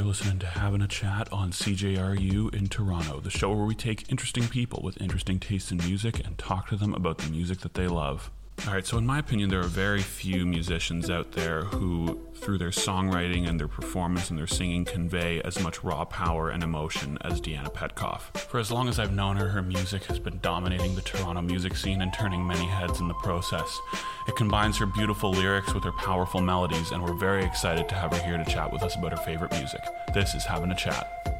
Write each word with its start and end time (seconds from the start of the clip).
You're 0.00 0.08
listening 0.08 0.38
to 0.38 0.46
Having 0.46 0.80
a 0.80 0.88
Chat 0.88 1.30
on 1.30 1.50
CJRU 1.50 2.54
in 2.54 2.68
Toronto, 2.68 3.20
the 3.20 3.28
show 3.28 3.52
where 3.52 3.66
we 3.66 3.74
take 3.74 4.10
interesting 4.10 4.48
people 4.48 4.80
with 4.82 4.98
interesting 4.98 5.38
tastes 5.38 5.70
in 5.72 5.76
music 5.76 6.24
and 6.26 6.38
talk 6.38 6.70
to 6.70 6.76
them 6.76 6.94
about 6.94 7.18
the 7.18 7.30
music 7.30 7.58
that 7.58 7.74
they 7.74 7.86
love. 7.86 8.30
All 8.66 8.74
right, 8.74 8.86
so 8.86 8.98
in 8.98 9.06
my 9.06 9.18
opinion, 9.18 9.48
there 9.48 9.60
are 9.60 9.64
very 9.64 10.02
few 10.02 10.44
musicians 10.44 11.08
out 11.08 11.32
there 11.32 11.62
who, 11.62 12.20
through 12.34 12.58
their 12.58 12.70
songwriting 12.70 13.48
and 13.48 13.58
their 13.58 13.66
performance 13.66 14.28
and 14.28 14.38
their 14.38 14.46
singing, 14.46 14.84
convey 14.84 15.40
as 15.42 15.60
much 15.60 15.82
raw 15.82 16.04
power 16.04 16.50
and 16.50 16.62
emotion 16.62 17.16
as 17.22 17.40
Deanna 17.40 17.72
Petkoff. 17.72 18.36
For 18.38 18.60
as 18.60 18.70
long 18.70 18.88
as 18.88 18.98
I've 18.98 19.14
known 19.14 19.36
her, 19.36 19.48
her 19.48 19.62
music 19.62 20.04
has 20.04 20.18
been 20.18 20.38
dominating 20.40 20.94
the 20.94 21.00
Toronto 21.00 21.40
music 21.40 21.74
scene 21.74 22.02
and 22.02 22.12
turning 22.12 22.46
many 22.46 22.66
heads 22.66 23.00
in 23.00 23.08
the 23.08 23.14
process. 23.14 23.80
It 24.28 24.36
combines 24.36 24.76
her 24.76 24.86
beautiful 24.86 25.30
lyrics 25.30 25.72
with 25.72 25.82
her 25.84 25.92
powerful 25.92 26.42
melodies, 26.42 26.92
and 26.92 27.02
we're 27.02 27.14
very 27.14 27.44
excited 27.44 27.88
to 27.88 27.94
have 27.94 28.12
her 28.12 28.22
here 28.22 28.36
to 28.36 28.44
chat 28.44 28.70
with 28.70 28.82
us 28.82 28.94
about 28.94 29.12
her 29.12 29.24
favorite 29.24 29.52
music. 29.52 29.80
This 30.12 30.34
is 30.34 30.44
Having 30.44 30.72
a 30.72 30.76
Chat. 30.76 31.39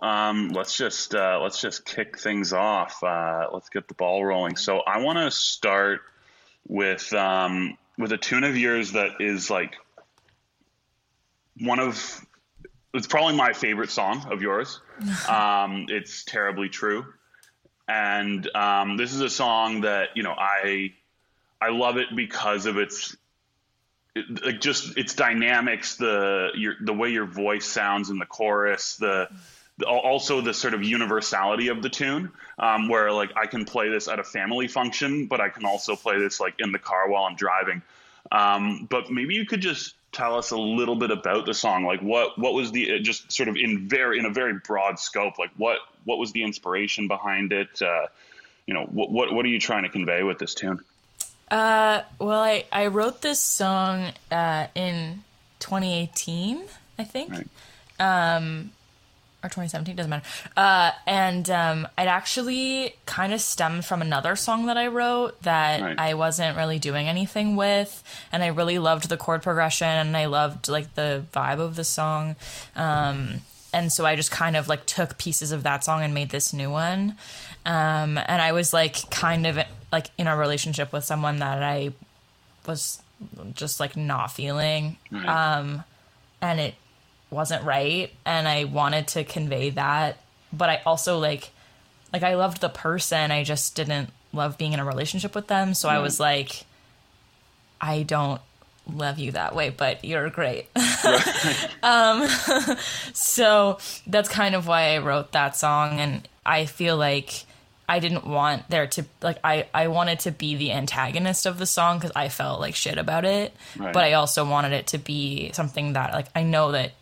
Well, 0.00 0.10
um, 0.10 0.48
let's 0.48 0.76
just 0.76 1.14
uh, 1.14 1.40
let's 1.42 1.60
just 1.60 1.84
kick 1.84 2.18
things 2.18 2.52
off. 2.52 3.02
Uh, 3.02 3.48
let's 3.52 3.68
get 3.68 3.88
the 3.88 3.94
ball 3.94 4.24
rolling. 4.24 4.56
So 4.56 4.80
I 4.80 4.98
want 4.98 5.18
to 5.18 5.30
start 5.30 6.00
with 6.66 7.12
um, 7.12 7.76
with 7.98 8.12
a 8.12 8.18
tune 8.18 8.44
of 8.44 8.56
yours 8.56 8.92
that 8.92 9.20
is 9.20 9.50
like 9.50 9.76
one 11.60 11.78
of 11.78 12.24
it's 12.94 13.06
probably 13.06 13.36
my 13.36 13.52
favorite 13.52 13.90
song 13.90 14.26
of 14.30 14.42
yours. 14.42 14.80
um, 15.28 15.86
it's 15.88 16.24
terribly 16.24 16.68
true, 16.68 17.04
and 17.88 18.48
um, 18.54 18.96
this 18.96 19.12
is 19.12 19.20
a 19.20 19.30
song 19.30 19.82
that 19.82 20.10
you 20.14 20.22
know 20.22 20.34
I 20.36 20.94
I 21.60 21.70
love 21.70 21.96
it 21.96 22.08
because 22.14 22.66
of 22.66 22.78
its 22.78 23.16
like 24.44 24.60
just 24.60 24.96
its 24.96 25.14
dynamics, 25.14 25.96
the 25.96 26.48
your 26.54 26.74
the 26.80 26.92
way 26.92 27.10
your 27.10 27.26
voice 27.26 27.66
sounds 27.66 28.08
in 28.10 28.18
the 28.18 28.26
chorus, 28.26 28.96
the 28.96 29.28
also 29.84 30.40
the 30.40 30.54
sort 30.54 30.74
of 30.74 30.82
universality 30.82 31.68
of 31.68 31.82
the 31.82 31.88
tune, 31.88 32.30
um, 32.58 32.88
where 32.88 33.12
like 33.12 33.30
I 33.36 33.46
can 33.46 33.64
play 33.64 33.88
this 33.88 34.08
at 34.08 34.18
a 34.18 34.24
family 34.24 34.68
function, 34.68 35.26
but 35.26 35.40
I 35.40 35.48
can 35.48 35.64
also 35.64 35.96
play 35.96 36.18
this 36.18 36.40
like 36.40 36.54
in 36.58 36.72
the 36.72 36.78
car 36.78 37.08
while 37.10 37.24
I'm 37.24 37.36
driving. 37.36 37.82
Um, 38.32 38.86
but 38.90 39.10
maybe 39.10 39.34
you 39.34 39.46
could 39.46 39.60
just 39.60 39.94
tell 40.12 40.36
us 40.36 40.50
a 40.50 40.56
little 40.56 40.96
bit 40.96 41.10
about 41.10 41.44
the 41.44 41.54
song, 41.54 41.84
like 41.84 42.00
what 42.00 42.38
what 42.38 42.54
was 42.54 42.72
the 42.72 43.00
just 43.00 43.30
sort 43.30 43.48
of 43.48 43.56
in 43.56 43.88
very 43.88 44.18
in 44.18 44.24
a 44.24 44.30
very 44.30 44.54
broad 44.54 44.98
scope, 44.98 45.38
like 45.38 45.50
what 45.56 45.78
what 46.04 46.18
was 46.18 46.32
the 46.32 46.42
inspiration 46.42 47.08
behind 47.08 47.52
it? 47.52 47.82
Uh, 47.82 48.06
you 48.66 48.74
know, 48.74 48.84
what 48.84 49.10
what 49.10 49.32
what 49.32 49.44
are 49.44 49.48
you 49.48 49.60
trying 49.60 49.82
to 49.82 49.88
convey 49.90 50.22
with 50.22 50.38
this 50.38 50.54
tune? 50.54 50.80
Uh, 51.50 52.02
well, 52.18 52.42
I, 52.42 52.64
I 52.72 52.88
wrote 52.88 53.22
this 53.22 53.40
song 53.40 54.12
uh, 54.32 54.66
in 54.74 55.22
2018, 55.60 56.64
I 56.98 57.04
think. 57.04 57.30
Right. 57.30 57.48
Um, 58.00 58.72
or 59.46 59.48
2017, 59.48 59.96
doesn't 59.96 60.10
matter. 60.10 60.26
Uh, 60.56 60.90
and 61.06 61.48
um, 61.50 61.84
it 61.96 62.06
actually 62.06 62.94
kind 63.06 63.32
of 63.32 63.40
stemmed 63.40 63.84
from 63.84 64.02
another 64.02 64.36
song 64.36 64.66
that 64.66 64.76
I 64.76 64.88
wrote 64.88 65.40
that 65.42 65.80
right. 65.80 65.98
I 65.98 66.14
wasn't 66.14 66.56
really 66.56 66.78
doing 66.78 67.08
anything 67.08 67.56
with. 67.56 68.02
And 68.32 68.42
I 68.42 68.48
really 68.48 68.78
loved 68.78 69.08
the 69.08 69.16
chord 69.16 69.42
progression 69.42 69.88
and 69.88 70.16
I 70.16 70.26
loved 70.26 70.68
like 70.68 70.94
the 70.94 71.24
vibe 71.32 71.60
of 71.60 71.76
the 71.76 71.84
song. 71.84 72.36
Um, 72.74 73.40
and 73.72 73.92
so 73.92 74.06
I 74.06 74.16
just 74.16 74.30
kind 74.30 74.56
of 74.56 74.68
like 74.68 74.86
took 74.86 75.18
pieces 75.18 75.52
of 75.52 75.62
that 75.62 75.84
song 75.84 76.02
and 76.02 76.14
made 76.14 76.30
this 76.30 76.52
new 76.52 76.70
one. 76.70 77.16
Um, 77.64 78.18
and 78.18 78.40
I 78.40 78.52
was 78.52 78.72
like 78.72 79.10
kind 79.10 79.46
of 79.46 79.58
like 79.92 80.06
in 80.18 80.26
a 80.26 80.36
relationship 80.36 80.92
with 80.92 81.04
someone 81.04 81.38
that 81.38 81.62
I 81.62 81.92
was 82.66 83.00
just 83.54 83.80
like 83.80 83.96
not 83.96 84.30
feeling. 84.30 84.96
Right. 85.10 85.26
Um, 85.26 85.84
and 86.40 86.60
it 86.60 86.74
wasn't 87.30 87.64
right. 87.64 88.12
And 88.24 88.46
I 88.46 88.64
wanted 88.64 89.08
to 89.08 89.24
convey 89.24 89.70
that. 89.70 90.18
But 90.52 90.70
I 90.70 90.82
also 90.86 91.18
like, 91.18 91.50
like 92.12 92.22
I 92.22 92.34
loved 92.34 92.60
the 92.60 92.68
person. 92.68 93.30
I 93.30 93.44
just 93.44 93.74
didn't 93.74 94.10
love 94.32 94.58
being 94.58 94.72
in 94.72 94.80
a 94.80 94.84
relationship 94.84 95.34
with 95.34 95.48
them. 95.48 95.74
So 95.74 95.88
right. 95.88 95.96
I 95.96 95.98
was 95.98 96.20
like, 96.20 96.64
I 97.80 98.02
don't 98.02 98.40
love 98.92 99.18
you 99.18 99.32
that 99.32 99.54
way, 99.54 99.70
but 99.70 100.04
you're 100.04 100.30
great. 100.30 100.68
um, 101.82 102.28
so 103.12 103.78
that's 104.06 104.28
kind 104.28 104.54
of 104.54 104.66
why 104.66 104.94
I 104.94 104.98
wrote 104.98 105.32
that 105.32 105.56
song. 105.56 105.98
And 105.98 106.28
I 106.44 106.66
feel 106.66 106.96
like 106.96 107.44
I 107.88 107.98
didn't 107.98 108.26
want 108.26 108.68
there 108.68 108.86
to 108.86 109.04
like 109.22 109.38
I 109.44 109.66
I 109.72 109.88
wanted 109.88 110.20
to 110.20 110.32
be 110.32 110.56
the 110.56 110.72
antagonist 110.72 111.46
of 111.46 111.58
the 111.58 111.66
song 111.66 111.98
because 111.98 112.12
I 112.16 112.28
felt 112.28 112.60
like 112.60 112.74
shit 112.74 112.98
about 112.98 113.24
it, 113.24 113.54
right. 113.76 113.92
but 113.92 114.02
I 114.02 114.14
also 114.14 114.44
wanted 114.44 114.72
it 114.72 114.88
to 114.88 114.98
be 114.98 115.52
something 115.52 115.92
that 115.92 116.12
like 116.12 116.26
I 116.34 116.42
know 116.42 116.72
that 116.72 116.92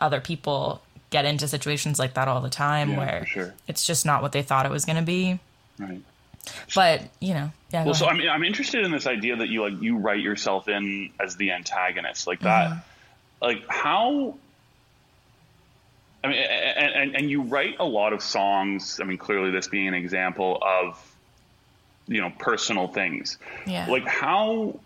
other 0.00 0.20
people 0.20 0.82
get 1.10 1.24
into 1.24 1.46
situations 1.48 1.98
like 1.98 2.14
that 2.14 2.28
all 2.28 2.40
the 2.40 2.50
time 2.50 2.90
yeah, 2.90 2.98
where 2.98 3.26
sure. 3.26 3.54
it's 3.68 3.86
just 3.86 4.04
not 4.04 4.22
what 4.22 4.32
they 4.32 4.42
thought 4.42 4.66
it 4.66 4.72
was 4.72 4.84
going 4.84 4.96
to 4.96 5.02
be. 5.02 5.38
Right. 5.78 6.02
But 6.74 7.02
you 7.20 7.34
know, 7.34 7.50
yeah. 7.72 7.84
Well, 7.84 7.94
so 7.94 8.06
I'm 8.06 8.20
I'm 8.28 8.44
interested 8.44 8.84
in 8.84 8.92
this 8.92 9.06
idea 9.06 9.36
that 9.36 9.48
you 9.48 9.62
like 9.62 9.82
you 9.82 9.98
write 9.98 10.20
yourself 10.20 10.68
in 10.68 11.10
as 11.20 11.36
the 11.36 11.50
antagonist, 11.52 12.26
like 12.26 12.40
that. 12.40 12.70
Mm-hmm. 12.70 13.44
Like 13.44 13.64
how 13.68 14.36
I 16.26 16.28
mean, 16.28 16.38
and, 16.38 16.94
and, 16.94 17.16
and 17.16 17.30
you 17.30 17.42
write 17.42 17.76
a 17.78 17.84
lot 17.84 18.12
of 18.12 18.22
songs. 18.22 18.98
I 19.00 19.04
mean, 19.04 19.18
clearly 19.18 19.52
this 19.52 19.68
being 19.68 19.88
an 19.88 19.94
example 19.94 20.60
of, 20.60 21.16
you 22.08 22.20
know, 22.20 22.32
personal 22.36 22.88
things. 22.88 23.38
Yeah. 23.66 23.86
Like 23.88 24.06
how, 24.06 24.80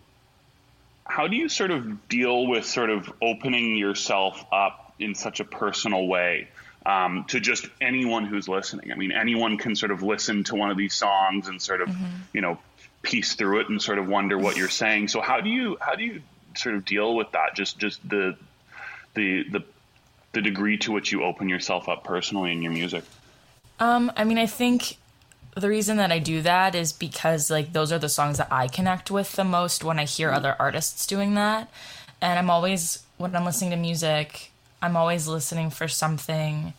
how 1.06 1.28
do 1.28 1.36
you 1.36 1.48
sort 1.48 1.70
of 1.70 2.08
deal 2.08 2.46
with 2.46 2.66
sort 2.66 2.90
of 2.90 3.10
opening 3.22 3.76
yourself 3.76 4.44
up 4.52 4.89
in 5.00 5.14
such 5.14 5.40
a 5.40 5.44
personal 5.44 6.06
way 6.06 6.48
um, 6.86 7.24
to 7.28 7.40
just 7.40 7.66
anyone 7.80 8.26
who's 8.26 8.48
listening? 8.48 8.92
I 8.92 8.96
mean, 8.96 9.12
anyone 9.12 9.58
can 9.58 9.74
sort 9.76 9.90
of 9.92 10.02
listen 10.02 10.44
to 10.44 10.54
one 10.56 10.70
of 10.70 10.76
these 10.76 10.94
songs 10.94 11.48
and 11.48 11.60
sort 11.60 11.82
of, 11.82 11.88
mm-hmm. 11.88 12.06
you 12.32 12.40
know, 12.40 12.58
piece 13.02 13.34
through 13.34 13.60
it 13.60 13.68
and 13.68 13.80
sort 13.80 13.98
of 13.98 14.06
wonder 14.08 14.38
what 14.38 14.56
you're 14.56 14.68
saying. 14.68 15.08
So 15.08 15.20
how 15.20 15.40
do 15.40 15.48
you 15.48 15.76
how 15.80 15.94
do 15.94 16.04
you 16.04 16.22
sort 16.56 16.74
of 16.74 16.84
deal 16.84 17.14
with 17.14 17.32
that? 17.32 17.54
Just 17.54 17.78
just 17.78 18.06
the 18.08 18.36
the 19.14 19.44
the 19.50 19.64
the 20.32 20.42
degree 20.42 20.78
to 20.78 20.92
which 20.92 21.12
you 21.12 21.24
open 21.24 21.48
yourself 21.48 21.88
up 21.88 22.04
personally 22.04 22.52
in 22.52 22.62
your 22.62 22.72
music? 22.72 23.04
Um, 23.78 24.12
I 24.16 24.24
mean, 24.24 24.38
I 24.38 24.46
think 24.46 24.98
the 25.56 25.68
reason 25.68 25.96
that 25.96 26.12
I 26.12 26.18
do 26.18 26.42
that 26.42 26.74
is 26.74 26.92
because 26.92 27.50
like 27.50 27.72
those 27.72 27.90
are 27.92 27.98
the 27.98 28.08
songs 28.08 28.38
that 28.38 28.48
I 28.50 28.68
connect 28.68 29.10
with 29.10 29.32
the 29.32 29.44
most 29.44 29.82
when 29.82 29.98
I 29.98 30.04
hear 30.04 30.30
other 30.30 30.54
artists 30.58 31.06
doing 31.06 31.34
that. 31.34 31.70
And 32.20 32.38
I'm 32.38 32.50
always 32.50 33.02
when 33.16 33.34
I'm 33.34 33.44
listening 33.44 33.70
to 33.70 33.76
music, 33.76 34.50
I'm 34.82 34.96
always 34.96 35.26
listening 35.26 35.70
for 35.70 35.88
something 35.88 36.72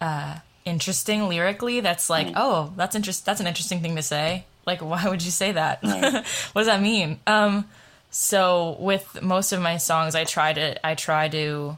uh, 0.00 0.38
interesting 0.64 1.28
lyrically 1.28 1.80
that's 1.80 2.10
like, 2.10 2.28
oh, 2.36 2.72
that's 2.76 2.94
interest 2.94 3.24
that's 3.24 3.40
an 3.40 3.46
interesting 3.46 3.80
thing 3.80 3.96
to 3.96 4.02
say. 4.02 4.44
Like 4.66 4.80
why 4.82 5.08
would 5.08 5.22
you 5.22 5.30
say 5.30 5.52
that? 5.52 5.82
Mm. 5.82 6.24
what 6.52 6.60
does 6.60 6.66
that 6.66 6.82
mean? 6.82 7.20
Um, 7.26 7.66
so 8.10 8.76
with 8.80 9.22
most 9.22 9.52
of 9.52 9.60
my 9.60 9.76
songs 9.76 10.14
I 10.14 10.24
try 10.24 10.52
to 10.52 10.86
I 10.86 10.94
try 10.94 11.28
to 11.28 11.76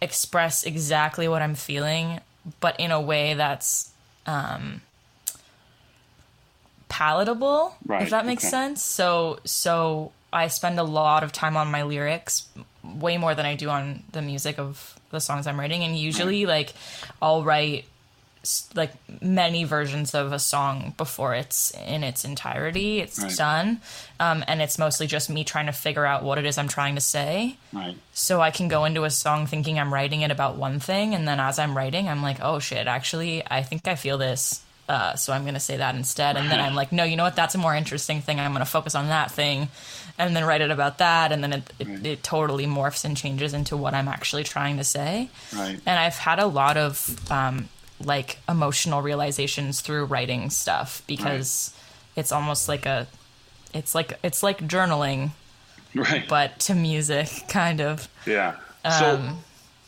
express 0.00 0.64
exactly 0.64 1.28
what 1.28 1.42
I'm 1.42 1.54
feeling, 1.54 2.20
but 2.60 2.78
in 2.78 2.90
a 2.90 3.00
way 3.00 3.34
that's 3.34 3.90
um, 4.26 4.82
palatable, 6.88 7.76
right, 7.86 8.02
if 8.02 8.10
that 8.10 8.26
makes 8.26 8.44
okay. 8.44 8.50
sense. 8.50 8.82
So, 8.82 9.40
so 9.44 10.12
I 10.32 10.48
spend 10.48 10.78
a 10.78 10.82
lot 10.84 11.22
of 11.22 11.32
time 11.32 11.56
on 11.56 11.70
my 11.70 11.82
lyrics, 11.82 12.46
way 12.84 13.18
more 13.18 13.34
than 13.34 13.46
I 13.46 13.54
do 13.54 13.68
on 13.68 14.02
the 14.12 14.22
music 14.22 14.58
of 14.58 14.95
the 15.10 15.20
songs 15.20 15.46
I'm 15.46 15.58
writing. 15.58 15.82
And 15.84 15.96
usually, 15.96 16.46
like, 16.46 16.74
I'll 17.20 17.44
write 17.44 17.84
like 18.74 18.92
many 19.20 19.64
versions 19.64 20.14
of 20.14 20.32
a 20.32 20.38
song 20.38 20.94
before 20.96 21.34
it's 21.34 21.72
in 21.86 22.04
its 22.04 22.24
entirety. 22.24 23.00
It's 23.00 23.20
right. 23.20 23.36
done, 23.36 23.80
um, 24.20 24.44
and 24.46 24.62
it's 24.62 24.78
mostly 24.78 25.06
just 25.06 25.28
me 25.28 25.44
trying 25.44 25.66
to 25.66 25.72
figure 25.72 26.06
out 26.06 26.22
what 26.22 26.38
it 26.38 26.46
is 26.46 26.58
I'm 26.58 26.68
trying 26.68 26.94
to 26.94 27.00
say. 27.00 27.56
Right. 27.72 27.96
So 28.12 28.40
I 28.40 28.50
can 28.50 28.68
go 28.68 28.84
into 28.84 29.04
a 29.04 29.10
song 29.10 29.46
thinking 29.46 29.78
I'm 29.78 29.92
writing 29.92 30.20
it 30.20 30.30
about 30.30 30.56
one 30.56 30.78
thing, 30.78 31.14
and 31.14 31.26
then 31.26 31.40
as 31.40 31.58
I'm 31.58 31.76
writing, 31.76 32.08
I'm 32.08 32.22
like, 32.22 32.38
oh 32.40 32.58
shit, 32.58 32.86
actually, 32.86 33.42
I 33.50 33.62
think 33.62 33.88
I 33.88 33.96
feel 33.96 34.18
this. 34.18 34.62
Uh, 34.88 35.16
so 35.16 35.32
I'm 35.32 35.42
going 35.42 35.54
to 35.54 35.60
say 35.60 35.78
that 35.78 35.96
instead, 35.96 36.36
and 36.36 36.48
then 36.48 36.60
I'm 36.60 36.76
like, 36.76 36.92
no, 36.92 37.02
you 37.02 37.16
know 37.16 37.24
what? 37.24 37.34
That's 37.34 37.56
a 37.56 37.58
more 37.58 37.74
interesting 37.74 38.20
thing. 38.20 38.38
I'm 38.38 38.52
going 38.52 38.64
to 38.64 38.70
focus 38.70 38.94
on 38.94 39.08
that 39.08 39.32
thing, 39.32 39.66
and 40.18 40.34
then 40.34 40.44
write 40.44 40.60
it 40.60 40.70
about 40.70 40.98
that, 40.98 41.32
and 41.32 41.42
then 41.42 41.52
it, 41.52 41.72
it, 41.78 41.88
right. 41.88 42.06
it, 42.06 42.22
totally 42.22 42.66
morphs 42.66 43.04
and 43.04 43.16
changes 43.16 43.52
into 43.52 43.76
what 43.76 43.94
I'm 43.94 44.08
actually 44.08 44.44
trying 44.44 44.78
to 44.78 44.84
say. 44.84 45.28
Right. 45.54 45.78
And 45.84 45.98
I've 45.98 46.16
had 46.16 46.38
a 46.38 46.46
lot 46.46 46.76
of 46.76 47.30
um, 47.30 47.68
like 48.02 48.38
emotional 48.48 49.02
realizations 49.02 49.80
through 49.80 50.06
writing 50.06 50.50
stuff 50.50 51.02
because 51.06 51.74
right. 51.74 52.20
it's 52.20 52.32
almost 52.32 52.68
like 52.68 52.86
a, 52.86 53.06
it's 53.74 53.94
like 53.94 54.18
it's 54.22 54.42
like 54.42 54.66
journaling, 54.66 55.30
right? 55.94 56.26
But 56.28 56.58
to 56.60 56.74
music, 56.74 57.28
kind 57.48 57.80
of. 57.80 58.08
Yeah. 58.26 58.56
So. 58.98 59.16
Um, 59.16 59.38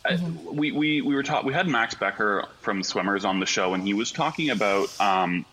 mm-hmm. 0.04 0.56
we, 0.56 0.72
we, 0.72 1.00
we 1.02 1.14
were 1.14 1.22
taught 1.22 1.44
we 1.44 1.52
had 1.52 1.66
Max 1.66 1.94
Becker 1.94 2.44
from 2.60 2.82
Swimmers 2.82 3.24
on 3.24 3.40
the 3.40 3.46
show, 3.46 3.74
and 3.74 3.86
he 3.86 3.94
was 3.94 4.12
talking 4.12 4.50
about 4.50 4.88
um, 5.00 5.44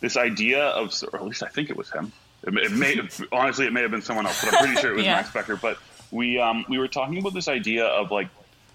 this 0.00 0.16
idea 0.16 0.64
of, 0.64 0.92
or 1.12 1.18
at 1.18 1.24
least 1.24 1.42
I 1.42 1.48
think 1.48 1.70
it 1.70 1.76
was 1.76 1.90
him. 1.90 2.12
It, 2.42 2.54
it 2.56 2.72
may 2.72 3.00
honestly, 3.30 3.66
it 3.66 3.72
may 3.72 3.82
have 3.82 3.90
been 3.90 4.02
someone 4.02 4.26
else, 4.26 4.44
but 4.44 4.54
I'm 4.54 4.64
pretty 4.64 4.80
sure 4.80 4.92
it 4.92 4.96
was 4.96 5.04
yeah. 5.06 5.16
Max 5.16 5.32
Becker. 5.32 5.56
But 5.56 5.78
we 6.10 6.38
um, 6.38 6.64
we 6.68 6.78
were 6.78 6.88
talking 6.88 7.18
about 7.18 7.34
this 7.34 7.48
idea 7.48 7.86
of 7.86 8.10
like 8.10 8.28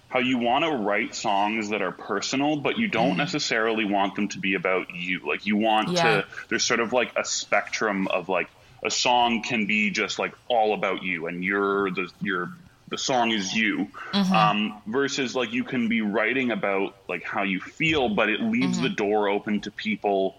how 0.09 0.19
you 0.19 0.37
want 0.37 0.63
to 0.63 0.71
write 0.71 1.13
songs 1.15 1.69
that 1.69 1.81
are 1.81 1.91
personal, 1.91 2.55
but 2.55 2.77
you 2.77 2.87
don't 2.87 3.15
mm. 3.15 3.17
necessarily 3.17 3.85
want 3.85 4.15
them 4.15 4.29
to 4.29 4.39
be 4.39 4.53
about 4.53 4.93
you. 4.95 5.21
Like 5.27 5.45
you 5.45 5.57
want 5.57 5.89
yeah. 5.89 6.03
to. 6.03 6.27
There's 6.49 6.63
sort 6.63 6.79
of 6.79 6.93
like 6.93 7.11
a 7.17 7.25
spectrum 7.25 8.07
of 8.07 8.29
like 8.29 8.49
a 8.83 8.91
song 8.91 9.43
can 9.43 9.65
be 9.65 9.89
just 9.89 10.19
like 10.19 10.33
all 10.47 10.73
about 10.73 11.03
you, 11.03 11.27
and 11.27 11.43
you're 11.43 11.91
the 11.91 12.09
you're 12.21 12.49
the 12.89 12.97
song 12.97 13.31
is 13.31 13.53
you 13.53 13.87
mm-hmm. 14.13 14.33
um, 14.33 14.81
versus 14.87 15.35
like 15.35 15.51
you 15.51 15.63
can 15.63 15.89
be 15.89 16.01
writing 16.01 16.51
about 16.51 16.95
like 17.07 17.23
how 17.23 17.43
you 17.43 17.59
feel 17.59 18.09
but 18.09 18.29
it 18.29 18.41
leaves 18.41 18.77
mm-hmm. 18.77 18.83
the 18.83 18.89
door 18.89 19.27
open 19.27 19.59
to 19.59 19.71
people 19.71 20.37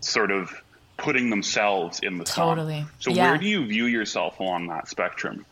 sort 0.00 0.30
of 0.30 0.50
putting 1.00 1.30
themselves 1.30 2.00
in 2.00 2.18
the 2.18 2.26
song. 2.26 2.56
Totally. 2.56 2.84
So 3.00 3.10
yeah. 3.10 3.30
where 3.30 3.38
do 3.38 3.46
you 3.46 3.66
view 3.66 3.86
yourself 3.86 4.38
along 4.40 4.68
that 4.68 4.88
spectrum? 4.88 5.44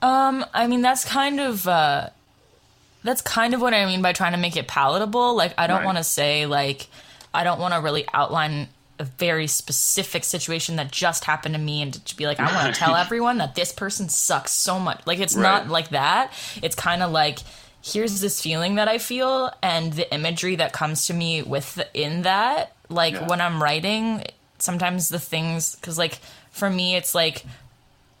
Um, 0.00 0.44
I 0.52 0.66
mean 0.66 0.82
that's 0.82 1.04
kind 1.04 1.40
of 1.40 1.66
uh, 1.66 2.10
that's 3.04 3.22
kind 3.22 3.54
of 3.54 3.60
what 3.60 3.74
I 3.74 3.86
mean 3.86 4.02
by 4.02 4.12
trying 4.12 4.32
to 4.32 4.38
make 4.38 4.56
it 4.56 4.68
palatable. 4.68 5.36
Like 5.36 5.54
I 5.56 5.66
don't 5.66 5.78
right. 5.78 5.86
want 5.86 5.98
to 5.98 6.04
say 6.04 6.46
like 6.46 6.88
I 7.32 7.44
don't 7.44 7.60
want 7.60 7.74
to 7.74 7.80
really 7.80 8.04
outline 8.12 8.68
a 8.98 9.04
very 9.04 9.46
specific 9.46 10.22
situation 10.22 10.76
that 10.76 10.90
just 10.90 11.24
happened 11.24 11.54
to 11.54 11.60
me 11.60 11.82
and 11.82 12.04
to 12.04 12.16
be 12.16 12.26
like 12.26 12.38
I 12.38 12.54
want 12.54 12.74
to 12.74 12.78
tell 12.78 12.94
everyone 13.06 13.38
that 13.38 13.54
this 13.54 13.72
person 13.72 14.08
sucks 14.08 14.52
so 14.52 14.78
much. 14.78 15.00
Like 15.06 15.20
it's 15.20 15.34
right. 15.34 15.42
not 15.42 15.68
like 15.68 15.90
that. 15.90 16.32
It's 16.62 16.74
kind 16.74 17.02
of 17.02 17.10
like 17.10 17.38
here's 17.82 18.20
this 18.20 18.40
feeling 18.40 18.76
that 18.76 18.88
I 18.88 18.98
feel 18.98 19.52
and 19.62 19.92
the 19.92 20.12
imagery 20.14 20.56
that 20.56 20.72
comes 20.72 21.06
to 21.06 21.14
me 21.14 21.42
within 21.42 22.22
that. 22.22 22.74
Like 22.88 23.14
yeah. 23.14 23.26
when 23.26 23.40
I'm 23.40 23.62
writing, 23.62 24.24
sometimes 24.62 25.08
the 25.08 25.18
things 25.18 25.74
because 25.76 25.98
like 25.98 26.18
for 26.50 26.70
me 26.70 26.94
it's 26.96 27.14
like 27.14 27.44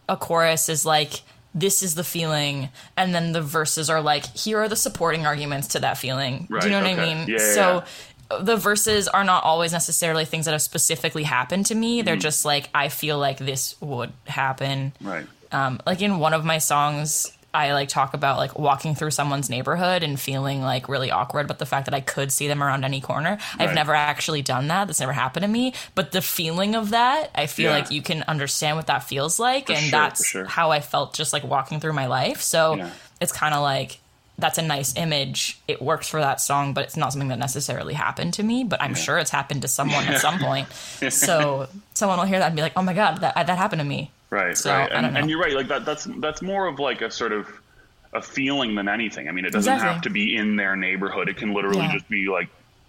a 0.08 0.16
chorus 0.16 0.68
is 0.68 0.84
like 0.84 1.22
this 1.54 1.82
is 1.82 1.94
the 1.94 2.04
feeling 2.04 2.68
and 2.96 3.14
then 3.14 3.32
the 3.32 3.42
verses 3.42 3.88
are 3.88 4.00
like 4.00 4.24
here 4.36 4.58
are 4.58 4.68
the 4.68 4.76
supporting 4.76 5.26
arguments 5.26 5.68
to 5.68 5.80
that 5.80 5.96
feeling 5.96 6.46
right, 6.50 6.62
do 6.62 6.68
you 6.68 6.72
know 6.72 6.80
okay. 6.80 6.96
what 6.96 7.04
i 7.04 7.14
mean 7.14 7.28
yeah, 7.28 7.38
so 7.38 7.84
yeah. 8.30 8.38
the 8.42 8.56
verses 8.56 9.06
are 9.08 9.24
not 9.24 9.44
always 9.44 9.72
necessarily 9.72 10.24
things 10.24 10.46
that 10.46 10.52
have 10.52 10.62
specifically 10.62 11.22
happened 11.22 11.66
to 11.66 11.74
me 11.74 12.02
they're 12.02 12.14
mm-hmm. 12.14 12.20
just 12.20 12.44
like 12.44 12.68
i 12.74 12.88
feel 12.88 13.18
like 13.18 13.38
this 13.38 13.80
would 13.80 14.12
happen 14.26 14.92
right 15.00 15.26
um, 15.52 15.80
like 15.86 16.00
in 16.00 16.18
one 16.18 16.32
of 16.32 16.46
my 16.46 16.56
songs 16.56 17.30
I 17.54 17.72
like 17.74 17.88
talk 17.88 18.14
about 18.14 18.38
like 18.38 18.58
walking 18.58 18.94
through 18.94 19.10
someone's 19.10 19.50
neighborhood 19.50 20.02
and 20.02 20.18
feeling 20.18 20.62
like 20.62 20.88
really 20.88 21.10
awkward 21.10 21.48
but 21.48 21.58
the 21.58 21.66
fact 21.66 21.84
that 21.84 21.94
I 21.94 22.00
could 22.00 22.32
see 22.32 22.48
them 22.48 22.62
around 22.62 22.84
any 22.84 23.00
corner. 23.00 23.38
Right. 23.58 23.68
I've 23.68 23.74
never 23.74 23.94
actually 23.94 24.42
done 24.42 24.68
that. 24.68 24.86
That's 24.86 25.00
never 25.00 25.12
happened 25.12 25.44
to 25.44 25.48
me. 25.48 25.74
But 25.94 26.12
the 26.12 26.22
feeling 26.22 26.74
of 26.74 26.90
that, 26.90 27.30
I 27.34 27.46
feel 27.46 27.70
yeah. 27.70 27.78
like 27.78 27.90
you 27.90 28.02
can 28.02 28.22
understand 28.22 28.76
what 28.76 28.86
that 28.86 29.04
feels 29.04 29.38
like. 29.38 29.66
For 29.66 29.72
and 29.72 29.82
sure, 29.82 29.90
that's 29.90 30.26
sure. 30.26 30.44
how 30.44 30.70
I 30.70 30.80
felt 30.80 31.14
just 31.14 31.32
like 31.32 31.44
walking 31.44 31.80
through 31.80 31.92
my 31.92 32.06
life. 32.06 32.40
So 32.40 32.76
yeah. 32.76 32.90
it's 33.20 33.32
kind 33.32 33.54
of 33.54 33.62
like 33.62 33.98
that's 34.38 34.58
a 34.58 34.62
nice 34.62 34.96
image. 34.96 35.60
It 35.68 35.82
works 35.82 36.08
for 36.08 36.20
that 36.20 36.40
song, 36.40 36.72
but 36.72 36.84
it's 36.84 36.96
not 36.96 37.12
something 37.12 37.28
that 37.28 37.38
necessarily 37.38 37.94
happened 37.94 38.34
to 38.34 38.42
me. 38.42 38.64
But 38.64 38.82
I'm 38.82 38.92
yeah. 38.92 38.96
sure 38.96 39.18
it's 39.18 39.30
happened 39.30 39.62
to 39.62 39.68
someone 39.68 40.04
at 40.04 40.20
some 40.22 40.38
point. 40.38 40.72
So 41.10 41.68
someone 41.94 42.18
will 42.18 42.24
hear 42.24 42.38
that 42.38 42.46
and 42.46 42.56
be 42.56 42.62
like, 42.62 42.72
"Oh 42.76 42.82
my 42.82 42.94
god, 42.94 43.20
that 43.20 43.34
that 43.34 43.58
happened 43.58 43.80
to 43.80 43.86
me." 43.86 44.10
Right, 44.32 44.56
so, 44.56 44.72
right, 44.72 44.90
and, 44.90 45.14
and, 45.14 45.28
you're 45.28 45.38
right. 45.38 45.52
Like 45.52 45.68
that, 45.68 45.84
that's 45.84 46.04
that's 46.16 46.40
more 46.40 46.66
of 46.66 46.78
like 46.78 47.02
a 47.02 47.10
sort 47.10 47.32
of 47.32 47.46
a 48.14 48.22
feeling 48.22 48.74
than 48.74 48.88
anything. 48.88 49.28
I 49.28 49.32
mean, 49.32 49.44
it 49.44 49.52
doesn't 49.52 49.70
exactly. 49.70 49.92
have 49.92 50.02
to 50.04 50.08
be 50.08 50.34
in 50.34 50.56
their 50.56 50.74
neighborhood. 50.74 51.28
It 51.28 51.36
can 51.36 51.52
literally 51.52 51.82
yeah. 51.82 51.92
just 51.92 52.08
be 52.08 52.28
like 52.28 52.48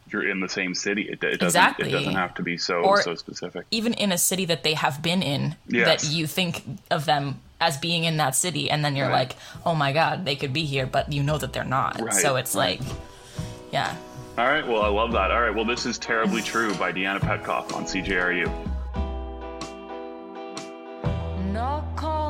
you're 0.09 0.25
in 0.25 0.39
the 0.39 0.47
same 0.47 0.73
city. 0.73 1.01
It, 1.01 1.21
it 1.21 1.41
doesn't. 1.41 1.43
Exactly. 1.43 1.89
It 1.89 1.91
doesn't 1.91 2.15
have 2.15 2.33
to 2.35 2.43
be 2.43 2.57
so 2.57 2.75
or 2.75 3.01
so 3.01 3.15
specific. 3.15 3.65
Even 3.71 3.93
in 3.95 4.13
a 4.13 4.17
city 4.17 4.45
that 4.45 4.63
they 4.63 4.73
have 4.73 5.01
been 5.01 5.21
in, 5.21 5.57
yes. 5.67 5.85
that 5.85 6.13
you 6.13 6.27
think 6.27 6.63
of 6.89 7.03
them 7.03 7.41
as 7.59 7.77
being 7.77 8.05
in 8.05 8.15
that 8.17 8.37
city, 8.37 8.71
and 8.71 8.85
then 8.85 8.95
you're 8.95 9.09
right. 9.09 9.27
like, 9.27 9.35
oh 9.65 9.75
my 9.75 9.91
god, 9.91 10.23
they 10.23 10.37
could 10.37 10.53
be 10.53 10.63
here, 10.63 10.85
but 10.85 11.11
you 11.11 11.21
know 11.23 11.37
that 11.37 11.51
they're 11.51 11.65
not. 11.65 11.99
Right. 11.99 12.13
So 12.13 12.37
it's 12.37 12.55
like, 12.55 12.79
yeah. 13.69 13.93
All 14.37 14.45
right. 14.45 14.65
Well, 14.65 14.81
I 14.81 14.87
love 14.87 15.11
that. 15.11 15.29
All 15.29 15.41
right. 15.41 15.53
Well, 15.53 15.65
this 15.65 15.85
is 15.85 15.97
terribly 15.97 16.41
true 16.41 16.73
by 16.75 16.93
Deanna 16.93 17.19
Petkoff 17.19 17.75
on 17.75 17.83
CJRU. 17.83 18.72
Alrighty, 21.55 22.13
you 22.17 22.22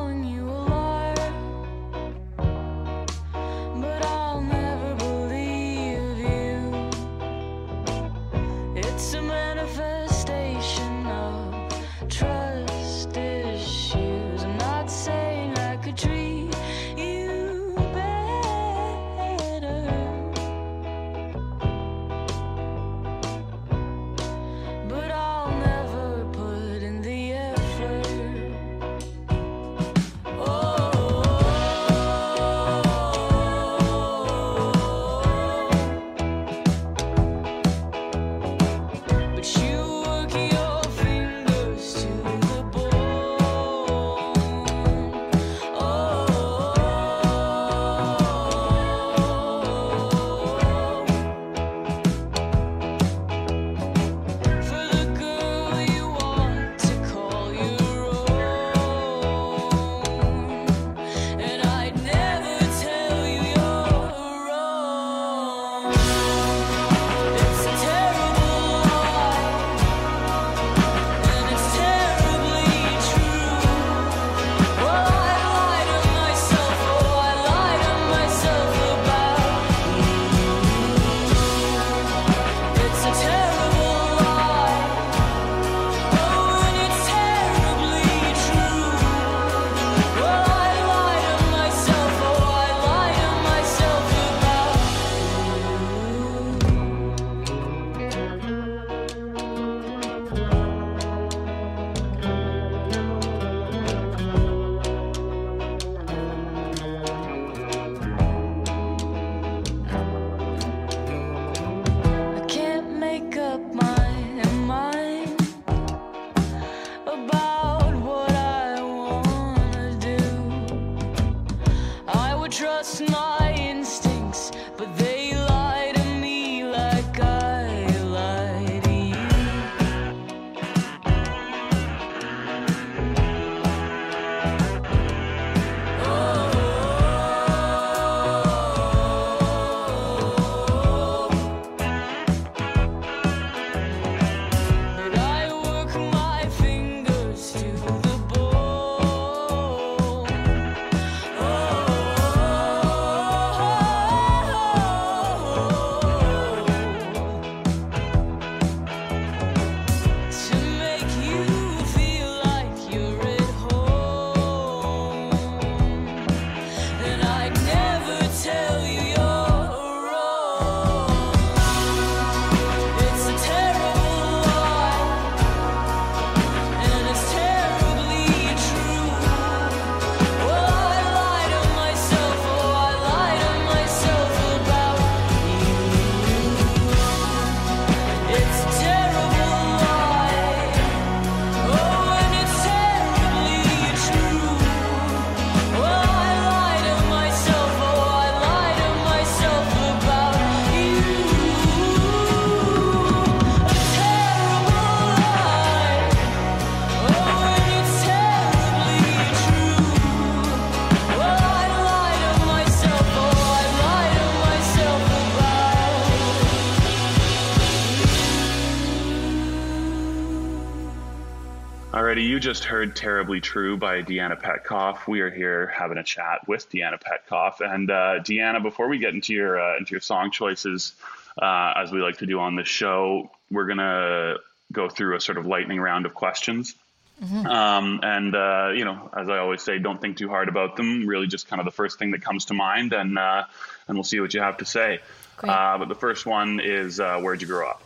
just 222.54 222.66
heard 222.66 222.94
Terribly 222.94 223.40
True 223.40 223.76
by 223.76 224.00
Deanna 224.02 224.40
Petkoff. 224.40 225.08
We 225.08 225.22
are 225.22 225.30
here 225.30 225.66
having 225.76 225.98
a 225.98 226.04
chat 226.04 226.46
with 226.46 226.70
Deanna 226.70 227.02
Petkoff. 227.02 227.54
And 227.58 227.90
uh, 227.90 228.20
Deanna, 228.20 228.62
before 228.62 228.86
we 228.86 228.98
get 228.98 229.12
into 229.12 229.34
your 229.34 229.58
uh, 229.58 229.76
into 229.76 229.90
your 229.90 230.00
song 230.00 230.30
choices, 230.30 230.92
uh, 231.36 231.72
as 231.74 231.90
we 231.90 232.00
like 232.00 232.18
to 232.18 232.26
do 232.26 232.38
on 232.38 232.54
this 232.54 232.68
show, 232.68 233.28
we're 233.50 233.66
gonna 233.66 234.36
go 234.70 234.88
through 234.88 235.16
a 235.16 235.20
sort 235.20 235.36
of 235.36 235.46
lightning 235.46 235.80
round 235.80 236.06
of 236.06 236.14
questions. 236.14 236.76
Mm-hmm. 237.20 237.44
Um, 237.44 237.98
and 238.04 238.36
uh, 238.36 238.70
you 238.72 238.84
know, 238.84 239.10
as 239.12 239.28
I 239.28 239.38
always 239.38 239.60
say, 239.60 239.80
don't 239.80 240.00
think 240.00 240.16
too 240.16 240.28
hard 240.28 240.48
about 240.48 240.76
them. 240.76 241.08
Really, 241.08 241.26
just 241.26 241.48
kind 241.48 241.58
of 241.58 241.64
the 241.64 241.72
first 241.72 241.98
thing 241.98 242.12
that 242.12 242.22
comes 242.22 242.44
to 242.44 242.54
mind, 242.54 242.92
and 242.92 243.18
uh, 243.18 243.46
and 243.88 243.96
we'll 243.96 244.04
see 244.04 244.20
what 244.20 244.32
you 244.32 244.38
have 244.38 244.58
to 244.58 244.64
say. 244.64 245.00
Uh, 245.42 245.76
but 245.76 245.88
the 245.88 245.96
first 245.96 246.24
one 246.24 246.60
is 246.60 247.00
uh, 247.00 247.18
where'd 247.18 247.42
you 247.42 247.48
grow 247.48 247.68
up? 247.68 247.82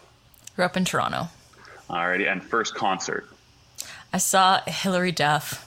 Grew 0.56 0.66
up 0.66 0.76
in 0.76 0.84
Toronto. 0.84 1.30
Alrighty, 1.88 2.30
and 2.30 2.44
first 2.44 2.74
concert. 2.74 3.30
I 4.12 4.18
saw 4.18 4.60
Hilary 4.66 5.12
Duff. 5.12 5.66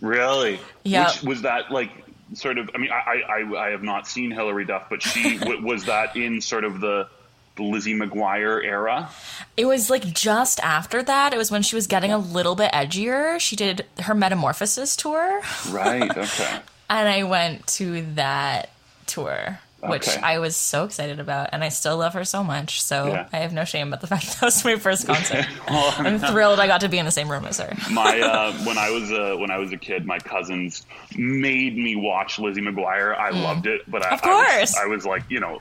Really? 0.00 0.60
Yeah. 0.84 1.06
Which, 1.06 1.22
was 1.22 1.42
that 1.42 1.70
like 1.70 1.90
sort 2.34 2.58
of? 2.58 2.70
I 2.74 2.78
mean, 2.78 2.90
I 2.90 3.22
I, 3.28 3.66
I 3.66 3.70
have 3.70 3.82
not 3.82 4.06
seen 4.06 4.30
Hilary 4.30 4.64
Duff, 4.64 4.86
but 4.88 5.02
she 5.02 5.38
was 5.62 5.84
that 5.84 6.16
in 6.16 6.40
sort 6.40 6.64
of 6.64 6.80
the 6.80 7.08
Lizzie 7.58 7.94
McGuire 7.94 8.64
era. 8.64 9.10
It 9.56 9.64
was 9.66 9.90
like 9.90 10.04
just 10.04 10.60
after 10.60 11.02
that. 11.02 11.34
It 11.34 11.36
was 11.36 11.50
when 11.50 11.62
she 11.62 11.74
was 11.74 11.86
getting 11.86 12.12
a 12.12 12.18
little 12.18 12.54
bit 12.54 12.72
edgier. 12.72 13.38
She 13.40 13.56
did 13.56 13.84
her 14.00 14.14
Metamorphosis 14.14 14.96
tour. 14.96 15.40
Right. 15.70 16.08
Okay. 16.18 16.58
and 16.90 17.08
I 17.08 17.22
went 17.24 17.66
to 17.68 18.02
that 18.14 18.70
tour 19.06 19.58
which. 19.80 20.08
I 20.08 20.38
was 20.38 20.56
so 20.56 20.84
excited 20.84 21.20
about, 21.20 21.50
and 21.52 21.62
I 21.62 21.68
still 21.68 21.96
love 21.96 22.14
her 22.14 22.24
so 22.24 22.42
much. 22.42 22.82
So 22.82 23.08
yeah. 23.08 23.28
I 23.32 23.38
have 23.38 23.52
no 23.52 23.64
shame 23.64 23.88
about 23.88 24.00
the 24.00 24.06
fact 24.08 24.26
that, 24.26 24.40
that 24.40 24.46
was 24.46 24.64
my 24.64 24.76
first 24.76 25.06
concert. 25.06 25.46
well, 25.68 25.94
I'm 25.98 26.18
thrilled 26.18 26.60
I 26.60 26.66
got 26.66 26.80
to 26.82 26.88
be 26.88 26.98
in 26.98 27.04
the 27.04 27.10
same 27.10 27.30
room 27.30 27.44
as 27.44 27.58
her. 27.60 27.74
my 27.90 28.20
uh, 28.20 28.52
when 28.64 28.78
I 28.78 28.90
was 28.90 29.10
a, 29.10 29.36
when 29.36 29.50
I 29.50 29.58
was 29.58 29.72
a 29.72 29.76
kid, 29.76 30.06
my 30.06 30.18
cousins 30.18 30.86
made 31.16 31.76
me 31.76 31.96
watch 31.96 32.38
Lizzie 32.38 32.60
McGuire. 32.60 33.18
I 33.18 33.30
mm. 33.30 33.42
loved 33.42 33.66
it, 33.66 33.82
but 33.88 34.04
I, 34.04 34.10
of 34.10 34.22
course 34.22 34.46
I 34.46 34.60
was, 34.60 34.76
I 34.76 34.86
was 34.86 35.06
like 35.06 35.24
you 35.28 35.40
know 35.40 35.60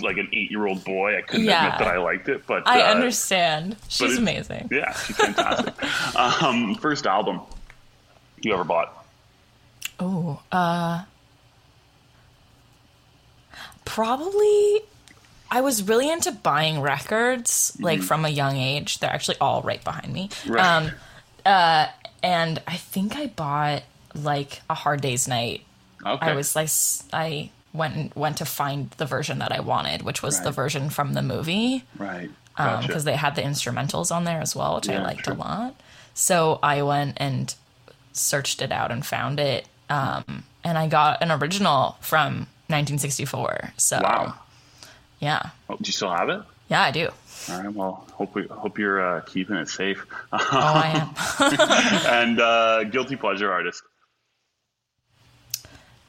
like 0.00 0.18
an 0.18 0.28
eight 0.32 0.50
year 0.50 0.66
old 0.66 0.84
boy. 0.84 1.16
I 1.16 1.22
couldn't 1.22 1.46
yeah. 1.46 1.66
admit 1.66 1.78
that 1.78 1.88
I 1.88 1.98
liked 1.98 2.28
it, 2.28 2.46
but 2.46 2.66
I 2.66 2.82
uh, 2.82 2.94
understand. 2.94 3.76
She's 3.88 4.18
amazing. 4.18 4.68
Yeah, 4.70 4.92
she's 4.92 5.16
fantastic. 5.16 5.74
um, 6.16 6.74
first 6.76 7.06
album 7.06 7.40
you 8.44 8.54
ever 8.54 8.64
bought? 8.64 9.06
Oh, 9.98 10.40
uh, 10.52 11.04
probably 13.84 14.80
I 15.50 15.60
was 15.60 15.82
really 15.84 16.10
into 16.10 16.32
buying 16.32 16.80
records 16.80 17.76
like 17.80 17.98
mm-hmm. 17.98 18.06
from 18.06 18.24
a 18.24 18.28
young 18.28 18.56
age. 18.56 18.98
They're 18.98 19.12
actually 19.12 19.36
all 19.40 19.62
right 19.62 19.82
behind 19.82 20.12
me. 20.12 20.30
Right. 20.46 20.64
Um, 20.64 20.90
uh, 21.46 21.86
and 22.22 22.60
I 22.66 22.76
think 22.76 23.16
I 23.16 23.26
bought 23.26 23.84
like 24.14 24.62
a 24.68 24.74
Hard 24.74 25.00
Day's 25.00 25.28
Night. 25.28 25.62
Okay. 26.04 26.26
I 26.26 26.34
was 26.34 26.56
like 26.56 26.70
I 27.12 27.50
went 27.72 27.94
and 27.94 28.14
went 28.14 28.38
to 28.38 28.44
find 28.44 28.90
the 28.92 29.06
version 29.06 29.38
that 29.38 29.52
I 29.52 29.60
wanted, 29.60 30.02
which 30.02 30.22
was 30.22 30.36
right. 30.36 30.44
the 30.44 30.50
version 30.50 30.90
from 30.90 31.14
the 31.14 31.22
movie. 31.22 31.84
Right. 31.98 32.30
Because 32.56 32.86
gotcha. 32.86 32.98
um, 32.98 33.04
they 33.04 33.16
had 33.16 33.36
the 33.36 33.42
instrumentals 33.42 34.14
on 34.14 34.24
there 34.24 34.40
as 34.40 34.54
well, 34.54 34.76
which 34.76 34.88
yeah, 34.88 35.00
I 35.00 35.04
liked 35.04 35.24
true. 35.24 35.34
a 35.34 35.36
lot. 35.36 35.80
So 36.14 36.60
I 36.62 36.82
went 36.82 37.14
and 37.18 37.54
searched 38.12 38.62
it 38.62 38.70
out 38.72 38.92
and 38.92 39.04
found 39.04 39.40
it. 39.40 39.66
Um, 39.90 40.44
and 40.62 40.78
I 40.78 40.86
got 40.86 41.20
an 41.22 41.30
original 41.30 41.96
from 42.00 42.46
1964. 42.68 43.72
So, 43.76 44.00
wow. 44.02 44.34
Yeah. 45.20 45.50
Oh, 45.68 45.76
do 45.76 45.82
you 45.84 45.92
still 45.92 46.10
have 46.10 46.28
it? 46.28 46.40
Yeah, 46.68 46.82
I 46.82 46.90
do. 46.90 47.08
All 47.50 47.62
right. 47.62 47.72
Well, 47.72 48.06
hope 48.12 48.34
we 48.34 48.46
hope 48.46 48.78
you're 48.78 49.00
uh, 49.00 49.20
keeping 49.22 49.56
it 49.56 49.68
safe. 49.68 50.04
oh, 50.32 50.38
I 50.50 51.12
am. 51.38 52.06
and 52.28 52.40
uh, 52.40 52.84
guilty 52.84 53.16
pleasure 53.16 53.52
artist. 53.52 53.82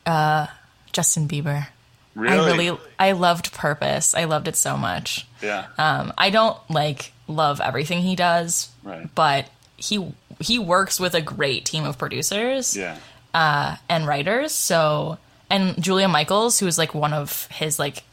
Uh, 0.05 0.47
Justin 0.93 1.27
Bieber. 1.27 1.67
Really? 2.13 2.37
I 2.37 2.45
really 2.45 2.79
I 2.97 3.11
loved 3.11 3.51
Purpose. 3.51 4.15
I 4.15 4.23
loved 4.23 4.47
it 4.47 4.55
so 4.55 4.77
much. 4.77 5.27
Yeah. 5.41 5.67
Um, 5.77 6.13
I 6.17 6.29
don't 6.29 6.57
like 6.69 7.11
love 7.27 7.59
everything 7.59 8.01
he 8.01 8.15
does. 8.15 8.69
Right. 8.83 9.13
But 9.13 9.49
he 9.75 10.13
he 10.39 10.57
works 10.57 10.99
with 10.99 11.13
a 11.13 11.21
great 11.21 11.65
team 11.65 11.83
of 11.83 11.97
producers. 11.97 12.77
Yeah. 12.77 12.97
Uh, 13.33 13.75
and 13.89 14.07
writers. 14.07 14.53
So 14.53 15.17
and 15.49 15.81
Julia 15.81 16.07
Michaels, 16.07 16.59
who 16.59 16.67
is 16.67 16.77
like 16.77 16.93
one 16.93 17.13
of 17.13 17.47
his 17.47 17.79
like 17.79 18.03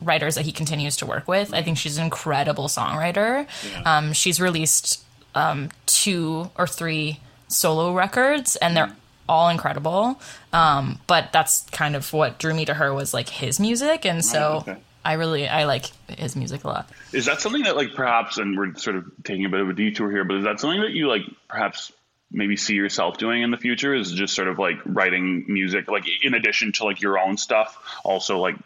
writers 0.00 0.34
that 0.36 0.44
he 0.44 0.52
continues 0.52 0.96
to 0.98 1.06
work 1.06 1.26
with. 1.28 1.52
I 1.52 1.62
think 1.62 1.78
she's 1.78 1.98
an 1.98 2.04
incredible 2.04 2.68
songwriter. 2.68 3.46
Yeah. 3.70 3.98
Um, 3.98 4.12
she's 4.12 4.40
released 4.40 5.04
um, 5.34 5.70
two 5.86 6.50
or 6.56 6.66
three 6.66 7.20
solo 7.48 7.94
records, 7.94 8.56
and 8.56 8.76
they're 8.76 8.86
mm. 8.86 8.96
all 9.28 9.48
incredible. 9.48 10.20
Um, 10.52 11.00
but 11.06 11.32
that's 11.32 11.62
kind 11.70 11.96
of 11.96 12.12
what 12.12 12.38
drew 12.38 12.54
me 12.54 12.64
to 12.66 12.74
her 12.74 12.92
was 12.92 13.14
like 13.14 13.28
his 13.28 13.60
music, 13.60 14.04
and 14.04 14.24
so. 14.24 14.58
okay. 14.62 14.76
I 15.04 15.14
really 15.14 15.48
I 15.48 15.64
like 15.64 15.86
his 16.08 16.36
music 16.36 16.64
a 16.64 16.68
lot. 16.68 16.90
Is 17.14 17.24
that 17.26 17.40
something 17.40 17.62
that 17.62 17.76
like 17.76 17.94
perhaps 17.94 18.36
and 18.36 18.58
we're 18.58 18.74
sort 18.74 18.96
of 18.96 19.06
taking 19.24 19.46
a 19.46 19.48
bit 19.48 19.60
of 19.60 19.70
a 19.70 19.72
detour 19.72 20.10
here, 20.10 20.22
but 20.22 20.36
is 20.36 20.44
that 20.44 20.60
something 20.60 20.82
that 20.82 20.90
you 20.90 21.08
like 21.08 21.22
perhaps 21.48 21.92
maybe 22.30 22.56
see 22.56 22.74
yourself 22.74 23.18
doing 23.18 23.42
in 23.42 23.50
the 23.50 23.56
future 23.56 23.94
is 23.94 24.12
just 24.12 24.34
sort 24.34 24.48
of 24.48 24.58
like 24.58 24.76
writing 24.84 25.44
music 25.48 25.88
like 25.88 26.04
in 26.22 26.34
addition 26.34 26.72
to 26.72 26.84
like 26.84 27.00
your 27.00 27.18
own 27.18 27.36
stuff 27.36 27.78
also 28.04 28.38
like 28.38 28.56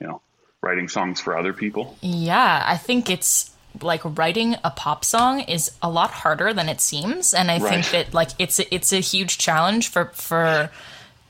you 0.00 0.06
know 0.06 0.20
writing 0.62 0.88
songs 0.88 1.20
for 1.20 1.36
other 1.36 1.52
people 1.52 1.96
yeah 2.00 2.62
i 2.66 2.76
think 2.76 3.10
it's 3.10 3.50
like 3.82 4.00
writing 4.18 4.56
a 4.64 4.70
pop 4.70 5.04
song 5.04 5.40
is 5.40 5.72
a 5.82 5.90
lot 5.90 6.10
harder 6.10 6.52
than 6.52 6.68
it 6.68 6.80
seems 6.80 7.34
and 7.34 7.50
i 7.50 7.58
right. 7.58 7.84
think 7.84 7.90
that 7.90 8.14
like 8.14 8.30
it's 8.38 8.58
a, 8.58 8.74
it's 8.74 8.92
a 8.92 9.00
huge 9.00 9.38
challenge 9.38 9.88
for 9.88 10.06
for 10.06 10.70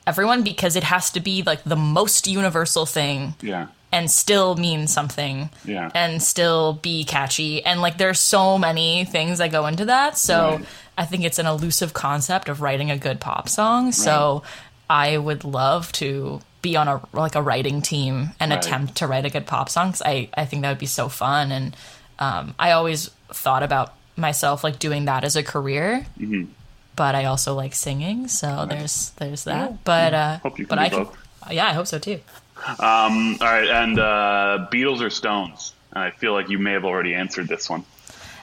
everyone 0.07 0.43
because 0.43 0.77
it 0.77 0.85
has 0.85 1.11
to 1.11 1.21
be 1.21 1.43
like 1.43 1.63
the 1.65 1.77
most 1.77 2.27
universal 2.27 2.85
thing 2.85 3.35
yeah 3.41 3.69
and 3.93 4.11
still 4.11 4.57
mean 4.57 4.87
something 4.87 5.51
yeah. 5.65 5.91
and 5.95 6.23
still 6.23 6.75
be 6.75 7.05
catchy 7.05 7.65
and 7.65 7.81
like 7.81 7.99
there's 7.99 8.21
so 8.21 8.57
many 8.57 9.05
things 9.05 9.39
that 9.39 9.51
go 9.51 9.67
into 9.67 9.87
that 9.87 10.17
so 10.17 10.57
right. 10.57 10.67
I 11.01 11.07
think 11.07 11.25
it's 11.25 11.39
an 11.39 11.47
elusive 11.47 11.95
concept 11.95 12.51
of 12.51 12.61
writing 12.61 12.91
a 12.91 12.99
good 12.99 13.21
pop 13.21 13.49
song. 13.49 13.87
Right. 13.87 13.95
So 13.95 14.43
I 14.91 15.17
would 15.17 15.45
love 15.45 15.91
to 15.93 16.43
be 16.61 16.77
on 16.77 16.89
a 16.89 17.01
like 17.15 17.37
a 17.37 17.41
writing 17.41 17.81
team 17.81 18.33
and 18.39 18.51
right. 18.51 18.63
attempt 18.63 18.97
to 18.97 19.07
write 19.07 19.25
a 19.25 19.31
good 19.31 19.47
pop 19.47 19.71
song. 19.71 19.93
Cause 19.93 20.03
I 20.05 20.29
I 20.35 20.45
think 20.45 20.61
that 20.61 20.69
would 20.69 20.79
be 20.79 20.85
so 20.85 21.09
fun. 21.09 21.53
And 21.53 21.75
um, 22.19 22.55
I 22.59 22.73
always 22.73 23.09
thought 23.29 23.63
about 23.63 23.95
myself 24.15 24.63
like 24.63 24.79
doing 24.79 25.07
that 25.07 25.25
as 25.25 25.37
a 25.37 25.43
career. 25.43 26.05
Mm-hmm. 26.19 26.51
But 26.97 27.15
I 27.15 27.25
also 27.25 27.55
like 27.55 27.75
singing, 27.75 28.29
so 28.29 28.67
there's 28.69 29.11
there's 29.17 29.45
that. 29.45 29.71
Yeah. 29.71 29.77
But 29.85 30.13
uh, 30.13 30.39
hope 30.41 30.59
you 30.59 30.67
can 30.67 30.77
but 30.77 30.79
I 30.81 30.89
both. 30.91 31.17
can, 31.43 31.57
yeah, 31.57 31.69
I 31.69 31.73
hope 31.73 31.87
so 31.87 31.99
too. 31.99 32.21
Um, 32.69 33.37
all 33.41 33.47
right, 33.47 33.69
and 33.69 33.99
uh, 33.99 34.69
Beatles 34.71 35.01
or 35.01 35.11
Stones? 35.11 35.73
And 35.93 36.03
I 36.03 36.11
feel 36.11 36.33
like 36.33 36.49
you 36.49 36.59
may 36.59 36.73
have 36.73 36.85
already 36.85 37.15
answered 37.15 37.49
this 37.49 37.69
one. 37.69 37.85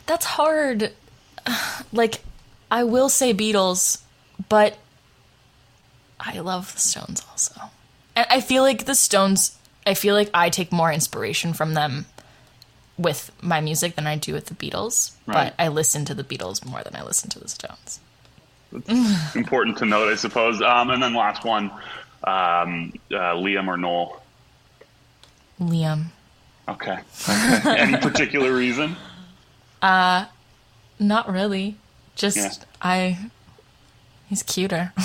That's 0.05 0.25
hard. 0.25 0.91
Like 1.93 2.19
I 2.69 2.83
will 2.83 3.07
say 3.07 3.33
Beatles, 3.33 4.01
but 4.49 4.77
I 6.19 6.39
love 6.39 6.73
the 6.73 6.79
Stones 6.79 7.23
also. 7.31 7.61
And 8.15 8.27
I 8.29 8.41
feel 8.41 8.63
like 8.63 8.85
the 8.85 8.95
Stones, 8.95 9.57
I 9.85 9.93
feel 9.93 10.15
like 10.15 10.29
I 10.33 10.49
take 10.49 10.71
more 10.71 10.91
inspiration 10.91 11.53
from 11.53 11.73
them 11.73 12.07
with 12.97 13.31
my 13.41 13.61
music 13.61 13.95
than 13.95 14.07
I 14.07 14.17
do 14.17 14.33
with 14.33 14.47
the 14.47 14.55
Beatles. 14.55 15.11
Right. 15.25 15.53
But 15.57 15.63
I 15.63 15.67
listen 15.69 16.03
to 16.05 16.13
the 16.13 16.23
Beatles 16.23 16.65
more 16.65 16.83
than 16.83 16.95
I 16.95 17.03
listen 17.03 17.29
to 17.29 17.39
the 17.39 17.47
Stones. 17.47 17.99
important 19.35 19.77
to 19.77 19.85
note, 19.85 20.11
I 20.11 20.15
suppose. 20.15 20.61
Um, 20.61 20.89
and 20.89 21.01
then 21.01 21.13
last 21.13 21.45
one, 21.45 21.71
um, 22.23 22.93
uh, 23.11 23.35
Liam 23.35 23.67
or 23.67 23.77
Noel? 23.77 24.21
Liam. 25.59 26.05
Okay. 26.67 26.97
okay. 27.29 27.77
Any 27.77 27.97
particular 28.01 28.53
reason? 28.53 28.95
Uh, 29.81 30.25
not 30.99 31.31
really. 31.31 31.77
Just 32.15 32.37
yeah. 32.37 32.51
I 32.81 33.29
he's 34.27 34.43
cuter. 34.43 34.91
all 34.97 35.03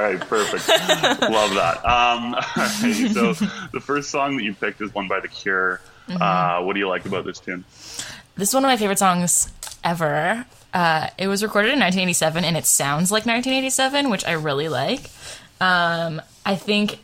right, 0.00 0.20
perfect. 0.20 0.68
Love 0.68 1.54
that. 1.54 1.84
Um, 1.84 2.36
so 3.12 3.32
the 3.72 3.80
first 3.80 4.10
song 4.10 4.36
that 4.36 4.42
you 4.42 4.54
picked 4.54 4.80
is 4.80 4.94
one 4.94 5.08
by 5.08 5.20
The 5.20 5.28
Cure. 5.28 5.80
Mm-hmm. 6.08 6.20
Uh, 6.20 6.64
what 6.64 6.72
do 6.72 6.80
you 6.80 6.88
like 6.88 7.04
about 7.04 7.24
this 7.24 7.38
tune? 7.38 7.64
This 8.36 8.48
is 8.48 8.54
one 8.54 8.64
of 8.64 8.68
my 8.68 8.76
favorite 8.76 8.98
songs 8.98 9.52
ever. 9.90 10.46
Uh, 10.72 11.08
it 11.18 11.26
was 11.26 11.42
recorded 11.42 11.72
in 11.72 11.80
1987 11.80 12.44
and 12.44 12.56
it 12.56 12.64
sounds 12.64 13.10
like 13.10 13.26
1987, 13.26 14.08
which 14.08 14.24
I 14.24 14.32
really 14.32 14.68
like. 14.68 15.10
Um, 15.60 16.22
I 16.46 16.54
think 16.54 17.00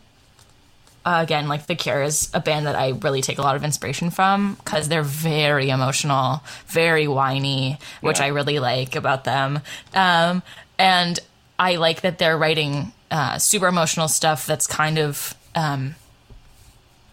uh, 1.04 1.20
again, 1.22 1.46
like 1.46 1.66
The 1.66 1.76
Cure 1.76 2.02
is 2.02 2.30
a 2.34 2.40
band 2.40 2.66
that 2.66 2.74
I 2.74 2.90
really 2.90 3.22
take 3.22 3.38
a 3.38 3.42
lot 3.42 3.54
of 3.54 3.62
inspiration 3.62 4.10
from 4.10 4.54
because 4.54 4.88
they're 4.88 5.04
very 5.04 5.70
emotional, 5.70 6.42
very 6.66 7.06
whiny, 7.06 7.78
which 8.00 8.18
yeah. 8.18 8.26
I 8.26 8.28
really 8.28 8.58
like 8.58 8.96
about 8.96 9.22
them. 9.22 9.60
Um, 9.94 10.42
and 10.78 11.18
I 11.58 11.76
like 11.76 12.00
that 12.00 12.18
they're 12.18 12.36
writing 12.36 12.92
uh, 13.10 13.38
super 13.38 13.68
emotional 13.68 14.08
stuff 14.08 14.46
that's 14.46 14.66
kind 14.66 14.98
of 14.98 15.34
um, 15.54 15.94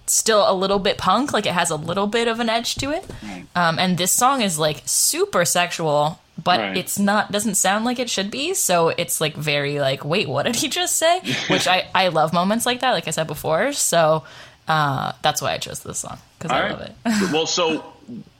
still 0.06 0.50
a 0.50 0.54
little 0.54 0.80
bit 0.80 0.98
punk, 0.98 1.34
like 1.34 1.46
it 1.46 1.54
has 1.54 1.70
a 1.70 1.76
little 1.76 2.08
bit 2.08 2.28
of 2.28 2.40
an 2.40 2.50
edge 2.50 2.76
to 2.76 2.92
it. 2.92 3.06
Right. 3.24 3.46
Um, 3.56 3.80
and 3.80 3.98
this 3.98 4.12
song 4.12 4.42
is 4.42 4.60
like 4.60 4.82
super 4.86 5.46
sexual, 5.46 6.20
but 6.44 6.60
Right. 6.60 6.78
it's 6.78 7.00
not 7.00 7.32
doesn't 7.32 7.56
sound 7.56 7.86
like 7.86 8.00
it 8.00 8.10
should 8.10 8.30
be. 8.32 8.54
So 8.54 8.90
it's 8.90 9.22
like 9.22 9.36
very 9.36 9.80
like, 9.80 10.04
wait, 10.04 10.28
what 10.28 10.44
did 10.46 10.58
he 10.58 10.68
just 10.68 10.98
say? 10.98 11.20
Which 11.48 11.68
I 11.68 11.88
I 11.96 12.10
love 12.10 12.34
moments 12.34 12.66
like 12.66 12.82
that, 12.82 12.92
like 12.92 13.08
I 13.08 13.12
said 13.12 13.28
before. 13.28 13.72
So 13.74 14.24
uh, 14.68 15.14
that's 15.22 15.42
why 15.42 15.54
I 15.54 15.58
chose 15.58 15.80
this 15.82 16.00
song 16.00 16.18
because 16.38 16.52
I 16.52 16.64
All 16.70 16.78
love 16.78 16.82
it. 16.82 16.96
well, 17.34 17.46
so 17.48 17.84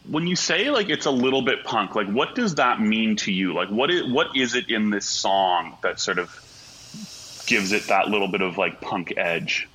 when 0.10 0.28
you 0.28 0.36
say 0.36 0.70
like 0.70 0.90
it's 0.90 1.06
a 1.06 1.12
little 1.12 1.42
bit 1.42 1.64
punk, 1.64 1.96
like 1.96 2.08
what 2.08 2.36
does 2.36 2.56
that 2.56 2.82
mean 2.82 3.16
to 3.18 3.32
you? 3.32 3.54
Like 3.54 3.70
what 3.70 3.90
is 3.90 4.12
what 4.12 4.36
is 4.36 4.54
it 4.56 4.70
in 4.70 4.90
this 4.90 5.06
song 5.06 5.78
that 5.82 6.00
sort 6.00 6.20
of 6.20 6.30
gives 7.48 7.72
it 7.72 7.88
that 7.88 8.08
little 8.10 8.28
bit 8.28 8.42
of 8.42 8.58
like 8.58 8.82
punk 8.82 9.14
edge? 9.18 9.68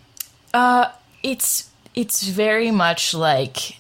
Uh, 0.53 0.91
it's 1.23 1.71
it's 1.95 2.23
very 2.29 2.71
much 2.71 3.15
like 3.15 3.79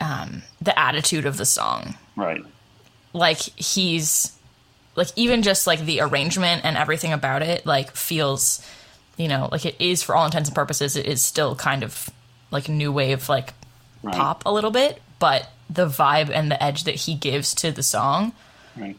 um, 0.00 0.42
the 0.60 0.78
attitude 0.78 1.26
of 1.26 1.36
the 1.36 1.46
song. 1.46 1.96
Right. 2.16 2.42
like 3.12 3.38
he's 3.38 4.32
like 4.94 5.08
even 5.16 5.42
just 5.42 5.66
like 5.66 5.80
the 5.80 6.00
arrangement 6.00 6.64
and 6.64 6.76
everything 6.78 7.12
about 7.12 7.42
it 7.42 7.66
like 7.66 7.94
feels 7.94 8.66
you 9.18 9.28
know 9.28 9.48
like 9.52 9.66
it 9.66 9.76
is 9.78 10.02
for 10.02 10.14
all 10.16 10.24
intents 10.24 10.48
and 10.48 10.54
purposes 10.56 10.96
it 10.96 11.04
is 11.04 11.20
still 11.22 11.54
kind 11.54 11.82
of 11.82 12.08
like 12.50 12.68
new 12.70 12.90
wave 12.90 13.28
like 13.28 13.52
Right. 14.02 14.14
pop 14.14 14.42
a 14.46 14.52
little 14.52 14.70
bit 14.70 15.02
but 15.18 15.50
the 15.68 15.86
vibe 15.86 16.30
and 16.30 16.50
the 16.50 16.62
edge 16.62 16.84
that 16.84 16.94
he 16.94 17.14
gives 17.14 17.54
to 17.56 17.70
the 17.70 17.82
song 17.82 18.32
Right. 18.76 18.96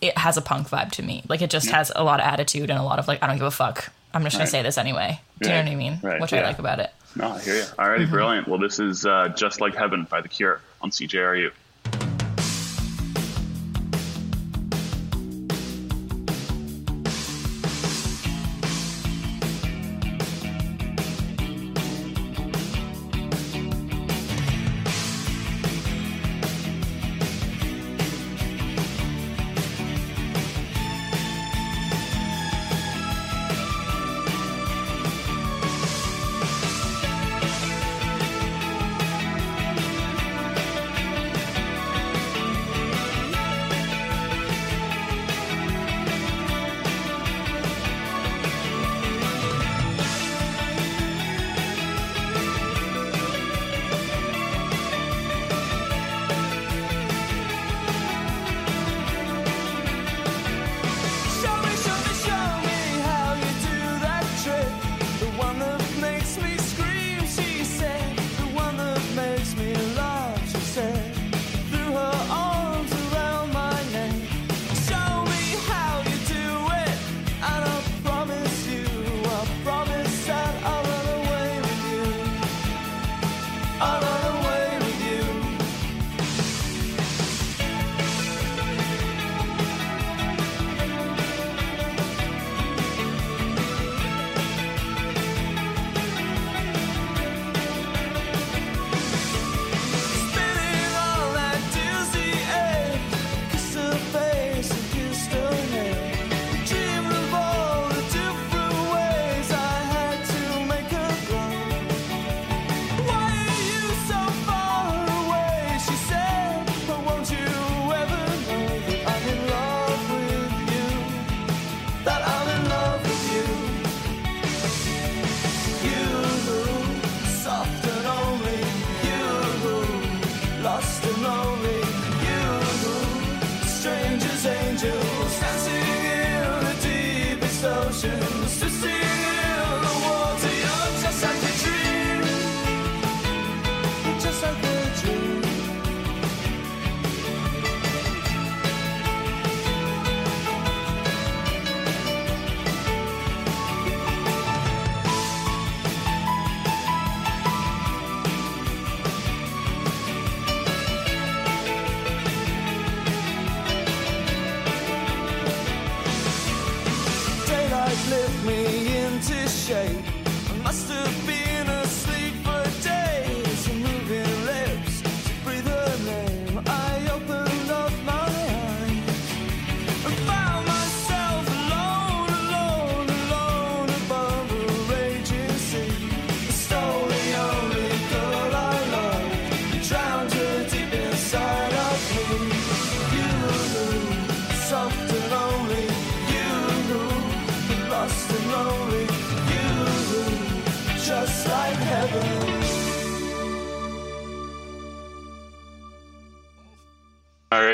it 0.00 0.16
has 0.18 0.36
a 0.36 0.42
punk 0.42 0.68
vibe 0.68 0.90
to 0.92 1.02
me. 1.02 1.22
Like 1.28 1.42
it 1.42 1.50
just 1.50 1.70
has 1.70 1.92
a 1.94 2.02
lot 2.04 2.18
of 2.20 2.26
attitude 2.26 2.70
and 2.70 2.78
a 2.78 2.82
lot 2.82 2.98
of 2.98 3.06
like 3.08 3.22
i 3.22 3.26
don't 3.28 3.36
give 3.36 3.46
a 3.46 3.50
fuck. 3.50 3.90
I'm 4.12 4.22
just 4.24 4.36
gonna 4.36 4.46
say 4.48 4.62
this 4.62 4.78
anyway. 4.78 5.20
Do 5.40 5.48
you 5.48 5.54
know 5.54 5.62
what 5.62 5.70
i 5.70 5.74
mean? 5.76 5.98
Right, 6.02 6.20
which 6.20 6.32
i 6.32 6.42
like 6.42 6.58
about 6.58 6.80
it 6.80 6.90
no, 7.16 7.32
I 7.32 7.40
hear 7.40 7.54
you. 7.56 7.62
Alrighty, 7.62 8.08
brilliant. 8.08 8.48
Well, 8.48 8.58
this 8.58 8.78
is 8.78 9.06
uh, 9.06 9.28
Just 9.28 9.60
Like 9.60 9.74
Heaven 9.74 10.06
by 10.10 10.20
The 10.20 10.28
Cure 10.28 10.60
on 10.80 10.90
CJRU. 10.90 11.50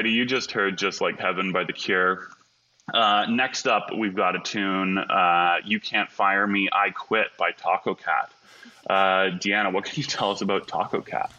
Alrighty, 0.01 0.13
you 0.13 0.25
just 0.25 0.53
heard 0.53 0.79
Just 0.79 1.03
Like 1.03 1.19
Heaven 1.19 1.53
by 1.53 1.65
The 1.65 1.75
Cure. 1.75 2.27
Uh, 2.93 3.27
next 3.29 3.67
up, 3.67 3.91
we've 3.95 4.15
got 4.15 4.35
a 4.35 4.39
tune, 4.39 4.97
uh, 4.97 5.57
You 5.63 5.79
Can't 5.79 6.11
Fire 6.11 6.47
Me, 6.47 6.71
I 6.73 6.89
Quit 6.89 7.27
by 7.39 7.53
Tacocat. 7.53 8.31
Uh, 8.89 9.37
Deanna, 9.37 9.71
what 9.71 9.85
can 9.85 9.97
you 9.97 10.05
tell 10.05 10.31
us 10.31 10.41
about 10.41 10.67
Tacocat? 10.67 11.31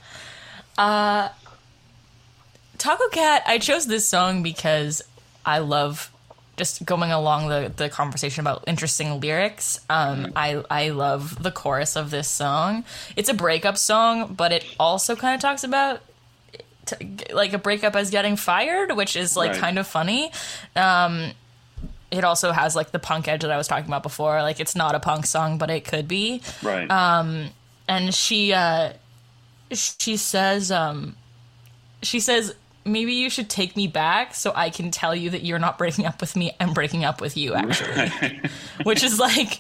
Taco 2.78 3.08
Cat, 3.10 3.42
I 3.48 3.58
chose 3.58 3.88
this 3.88 4.08
song 4.08 4.44
because 4.44 5.02
I 5.44 5.58
love 5.58 6.12
just 6.56 6.86
going 6.86 7.12
along 7.12 7.48
the, 7.48 7.74
the 7.76 7.90
conversation 7.90 8.42
about 8.42 8.64
interesting 8.68 9.20
lyrics. 9.20 9.80
Um, 9.90 10.34
I 10.36 10.64
I 10.70 10.90
love 10.90 11.42
the 11.42 11.50
chorus 11.52 11.96
of 11.96 12.12
this 12.12 12.28
song. 12.28 12.84
It's 13.16 13.30
a 13.30 13.34
breakup 13.34 13.78
song, 13.78 14.36
but 14.36 14.52
it 14.52 14.64
also 14.80 15.16
kind 15.16 15.34
of 15.34 15.42
talks 15.42 15.64
about 15.64 16.02
like 17.34 17.54
a 17.54 17.58
breakup 17.58 17.96
as 17.96 18.10
getting 18.10 18.36
fired, 18.36 18.96
which 18.96 19.16
is 19.16 19.36
like 19.36 19.52
Right. 19.52 19.60
kind 19.60 19.80
of 19.80 19.88
funny. 19.88 20.32
Um, 20.76 21.32
it 22.12 22.24
also 22.24 22.52
has 22.52 22.76
like 22.76 22.92
the 22.92 23.00
punk 23.00 23.28
edge 23.28 23.42
that 23.42 23.52
I 23.52 23.58
was 23.58 23.68
talking 23.68 23.88
about 23.88 24.04
before. 24.04 24.42
Like 24.42 24.60
it's 24.60 24.76
not 24.76 24.96
a 24.96 25.00
punk 25.00 25.26
song, 25.26 25.58
but 25.58 25.70
it 25.70 25.86
could 25.86 26.08
be 26.08 26.42
Right. 26.62 26.90
Um, 26.92 27.50
and 27.88 28.14
she 28.14 28.54
uh, 28.54 28.94
she 29.72 30.18
says 30.18 30.72
um, 30.72 31.16
she 32.02 32.20
says 32.20 32.54
maybe 32.84 33.14
you 33.14 33.30
should 33.30 33.50
take 33.50 33.76
me 33.78 33.86
back 33.88 34.34
so 34.34 34.52
I 34.56 34.72
can 34.72 34.90
tell 34.92 35.16
you 35.16 35.30
that 35.30 35.44
you're 35.44 35.60
not 35.60 35.78
breaking 35.78 36.06
up 36.06 36.20
with 36.20 36.36
me. 36.36 36.52
I'm 36.60 36.74
breaking 36.74 37.06
up 37.06 37.22
with 37.22 37.38
you, 37.38 37.54
actually. 37.54 38.42
Which 38.84 39.04
is 39.04 39.20
like, 39.20 39.60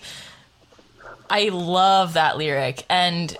I 1.30 1.50
love 1.50 2.14
that 2.14 2.38
lyric. 2.38 2.84
And 2.90 3.38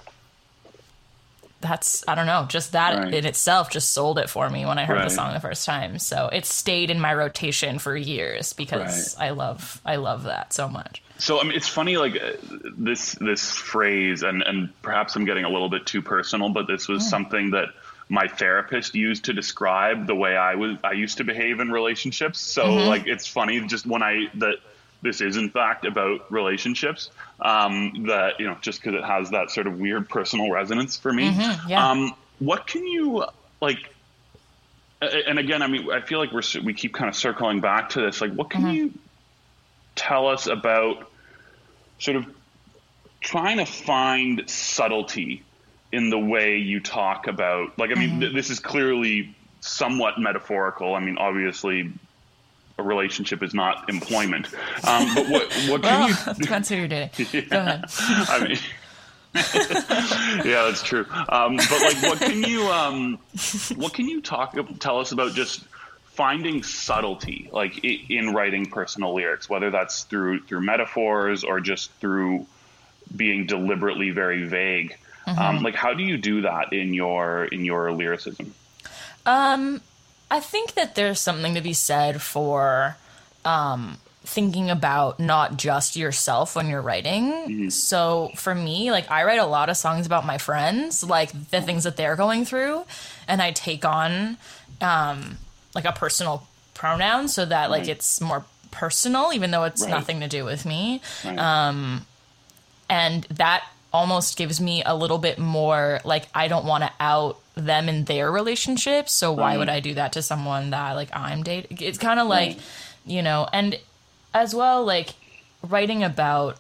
that's, 1.62 2.04
I 2.08 2.16
don't 2.16 2.26
know, 2.26 2.46
just 2.50 2.72
that 2.74 2.98
Right. 2.98 3.14
in 3.14 3.26
itself 3.26 3.70
just 3.70 3.94
sold 3.94 4.18
it 4.20 4.30
for 4.30 4.50
me 4.50 4.66
when 4.66 4.78
I 4.78 4.86
heard 4.86 4.98
Right. 4.98 5.04
the 5.06 5.10
song 5.10 5.34
the 5.34 5.40
first 5.40 5.66
time. 5.66 6.00
So 6.00 6.30
it 6.32 6.46
stayed 6.46 6.90
in 6.90 7.00
my 7.00 7.14
rotation 7.14 7.80
for 7.80 7.96
years 7.96 8.54
because 8.54 9.16
I 9.20 9.30
love, 9.30 9.80
I 9.86 9.96
love 9.98 10.24
that 10.24 10.54
so 10.54 10.68
much. 10.68 11.02
So 11.18 11.40
I 11.40 11.44
mean, 11.44 11.54
it's 11.54 11.68
funny, 11.68 11.98
like 11.98 12.16
uh, 12.16 12.32
this 12.78 13.12
this 13.22 13.52
phrase, 13.52 14.24
and 14.24 14.42
and 14.42 14.70
perhaps 14.82 15.16
I'm 15.16 15.24
getting 15.26 15.46
a 15.46 15.50
little 15.50 15.70
bit 15.70 15.86
too 15.86 16.02
personal, 16.02 16.50
but 16.50 16.66
this 16.66 16.88
was 16.88 17.08
something 17.08 17.52
that 17.52 17.68
my 18.10 18.28
therapist 18.28 18.96
used 18.96 19.26
to 19.26 19.34
describe 19.34 20.08
the 20.08 20.16
way 20.16 20.36
I 20.36 20.56
was 20.56 20.78
I 20.84 20.94
used 20.94 21.18
to 21.20 21.24
behave 21.24 21.60
in 21.60 21.72
relationships. 21.72 22.40
So 22.40 22.74
like, 22.74 23.06
it's 23.06 23.28
funny 23.28 23.62
just 23.68 23.86
when 23.86 24.02
I 24.02 24.30
that 24.36 24.56
this 25.02 25.22
is 25.22 25.38
in 25.38 25.50
fact 25.50 25.86
about 25.86 26.32
relationships. 26.32 27.10
Um, 27.40 28.06
that 28.08 28.40
you 28.40 28.46
know, 28.46 28.58
just 28.62 28.82
because 28.82 28.98
it 29.00 29.04
has 29.04 29.32
that 29.32 29.52
sort 29.52 29.68
of 29.68 29.80
weird 29.80 30.10
personal 30.10 30.52
resonance 30.52 30.98
for 30.98 31.12
me. 31.12 31.30
yeah. 31.68 31.90
Um, 31.90 32.14
what 32.40 32.68
can 32.68 32.86
you 32.86 33.26
like? 33.62 33.78
And 35.02 35.40
again, 35.40 35.64
I 35.64 35.68
mean, 35.68 35.92
I 35.92 36.02
feel 36.02 36.20
like 36.20 36.32
we're 36.32 36.44
we 36.64 36.74
keep 36.74 36.94
kind 36.94 37.10
of 37.10 37.16
circling 37.16 37.62
back 37.62 37.90
to 37.92 38.02
this. 38.02 38.22
Like, 38.22 38.34
what 38.34 38.52
can 38.52 38.72
you 38.72 38.94
tell 39.96 40.28
us 40.28 40.48
about 40.48 41.10
sort 42.00 42.18
of 42.18 42.26
trying 43.22 43.58
to 43.58 43.66
find 43.66 44.50
subtlety 44.50 45.44
in 45.92 46.10
the 46.10 46.20
way 46.20 46.58
you 46.58 46.80
talk 46.80 47.28
about 47.28 47.78
like 47.78 47.92
i 47.92 48.00
mean 48.00 48.20
th- 48.20 48.34
this 48.34 48.50
is 48.50 48.60
clearly 48.60 49.36
somewhat 49.60 50.18
metaphorical 50.18 50.96
i 50.96 51.00
mean 51.00 51.18
obviously 51.18 51.92
a 52.78 52.84
relationship 52.84 53.44
is 53.44 53.54
not 53.54 53.90
employment 53.90 54.48
um, 54.88 55.14
but 55.16 55.28
what, 55.28 55.54
what 55.70 55.84
can 55.84 56.02
Well, 56.02 56.10
you 56.10 56.34
depends 56.36 56.70
who 56.70 56.76
you're 56.76 56.88
dating. 56.88 57.46
Go 57.50 57.60
ahead. 57.60 57.86
I 57.90 58.48
mean, 58.48 58.58
yeah, 60.46 60.64
that's 60.66 60.84
true. 60.84 61.06
Um, 61.30 61.56
but 61.56 61.82
like, 61.82 62.04
what 62.04 62.20
can 62.20 62.44
you, 62.44 62.64
um, 62.68 63.18
what 63.76 63.94
can 63.94 64.10
you 64.10 64.22
talk, 64.22 64.58
tell 64.80 65.00
us 65.00 65.14
about 65.14 65.34
just 65.34 65.64
finding 66.06 66.64
subtlety, 66.64 67.50
like 67.54 67.84
in 67.84 68.34
writing 68.34 68.66
personal 68.66 69.14
lyrics, 69.14 69.50
whether 69.50 69.70
that's 69.70 70.04
through 70.04 70.42
through 70.42 70.62
metaphors 70.62 71.44
or 71.46 71.62
just 71.62 71.92
through 71.94 72.46
being 73.16 73.46
deliberately 73.46 74.12
very 74.12 74.44
vague. 74.46 74.98
Um, 75.26 75.64
like, 75.64 75.76
how 75.76 75.94
do 75.94 76.04
you 76.04 76.18
do 76.18 76.42
that 76.42 76.74
in 76.74 76.94
your 76.94 77.46
in 77.46 77.64
your 77.64 77.92
lyricism? 77.92 78.54
I 80.32 80.40
think 80.40 80.74
that 80.76 80.96
there's 80.96 81.20
something 81.20 81.54
to 81.56 81.62
be 81.62 81.74
said 81.74 82.22
for 82.22 82.96
um, 83.46 83.98
thinking 84.24 84.70
about 84.70 85.20
not 85.20 85.58
just 85.58 85.96
yourself 85.98 86.56
when 86.56 86.68
you're 86.70 86.82
writing. 86.82 87.70
So 87.70 88.32
for 88.36 88.56
me, 88.56 88.90
like 88.92 89.12
I 89.12 89.24
write 89.26 89.40
a 89.40 89.46
lot 89.46 89.70
of 89.70 89.76
songs 89.78 90.06
about 90.06 90.26
my 90.26 90.38
friends, 90.38 91.04
like 91.04 91.32
the 91.52 91.62
things 91.62 91.84
that 91.84 91.98
they're 91.98 92.16
going 92.16 92.46
through, 92.46 92.86
and 93.28 93.42
I 93.42 93.52
take 93.52 93.84
on 93.84 94.38
um, 94.80 95.38
like 95.76 95.86
a 95.86 95.92
personal 95.92 96.48
pronoun 96.74 97.28
so 97.28 97.44
that 97.46 97.70
like 97.70 97.82
Right. 97.82 97.90
it's 97.90 98.22
more 98.22 98.46
personal, 98.72 99.34
even 99.34 99.52
though 99.52 99.66
it's 99.66 99.82
Right. 99.82 99.92
nothing 99.92 100.22
to 100.22 100.28
do 100.30 100.46
with 100.46 100.66
me. 100.66 101.02
Right. 101.26 102.02
and 102.90 103.24
that 103.26 103.64
almost 103.94 104.38
gives 104.38 104.62
me 104.62 104.82
a 104.86 104.96
little 104.96 105.18
bit 105.18 105.38
more 105.38 106.00
like 106.06 106.28
I 106.34 106.48
don't 106.48 106.64
want 106.66 106.84
to 106.86 106.92
out 107.00 107.38
them 107.56 107.90
in 107.90 108.06
their 108.06 108.32
relationship, 108.32 109.10
so 109.10 109.32
why 109.34 109.52
Right. 109.52 109.58
would 109.60 109.70
I 109.70 109.80
do 109.82 109.94
that 109.96 110.14
to 110.14 110.22
someone 110.22 110.70
that 110.72 110.94
like 110.94 111.10
I'm 111.14 111.44
dating? 111.44 111.78
It's 111.82 111.98
kind 111.98 112.20
of 112.20 112.28
like, 112.28 112.50
Right. 112.52 112.62
you 113.06 113.22
know, 113.22 113.48
and 113.52 113.78
as 114.34 114.56
well 114.56 114.84
like 114.86 115.10
writing 115.68 116.04
about 116.04 116.58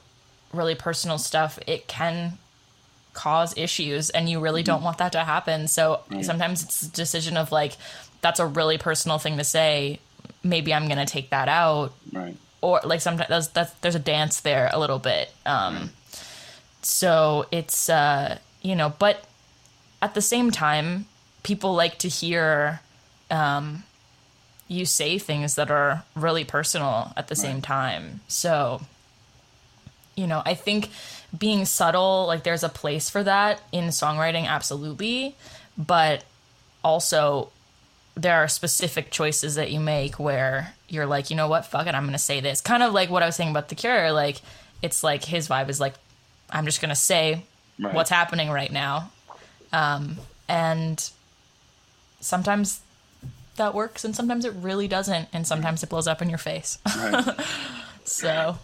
really 0.54 0.75
personal 0.75 1.17
stuff, 1.17 1.58
it 1.65 1.88
can 1.88 2.38
cause 3.13 3.54
issues 3.58 4.10
and 4.10 4.30
you 4.30 4.39
really 4.39 4.63
don't 4.63 4.84
want 4.84 4.97
that 4.97 5.12
to 5.13 5.19
happen. 5.23 5.67
So 5.67 6.01
sometimes 6.21 6.63
it's 6.63 6.82
a 6.84 6.89
decision 6.91 7.38
of 7.38 7.51
like 7.51 7.73
that's 8.21 8.39
a 8.39 8.45
really 8.45 8.77
personal 8.77 9.17
thing 9.17 9.38
to 9.38 9.43
say. 9.43 9.99
Maybe 10.43 10.73
I'm 10.73 10.86
going 10.88 10.97
to 10.97 11.06
take 11.06 11.30
that 11.32 11.47
out 11.47 11.93
right. 12.12 12.36
or 12.62 12.82
like 12.84 12.99
sometimes 13.01 13.30
that's, 13.30 13.47
that's 13.47 13.71
there's 13.82 13.95
a 13.95 13.99
dance 13.99 14.41
there 14.41 14.69
a 14.73 14.80
little 14.80 14.99
bit 14.99 15.32
um 15.45 15.91
so 16.82 17.45
it's 17.51 17.89
uh 17.89 18.38
you 18.62 18.75
know 18.75 18.93
but 18.97 19.23
at 20.02 20.14
the 20.14 20.22
same 20.22 20.52
time 20.52 21.06
people 21.44 21.74
like 21.74 21.98
to 22.00 22.08
hear 22.08 22.80
um 23.30 23.84
you 24.68 24.86
say 24.86 25.18
things 25.18 25.56
that 25.56 25.70
are 25.72 26.04
really 26.16 26.44
personal 26.46 27.12
at 27.18 27.28
the 27.28 27.36
same 27.36 27.62
time 27.62 28.22
so 28.28 28.82
you 30.16 30.26
know 30.28 30.42
i 30.46 30.54
think 30.54 30.90
being 31.38 31.66
subtle 31.66 32.26
like 32.28 32.44
there's 32.44 32.64
a 32.64 32.70
place 32.70 33.10
for 33.10 33.24
that 33.24 33.62
in 33.72 33.86
songwriting 33.86 34.46
absolutely 34.48 35.36
but 35.78 36.24
also 36.84 37.50
there 38.16 38.36
are 38.36 38.48
specific 38.48 39.10
choices 39.12 39.56
that 39.56 39.72
you 39.72 39.80
make 39.80 40.20
where 40.20 40.74
you're 40.90 41.06
like, 41.06 41.30
you 41.30 41.36
know 41.38 41.48
what, 41.48 41.66
fuck 41.66 41.88
it, 41.88 41.96
I'm 41.96 42.04
gonna 42.06 42.18
say 42.20 42.42
this. 42.42 42.60
Kind 42.60 42.84
of 42.84 42.92
like 42.92 43.10
what 43.10 43.24
I 43.24 43.26
was 43.26 43.38
saying 43.38 43.52
about 43.52 43.70
the 43.70 43.76
cure. 43.76 44.12
Like, 44.12 44.42
it's 44.82 45.02
like 45.02 45.24
his 45.24 45.48
vibe 45.48 45.70
is 45.70 45.80
like, 45.80 45.94
I'm 46.50 46.66
just 46.66 46.82
gonna 46.82 46.94
say 46.96 47.46
Right. 47.80 47.94
what's 47.96 48.10
happening 48.10 48.50
right 48.52 48.72
now, 48.72 49.12
um, 49.74 50.18
and 50.48 51.10
sometimes 52.20 52.82
that 53.58 53.74
works, 53.74 54.04
and 54.04 54.16
sometimes 54.16 54.46
it 54.46 54.54
really 54.54 54.88
doesn't, 54.88 55.30
and 55.34 55.46
sometimes 55.46 55.84
it 55.84 55.90
blows 55.90 56.08
up 56.08 56.22
in 56.22 56.30
your 56.30 56.38
face. 56.38 56.78
Right. 56.98 57.36
so 58.04 58.58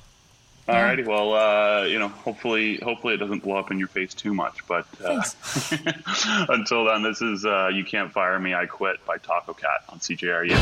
Alrighty, 0.67 1.05
well, 1.05 1.33
uh, 1.33 1.85
you 1.85 1.97
know, 1.97 2.09
hopefully, 2.09 2.77
hopefully 2.83 3.13
it 3.13 3.17
doesn't 3.17 3.41
blow 3.41 3.55
up 3.55 3.71
in 3.71 3.79
your 3.79 3.87
face 3.87 4.13
too 4.13 4.33
much. 4.33 4.67
But 4.67 4.85
uh, 5.03 5.23
until 6.49 6.83
then, 6.83 7.03
this 7.03 7.21
is 7.21 7.45
uh, 7.45 7.69
"You 7.73 7.85
Can't 7.85 8.11
Fire 8.11 8.37
Me, 8.37 8.53
I 8.53 8.65
Quit" 8.65 8.97
by 9.05 9.17
Tacocat 9.17 9.87
on 9.87 9.99
CJRU. 9.99 10.57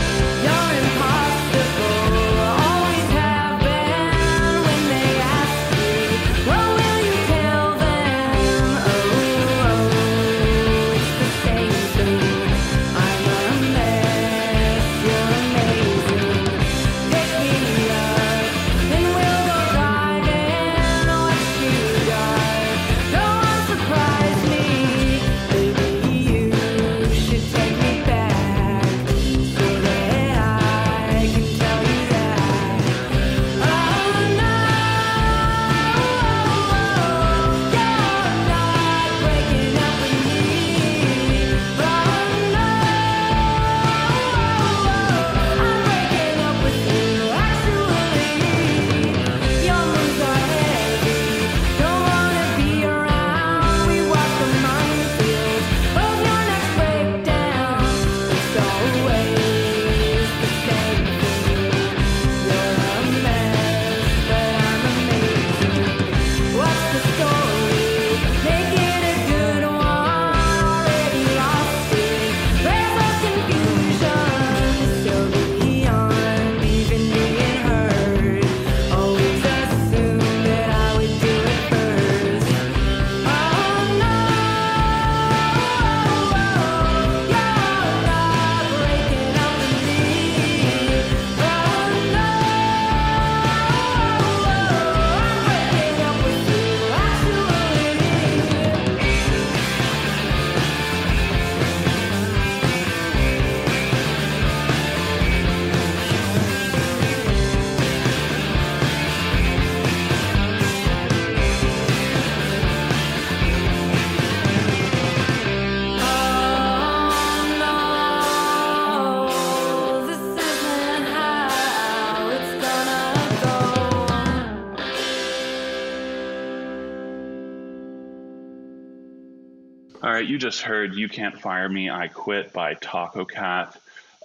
Right, 130.15 130.25
you 130.25 130.37
just 130.37 130.61
heard 130.61 130.95
You 130.95 131.09
Can't 131.09 131.37
Fire 131.37 131.67
Me, 131.67 131.89
I 131.89 132.07
Quit 132.07 132.53
by 132.53 132.75
Tacocat. 132.75 133.75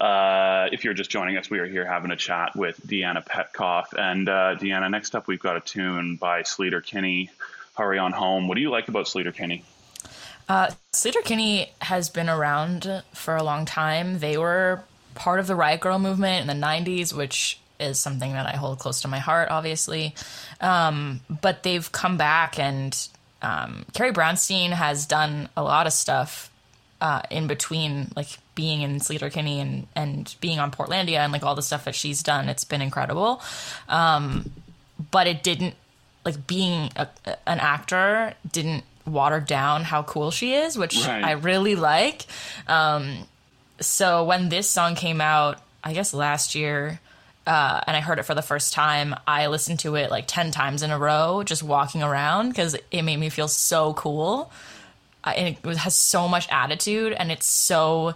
Uh, 0.00 0.68
if 0.70 0.84
you're 0.84 0.94
just 0.94 1.10
joining 1.10 1.36
us, 1.36 1.50
we 1.50 1.58
are 1.58 1.66
here 1.66 1.84
having 1.84 2.12
a 2.12 2.16
chat 2.16 2.54
with 2.54 2.80
Deanna 2.86 3.26
Petkoff. 3.26 3.86
And 3.98 4.28
uh, 4.28 4.54
Deanna, 4.54 4.88
next 4.88 5.16
up, 5.16 5.26
we've 5.26 5.40
got 5.40 5.56
a 5.56 5.60
tune 5.60 6.14
by 6.14 6.42
Sleater 6.42 6.80
Kinney, 6.80 7.30
Hurry 7.76 7.98
On 7.98 8.12
Home. 8.12 8.46
What 8.46 8.54
do 8.54 8.60
you 8.60 8.70
like 8.70 8.86
about 8.86 9.06
Sleater 9.06 9.34
Kinney? 9.34 9.64
Uh, 10.48 10.70
Sleater 10.92 11.24
Kinney 11.24 11.72
has 11.80 12.08
been 12.08 12.28
around 12.28 13.02
for 13.12 13.34
a 13.34 13.42
long 13.42 13.64
time. 13.64 14.20
They 14.20 14.38
were 14.38 14.84
part 15.16 15.40
of 15.40 15.48
the 15.48 15.56
Riot 15.56 15.80
Grrrl 15.80 16.00
movement 16.00 16.48
in 16.48 16.60
the 16.60 16.66
90s, 16.66 17.12
which 17.12 17.58
is 17.80 17.98
something 17.98 18.30
that 18.34 18.46
I 18.46 18.52
hold 18.52 18.78
close 18.78 19.00
to 19.00 19.08
my 19.08 19.18
heart, 19.18 19.48
obviously. 19.50 20.14
Um, 20.60 21.22
but 21.28 21.64
they've 21.64 21.90
come 21.90 22.16
back, 22.16 22.60
and 22.60 22.96
um, 23.42 23.84
Carrie 23.94 24.12
Brownstein 24.12 24.70
has 24.70 25.06
done 25.06 25.48
a 25.56 25.62
lot 25.62 25.86
of 25.86 25.92
stuff 25.92 26.50
uh, 27.00 27.22
in 27.30 27.46
between, 27.46 28.10
like 28.14 28.38
being 28.54 28.82
in 28.82 28.96
Sleater 29.00 29.32
Kinney 29.32 29.60
and, 29.60 29.86
and 29.96 30.34
being 30.40 30.58
on 30.58 30.70
Portlandia 30.70 31.18
and 31.18 31.32
like 31.32 31.42
all 31.42 31.54
the 31.54 31.62
stuff 31.62 31.84
that 31.84 31.94
she's 31.94 32.22
done. 32.22 32.48
It's 32.48 32.64
been 32.64 32.82
incredible. 32.82 33.40
Um, 33.88 34.50
but 35.10 35.26
it 35.26 35.42
didn't, 35.42 35.74
like 36.24 36.46
being 36.46 36.90
a, 36.96 37.08
an 37.46 37.58
actor 37.60 38.34
didn't 38.52 38.84
water 39.06 39.40
down 39.40 39.84
how 39.84 40.02
cool 40.02 40.30
she 40.30 40.52
is, 40.52 40.76
which 40.76 41.06
Right. 41.06 41.24
I 41.24 41.32
really 41.32 41.74
like. 41.74 42.26
Um, 42.68 43.26
so 43.80 44.24
when 44.24 44.50
this 44.50 44.68
song 44.68 44.94
came 44.94 45.22
out, 45.22 45.58
I 45.82 45.94
guess 45.94 46.12
last 46.12 46.54
year, 46.54 47.00
uh, 47.46 47.80
and 47.86 47.96
I 47.96 48.00
heard 48.00 48.18
it 48.18 48.24
for 48.24 48.34
the 48.34 48.42
first 48.42 48.72
time, 48.72 49.14
I 49.26 49.46
listened 49.46 49.80
to 49.80 49.96
it 49.96 50.10
like 50.10 50.26
10 50.26 50.50
times 50.50 50.82
in 50.82 50.90
a 50.90 50.98
row, 50.98 51.42
just 51.42 51.62
walking 51.62 52.02
around 52.02 52.50
because 52.50 52.76
it 52.90 53.02
made 53.02 53.16
me 53.16 53.28
feel 53.28 53.48
so 53.48 53.94
cool. 53.94 54.52
I, 55.24 55.34
and 55.34 55.56
it 55.64 55.76
has 55.78 55.94
so 55.94 56.28
much 56.28 56.48
attitude 56.50 57.12
and 57.12 57.30
it's 57.32 57.46
so 57.46 58.14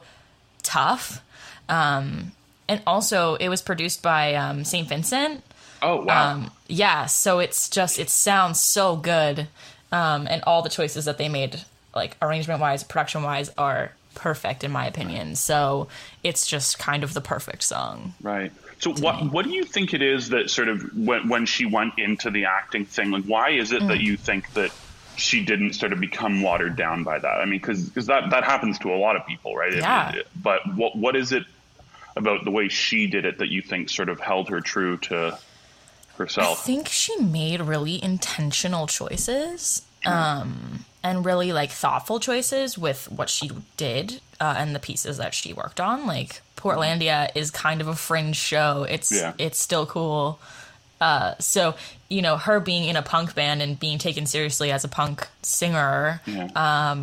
tough. 0.62 1.22
Um, 1.68 2.32
and 2.68 2.82
also, 2.87 3.34
it 3.37 3.48
was 3.48 3.62
produced 3.62 4.02
by 4.02 4.34
um, 4.34 4.64
St. 4.64 4.88
Vincent. 4.88 5.42
Oh, 5.82 6.02
wow. 6.04 6.32
Um, 6.32 6.50
yeah, 6.66 7.06
so 7.06 7.38
it's 7.40 7.68
just 7.68 7.98
it 7.98 8.08
sounds 8.08 8.58
so 8.58 8.96
good, 8.96 9.48
um, 9.92 10.26
and 10.26 10.42
all 10.46 10.62
the 10.62 10.70
choices 10.70 11.04
that 11.04 11.18
they 11.18 11.28
made, 11.28 11.60
like 11.94 12.16
arrangement 12.22 12.60
wise, 12.60 12.82
production 12.82 13.22
wise, 13.22 13.50
are 13.58 13.92
perfect 14.14 14.64
in 14.64 14.72
my 14.72 14.87
opinion. 14.87 15.34
So 15.34 15.88
it's 16.22 16.46
just 16.46 16.78
kind 16.78 17.04
of 17.04 17.12
the 17.12 17.20
perfect 17.20 17.62
song. 17.64 18.14
Right. 18.22 18.52
So 18.85 18.92
what 19.03 19.33
what 19.33 19.44
do 19.44 19.51
you 19.53 19.64
think 19.64 19.94
it 19.94 20.03
is 20.03 20.29
that 20.29 20.51
sort 20.51 20.68
of 20.68 20.83
when 20.97 21.29
when 21.29 21.47
she 21.47 21.64
went 21.66 21.99
into 21.99 22.31
the 22.31 22.44
acting 22.44 22.85
thing, 22.85 23.11
like 23.11 23.25
why 23.25 23.51
is 23.51 23.73
it 23.73 23.83
Mm. 23.83 23.88
that 23.88 24.01
you 24.01 24.16
think 24.16 24.53
that 24.55 24.70
she 25.16 25.44
didn't 25.44 25.73
sort 25.75 25.92
of 25.92 26.01
become 26.01 26.42
watered 26.42 26.77
down 26.77 27.03
by 27.05 27.18
that? 27.18 27.40
I 27.40 27.44
mean, 27.44 27.61
because 27.61 28.07
that 28.07 28.31
that 28.31 28.44
happens 28.44 28.79
to 28.81 28.92
a 28.92 28.97
lot 28.97 29.16
of 29.16 29.27
people, 29.27 29.57
right? 29.57 29.75
Yeah. 29.75 30.12
it- 30.12 30.29
but 30.40 30.61
what 30.75 30.97
what 30.97 31.16
is 31.16 31.33
it 31.33 31.44
about 32.16 32.44
the 32.44 32.51
way 32.51 32.68
she 32.68 33.07
did 33.07 33.25
it 33.25 33.38
that 33.38 33.49
you 33.49 33.62
think 33.62 33.88
sort 33.90 34.09
of 34.09 34.20
held 34.20 34.49
her 34.51 34.61
true 34.61 34.97
to 34.99 35.37
herself? 36.18 36.61
I 36.61 36.62
think 36.66 36.88
she 36.88 37.16
made 37.16 37.61
really 37.61 38.03
intentional 38.03 38.87
choices, 38.87 39.83
um, 40.07 40.85
and 41.03 41.25
really 41.25 41.53
like 41.53 41.70
thoughtful 41.70 42.20
choices 42.20 42.77
with 42.79 43.11
what 43.11 43.29
she 43.31 43.51
did 43.77 44.20
uh, 44.40 44.55
and 44.59 44.75
the 44.75 44.79
pieces 44.79 45.16
that 45.16 45.35
she 45.35 45.53
worked 45.53 45.81
on. 45.81 46.07
Like 46.07 46.40
Portlandia 46.64 47.29
is 47.35 47.50
kind 47.50 47.81
of 47.81 47.88
a 47.88 47.94
fringe 47.94 48.37
show. 48.37 48.85
It's 48.88 49.12
Yeah. 49.12 49.35
it's 49.38 49.59
still 49.61 49.85
cool. 49.87 50.40
Uh, 51.00 51.35
so 51.38 51.74
you 52.09 52.22
know, 52.22 52.37
her 52.37 52.61
being 52.61 52.85
in 52.85 52.96
a 52.96 53.03
punk 53.03 53.35
band 53.35 53.61
and 53.61 53.79
being 53.79 53.98
taken 53.98 54.24
seriously 54.27 54.70
as 54.72 54.85
a 54.85 54.88
punk 54.88 55.27
singer, 55.42 56.20
Yeah. 56.27 56.94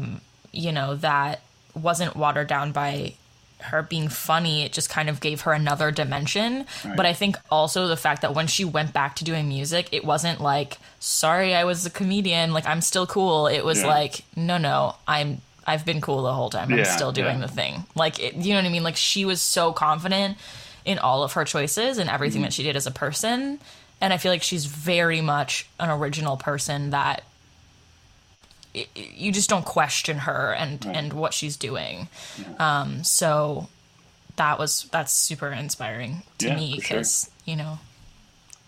you 0.51 0.71
know, 0.71 0.95
that 0.95 1.41
wasn't 1.73 2.15
watered 2.15 2.47
down 2.47 2.71
by 2.71 3.13
her 3.59 3.83
being 3.83 4.09
funny. 4.09 4.63
It 4.63 4.73
just 4.73 4.89
kind 4.89 5.07
of 5.09 5.19
gave 5.19 5.41
her 5.41 5.53
another 5.53 5.91
dimension. 5.91 6.65
But 6.95 7.05
I 7.05 7.13
think 7.13 7.37
also 7.51 7.87
the 7.87 7.95
fact 7.97 8.21
that 8.23 8.33
when 8.33 8.47
she 8.47 8.65
went 8.65 8.91
back 8.93 9.15
to 9.17 9.23
doing 9.23 9.47
music, 9.47 9.89
it 9.91 10.03
wasn't 10.03 10.41
like, 10.41 10.77
sorry, 10.99 11.53
I 11.53 11.63
was 11.63 11.85
a 11.85 11.89
comedian. 11.91 12.53
Like, 12.53 12.65
I'm 12.65 12.81
still 12.81 13.05
cool. 13.05 13.47
It 13.47 13.63
was 13.63 13.81
Yeah. 13.81 13.87
like, 13.87 14.23
no, 14.35 14.57
no, 14.57 14.95
I'm. 15.07 15.41
I've 15.71 15.85
been 15.85 16.01
cool 16.01 16.21
the 16.23 16.33
whole 16.33 16.49
time. 16.49 16.71
I'm 16.71 16.77
Yeah, 16.79 16.83
still 16.95 17.11
doing 17.11 17.39
yeah. 17.39 17.45
the 17.47 17.51
thing. 17.53 17.85
Like, 17.95 18.19
it, 18.19 18.35
you 18.35 18.49
know 18.53 18.59
what 18.59 18.65
I 18.65 18.69
mean? 18.69 18.83
Like, 18.83 18.97
she 18.97 19.25
was 19.25 19.41
so 19.41 19.71
confident 19.73 20.37
in 20.85 20.99
all 20.99 21.23
of 21.23 21.33
her 21.33 21.45
choices 21.45 21.97
and 21.97 22.09
everything 22.09 22.41
Mm-hmm. 22.41 22.45
that 22.47 22.53
she 22.53 22.63
did 22.63 22.75
as 22.75 22.87
a 22.87 22.91
person. 22.91 23.59
And 24.01 24.11
I 24.13 24.17
feel 24.17 24.31
like 24.31 24.43
she's 24.43 24.65
very 24.65 25.21
much 25.21 25.67
an 25.79 25.89
original 25.89 26.35
person 26.37 26.89
that 26.89 27.23
you 28.95 29.31
just 29.31 29.49
don't 29.49 29.65
question 29.65 30.19
her 30.19 30.53
and 30.53 30.85
and 30.85 31.11
what 31.13 31.33
she's 31.33 31.57
doing. 31.57 32.07
Um, 32.57 33.03
so 33.03 33.67
that 34.37 34.57
was 34.57 34.87
that's 34.91 35.11
super 35.11 35.49
inspiring 35.49 36.23
to 36.37 36.47
Yeah, 36.47 36.55
me 36.55 36.75
for 36.75 36.81
sure. 36.81 36.97
because 36.97 37.29
you 37.45 37.55
know 37.57 37.79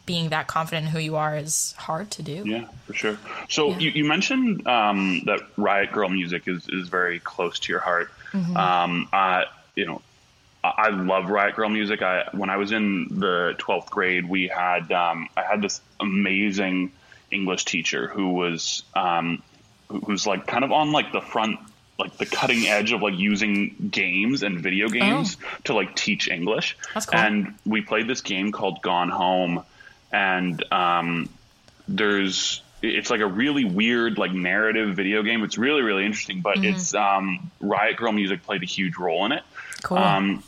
being 0.06 0.30
that 0.30 0.48
confident 0.48 0.88
in 0.88 0.92
who 0.92 1.00
you 1.00 1.16
are 1.16 1.38
is 1.38 1.74
hard 1.78 2.12
to 2.12 2.22
do. 2.24 2.44
Yeah, 2.46 2.66
for 2.88 2.94
sure. 2.94 3.18
So 3.50 3.70
Yeah. 3.70 3.78
you, 3.80 3.90
you 3.92 4.06
mentioned 4.06 4.68
um, 4.68 5.22
that 5.26 5.40
Riot 5.58 5.92
Grrrl 5.92 6.12
music 6.12 6.48
is, 6.48 6.68
is 6.68 6.90
very 6.90 7.20
close 7.20 7.60
to 7.60 7.72
your 7.72 7.80
heart. 7.80 8.12
Mm-hmm. 8.34 8.58
Um, 8.58 9.08
uh, 9.14 9.44
you 9.76 9.86
know, 9.86 10.02
I, 10.64 10.74
I 10.78 10.90
love 10.90 11.30
Riot 11.30 11.56
Grrrl 11.56 11.72
music. 11.72 12.02
I 12.02 12.26
when 12.34 12.50
I 12.50 12.58
was 12.58 12.72
in 12.72 13.08
the 13.20 13.56
twelfth 13.58 13.90
grade, 13.92 14.28
we 14.28 14.48
had 14.48 14.92
um, 14.92 15.30
I 15.38 15.44
had 15.44 15.62
this 15.62 15.80
amazing 16.00 16.92
English 17.32 17.66
teacher 17.66 18.08
who 18.08 18.30
was 18.32 18.84
um, 18.96 19.42
who- 19.90 20.00
who's 20.02 20.28
like 20.28 20.48
kind 20.48 20.64
of 20.66 20.72
on 20.72 20.92
like 20.92 21.12
the 21.14 21.22
front 21.22 21.60
like 22.00 22.18
the 22.18 22.26
cutting 22.26 22.66
edge 22.68 22.92
of 22.92 23.02
like 23.04 23.14
using 23.18 23.90
games 23.92 24.42
and 24.42 24.60
video 24.60 24.90
games 24.90 25.38
to 25.64 25.74
like 25.76 25.96
teach 25.96 26.28
English. 26.28 26.76
Oh. 26.82 26.90
That's 26.96 27.06
cool. 27.06 27.20
And 27.20 27.54
we 27.66 27.82
played 27.82 28.08
this 28.08 28.22
game 28.22 28.52
called 28.52 28.82
Gone 28.82 29.10
Home 29.10 29.64
and 30.14 30.64
um, 30.72 31.28
there's 31.88 32.62
it's 32.82 33.10
like 33.10 33.22
a 33.22 33.28
really 33.28 33.66
weird 33.66 34.18
like 34.18 34.32
narrative 34.34 34.96
video 34.96 35.24
game. 35.24 35.44
It's 35.44 35.58
really 35.58 35.82
really 35.82 36.06
interesting, 36.06 36.40
but 36.42 36.58
Mm-hmm. 36.58 36.66
it's 36.76 36.94
um, 36.94 37.52
Riot 37.60 37.98
Grrrl 37.98 38.14
music 38.16 38.44
played 38.44 38.62
a 38.64 38.66
huge 38.66 38.98
role 38.98 39.26
in 39.26 39.32
it. 39.34 39.44
Cool. 39.82 39.98
Um, 39.98 40.44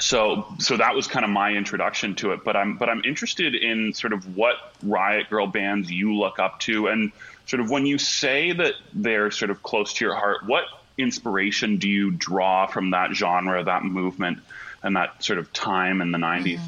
so 0.00 0.46
so 0.58 0.76
that 0.76 0.94
was 0.96 1.06
kind 1.06 1.24
of 1.24 1.30
my 1.30 1.52
introduction 1.52 2.16
to 2.16 2.32
it. 2.32 2.40
But 2.44 2.56
I'm 2.56 2.76
but 2.76 2.88
I'm 2.88 3.02
interested 3.04 3.54
in 3.54 3.94
sort 3.94 4.12
of 4.12 4.36
what 4.36 4.56
Riot 4.82 5.28
Grrrl 5.30 5.52
bands 5.52 5.90
you 5.90 6.14
look 6.16 6.38
up 6.38 6.58
to, 6.60 6.88
and 6.88 7.12
sort 7.46 7.60
of 7.60 7.70
when 7.70 7.86
you 7.86 7.98
say 7.98 8.52
that 8.52 8.72
they're 8.92 9.30
sort 9.30 9.50
of 9.50 9.62
close 9.62 9.92
to 9.94 10.04
your 10.04 10.16
heart, 10.16 10.46
what 10.46 10.64
inspiration 10.98 11.76
do 11.76 11.88
you 11.88 12.10
draw 12.10 12.66
from 12.66 12.90
that 12.90 13.12
genre, 13.12 13.62
that 13.62 13.84
movement, 13.84 14.38
and 14.82 14.96
that 14.96 15.22
sort 15.22 15.38
of 15.38 15.52
time 15.52 16.00
in 16.00 16.10
the 16.10 16.18
'90s? 16.18 16.60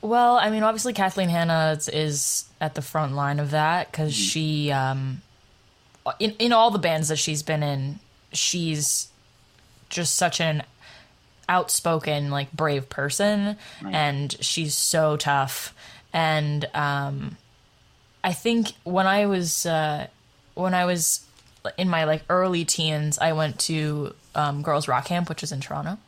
Well, 0.00 0.36
I 0.36 0.50
mean, 0.50 0.62
obviously 0.62 0.92
Kathleen 0.92 1.28
Hanna 1.28 1.74
is, 1.76 1.88
is 1.88 2.44
at 2.60 2.74
the 2.74 2.82
front 2.82 3.14
line 3.14 3.40
of 3.40 3.50
that 3.50 3.90
because 3.90 4.14
she, 4.14 4.70
um, 4.70 5.22
in 6.20 6.32
in 6.38 6.52
all 6.52 6.70
the 6.70 6.78
bands 6.78 7.08
that 7.08 7.16
she's 7.18 7.42
been 7.42 7.62
in, 7.62 7.98
she's 8.32 9.08
just 9.88 10.14
such 10.14 10.40
an 10.40 10.62
outspoken, 11.48 12.30
like 12.30 12.52
brave 12.52 12.88
person, 12.88 13.56
and 13.84 14.36
she's 14.40 14.76
so 14.76 15.16
tough. 15.16 15.74
And 16.12 16.64
um, 16.74 17.36
I 18.22 18.32
think 18.32 18.72
when 18.84 19.06
I 19.06 19.26
was 19.26 19.66
uh, 19.66 20.06
when 20.54 20.74
I 20.74 20.84
was 20.84 21.26
in 21.76 21.88
my 21.88 22.04
like 22.04 22.22
early 22.30 22.64
teens, 22.64 23.18
I 23.18 23.32
went 23.32 23.58
to 23.60 24.14
um, 24.38 24.62
Girls 24.62 24.86
Rock 24.86 25.06
Camp, 25.06 25.28
which 25.28 25.42
is 25.42 25.50
in 25.50 25.60
Toronto, 25.60 25.98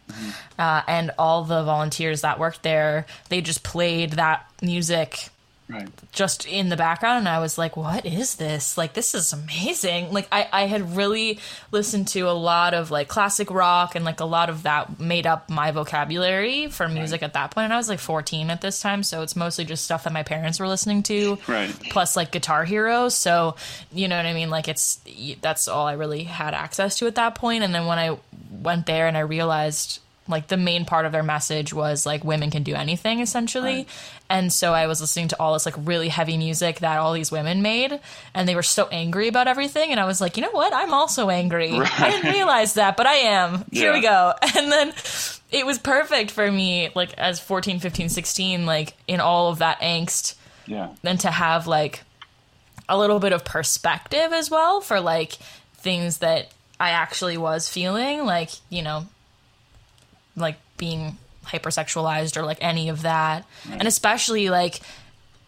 uh, 0.58 0.82
and 0.86 1.10
all 1.18 1.42
the 1.44 1.64
volunteers 1.64 2.20
that 2.20 2.38
worked 2.38 2.62
there, 2.62 3.06
they 3.28 3.40
just 3.40 3.64
played 3.64 4.12
that 4.12 4.46
music 4.62 5.30
Right. 5.70 5.88
just 6.12 6.46
in 6.46 6.68
the 6.68 6.76
background 6.76 7.18
and 7.18 7.28
I 7.28 7.38
was 7.38 7.56
like, 7.56 7.76
what 7.76 8.04
is 8.04 8.36
this? 8.36 8.76
Like 8.76 8.94
this 8.94 9.14
is 9.14 9.32
amazing. 9.32 10.12
Like 10.12 10.28
I, 10.32 10.48
I 10.52 10.66
had 10.66 10.96
really 10.96 11.38
listened 11.70 12.08
to 12.08 12.22
a 12.22 12.32
lot 12.32 12.74
of 12.74 12.90
like 12.90 13.08
classic 13.08 13.50
rock 13.50 13.94
and 13.94 14.04
like 14.04 14.20
a 14.20 14.24
lot 14.24 14.50
of 14.50 14.64
that 14.64 14.98
made 14.98 15.26
up 15.26 15.48
my 15.48 15.70
vocabulary 15.70 16.68
for 16.68 16.88
music 16.88 17.22
at 17.22 17.34
that 17.34 17.52
point. 17.52 17.64
And 17.64 17.72
I 17.72 17.76
was 17.76 17.88
like 17.88 18.00
14 18.00 18.50
at 18.50 18.60
this 18.60 18.80
time, 18.80 19.02
so 19.02 19.22
it's 19.22 19.36
mostly 19.36 19.64
just 19.64 19.84
stuff 19.84 20.04
that 20.04 20.12
my 20.12 20.22
parents 20.22 20.58
were 20.58 20.68
listening 20.68 21.02
to. 21.04 21.38
Right. 21.46 21.70
Plus 21.90 22.16
like 22.16 22.32
Guitar 22.32 22.64
Hero. 22.64 23.08
So 23.08 23.56
you 23.92 24.08
know 24.08 24.16
what 24.16 24.26
I 24.26 24.32
mean? 24.32 24.50
Like 24.50 24.68
it's 24.68 25.00
that's 25.40 25.68
all 25.68 25.86
I 25.86 25.92
really 25.92 26.24
had 26.24 26.54
access 26.54 26.98
to 26.98 27.06
at 27.06 27.14
that 27.14 27.34
point. 27.34 27.62
And 27.62 27.74
then 27.74 27.86
when 27.86 27.98
I 27.98 28.18
went 28.50 28.86
there 28.86 29.06
and 29.06 29.16
I 29.16 29.20
realized 29.20 30.00
like 30.30 30.46
the 30.48 30.56
main 30.56 30.84
part 30.84 31.04
of 31.06 31.12
their 31.12 31.22
message 31.22 31.72
was 31.74 32.06
like 32.06 32.24
women 32.24 32.50
can 32.50 32.62
do 32.62 32.74
anything 32.74 33.20
essentially. 33.20 33.74
Right. 33.78 33.88
and 34.30 34.52
so 34.52 34.72
i 34.72 34.86
was 34.86 35.00
listening 35.00 35.28
to 35.28 35.40
all 35.40 35.52
this 35.54 35.66
like 35.66 35.74
really 35.78 36.08
heavy 36.08 36.36
music 36.38 36.78
that 36.80 36.98
all 36.98 37.12
these 37.12 37.30
women 37.32 37.62
made 37.62 37.98
and 38.34 38.48
they 38.48 38.54
were 38.54 38.62
so 38.62 38.86
angry 38.92 39.28
about 39.28 39.48
everything 39.48 39.90
and 39.90 39.98
i 40.00 40.04
was 40.04 40.20
like 40.20 40.36
you 40.36 40.42
know 40.42 40.50
what? 40.52 40.72
I'm 40.72 40.94
also 40.94 41.28
angry. 41.30 41.72
I 41.78 42.10
didn't 42.10 42.32
realize 42.32 42.74
that 42.74 42.96
but 42.96 43.06
i 43.06 43.14
am. 43.14 43.64
Here 43.72 43.92
we 43.92 44.00
go. 44.00 44.32
And 44.56 44.70
then 44.72 44.92
it 45.50 45.66
was 45.66 45.78
perfect 45.78 46.30
for 46.30 46.50
me 46.50 46.90
like 46.94 47.12
as 47.18 47.40
14 47.40 47.80
15 47.80 48.08
16 48.08 48.66
like 48.66 48.94
in 49.08 49.20
all 49.20 49.48
of 49.50 49.58
that 49.58 49.80
angst 49.80 50.34
Yeah. 50.66 50.90
then 51.02 51.18
to 51.18 51.30
have 51.30 51.66
like 51.66 52.02
a 52.88 52.98
little 52.98 53.18
bit 53.20 53.32
of 53.32 53.44
perspective 53.44 54.32
as 54.32 54.50
well 54.50 54.80
for 54.80 55.00
like 55.00 55.32
things 55.74 56.18
that 56.18 56.50
I 56.78 56.90
actually 56.90 57.36
was 57.36 57.68
feeling, 57.68 58.24
like, 58.24 58.50
you 58.70 58.80
know, 58.82 59.06
like 60.36 60.56
being 60.76 61.18
hypersexualized 61.46 62.36
or 62.36 62.44
like 62.44 62.58
any 62.60 62.88
of 62.88 63.02
that. 63.02 63.44
And 63.70 63.86
especially 63.88 64.50
like 64.50 64.80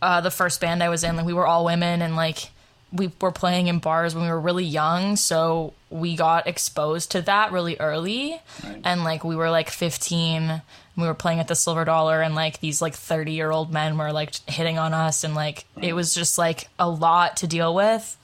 uh, 0.00 0.20
the 0.20 0.30
first 0.30 0.60
band 0.60 0.82
I 0.82 0.88
was 0.88 1.04
in, 1.04 1.16
like 1.16 1.26
we 1.26 1.32
were 1.34 1.46
all 1.46 1.64
women 1.64 2.02
and 2.02 2.16
like 2.16 2.50
we 2.92 3.10
were 3.20 3.32
playing 3.32 3.68
in 3.68 3.78
bars 3.78 4.14
when 4.14 4.24
we 4.24 4.30
were 4.30 4.40
really 4.40 4.64
young, 4.64 5.16
so 5.16 5.72
we 5.88 6.14
got 6.14 6.46
exposed 6.46 7.12
to 7.12 7.22
that 7.22 7.50
really 7.50 7.76
early. 7.80 8.38
And 8.84 9.02
like 9.02 9.24
we 9.24 9.34
were 9.34 9.50
like 9.50 9.70
15, 9.70 10.60
we 10.96 11.06
were 11.06 11.14
playing 11.14 11.40
at 11.40 11.48
the 11.48 11.54
Silver 11.54 11.86
Dollar, 11.86 12.20
and 12.20 12.34
like 12.34 12.60
these 12.60 12.82
like 12.82 12.94
30 12.94 13.32
year 13.32 13.50
old 13.50 13.72
men 13.72 13.96
were 13.96 14.12
like 14.12 14.34
hitting 14.48 14.78
on 14.78 14.92
us, 14.92 15.24
and 15.24 15.34
like 15.34 15.64
it 15.80 15.94
was 15.94 16.14
just 16.14 16.36
like 16.36 16.68
a 16.78 16.88
lot 16.88 17.38
to 17.38 17.46
deal 17.46 17.74
with 17.74 18.16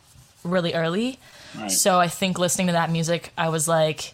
really 0.45 0.75
early. 0.75 1.19
Right. 1.57 1.71
So 1.71 1.99
I 1.99 2.09
think 2.09 2.39
listening 2.39 2.67
to 2.67 2.75
that 2.75 2.91
music, 2.91 3.33
I 3.39 3.49
was 3.49 3.69
like, 3.69 4.13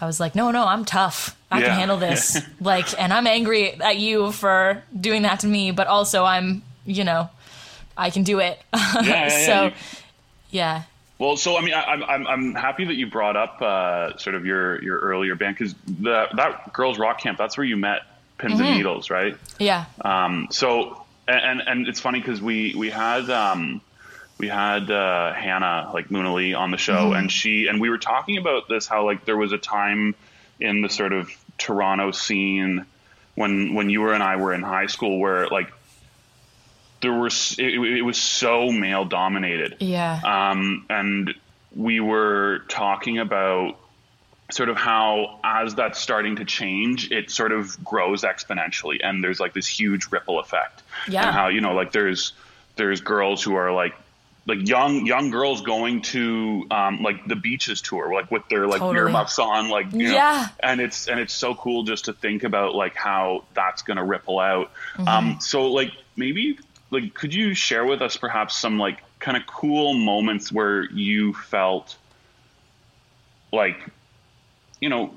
I 0.00 0.06
was 0.06 0.18
like, 0.18 0.34
no, 0.34 0.50
no, 0.50 0.66
I'm 0.66 0.84
tough. 0.84 1.35
I 1.50 1.60
Yeah. 1.60 1.66
can 1.66 1.78
handle 1.78 1.96
this. 1.96 2.38
like, 2.60 3.00
and 3.00 3.12
I'm 3.12 3.26
angry 3.26 3.80
at 3.80 3.96
you 3.98 4.32
for 4.32 4.82
doing 4.98 5.22
that 5.22 5.40
to 5.40 5.46
me, 5.46 5.70
but 5.70 5.86
also 5.86 6.24
I'm, 6.24 6.62
you 6.84 7.04
know, 7.04 7.30
I 7.96 8.10
can 8.10 8.22
do 8.24 8.40
it. 8.40 8.58
Yeah, 9.02 9.28
so, 9.28 9.64
you- 9.66 9.72
yeah, 10.50 10.82
Well, 11.18 11.36
so 11.36 11.56
I 11.56 11.60
mean, 11.62 11.74
I, 11.74 11.82
I'm 11.82 12.02
I'm 12.04 12.26
I'm 12.26 12.54
happy 12.54 12.84
that 12.86 12.94
you 12.94 13.06
brought 13.06 13.36
up 13.36 13.60
uh, 13.62 14.16
sort 14.18 14.34
of 14.36 14.44
your 14.46 14.82
your 14.82 14.98
earlier 14.98 15.34
band 15.34 15.56
because 15.56 15.74
the 15.86 16.26
that 16.36 16.72
girls 16.72 16.98
rock 16.98 17.20
camp 17.20 17.38
that's 17.38 17.56
where 17.56 17.64
you 17.66 17.76
met 17.76 18.02
Pins 18.38 18.54
Mm-hmm. 18.54 18.62
and 18.62 18.76
Needles, 18.76 19.08
right? 19.10 19.36
yeah, 19.58 19.86
Um, 20.02 20.48
so 20.50 21.02
and 21.26 21.62
and 21.66 21.88
it's 21.88 22.00
funny 22.00 22.20
because 22.20 22.40
we 22.42 22.74
we 22.76 22.90
had 22.90 23.28
um, 23.30 23.80
we 24.38 24.46
had 24.48 24.90
uh, 24.90 25.32
Hannah 25.32 25.90
like 25.94 26.08
Moonali 26.10 26.56
on 26.56 26.70
the 26.70 26.76
show, 26.78 27.12
and 27.14 27.32
she 27.32 27.66
and 27.66 27.80
we 27.80 27.88
were 27.90 27.98
talking 27.98 28.36
about 28.36 28.68
this 28.68 28.86
how 28.86 29.04
like 29.06 29.24
there 29.24 29.36
was 29.38 29.52
a 29.52 29.58
time 29.58 30.14
in 30.60 30.82
the 30.82 30.88
sort 30.88 31.12
of 31.12 31.30
Toronto 31.58 32.10
scene 32.10 32.86
when 33.34 33.74
when 33.74 33.90
you 33.90 34.00
were 34.00 34.12
and 34.12 34.22
I 34.22 34.36
were 34.36 34.52
in 34.52 34.62
high 34.62 34.86
school 34.86 35.18
where 35.18 35.46
like 35.48 35.72
there 37.00 37.12
was 37.12 37.56
it, 37.58 37.74
it 37.74 38.02
was 38.02 38.18
so 38.18 38.70
male 38.70 39.04
dominated. 39.04 39.76
Yeah, 39.80 40.20
um, 40.24 40.86
and 40.88 41.34
we 41.74 42.00
were 42.00 42.60
talking 42.68 43.18
about 43.18 43.78
sort 44.50 44.68
of 44.68 44.76
how 44.76 45.40
as 45.42 45.74
that's 45.74 45.98
starting 45.98 46.36
to 46.36 46.44
change 46.44 47.10
it 47.10 47.30
sort 47.30 47.50
of 47.50 47.82
grows 47.84 48.22
exponentially 48.22 48.98
and 49.02 49.22
there's 49.22 49.40
like 49.40 49.52
this 49.52 49.66
huge 49.66 50.10
ripple 50.12 50.38
effect. 50.38 50.82
Yeah. 51.08 51.26
and 51.26 51.34
how 51.34 51.48
you 51.48 51.60
know 51.60 51.74
like 51.74 51.92
there's 51.92 52.32
there's 52.76 53.00
girls 53.00 53.42
who 53.42 53.56
are 53.56 53.72
like 53.72 53.94
like 54.46 54.68
young 54.68 55.04
young 55.06 55.30
girls 55.30 55.60
going 55.62 56.02
to 56.02 56.64
um, 56.70 57.02
like 57.02 57.26
the 57.26 57.34
beaches 57.36 57.80
tour 57.80 58.12
like 58.14 58.30
with 58.30 58.48
their 58.48 58.66
like 58.68 58.78
Totally. 58.80 58.98
earmuffs 58.98 59.38
on 59.40 59.68
like 59.68 59.92
you 59.92 60.04
know, 60.08 60.12
Yeah. 60.14 60.48
and 60.60 60.80
it's 60.80 61.08
and 61.08 61.18
it's 61.18 61.34
so 61.34 61.54
cool 61.54 61.82
just 61.82 62.04
to 62.04 62.12
think 62.12 62.44
about 62.44 62.74
like 62.74 62.94
how 62.94 63.44
that's 63.54 63.82
going 63.82 63.96
to 63.96 64.04
ripple 64.04 64.38
out 64.38 64.70
Mm-hmm. 64.94 65.08
um 65.08 65.40
so 65.40 65.66
like 65.72 65.90
maybe 66.16 66.58
like 66.90 67.12
could 67.14 67.34
you 67.34 67.54
share 67.54 67.84
with 67.84 68.00
us 68.02 68.16
perhaps 68.16 68.56
some 68.56 68.78
like 68.78 68.98
kind 69.18 69.36
of 69.36 69.44
cool 69.46 69.94
moments 69.94 70.52
where 70.52 70.84
you 70.92 71.32
felt 71.34 71.96
like 73.52 73.78
you 74.80 74.88
know 74.88 75.12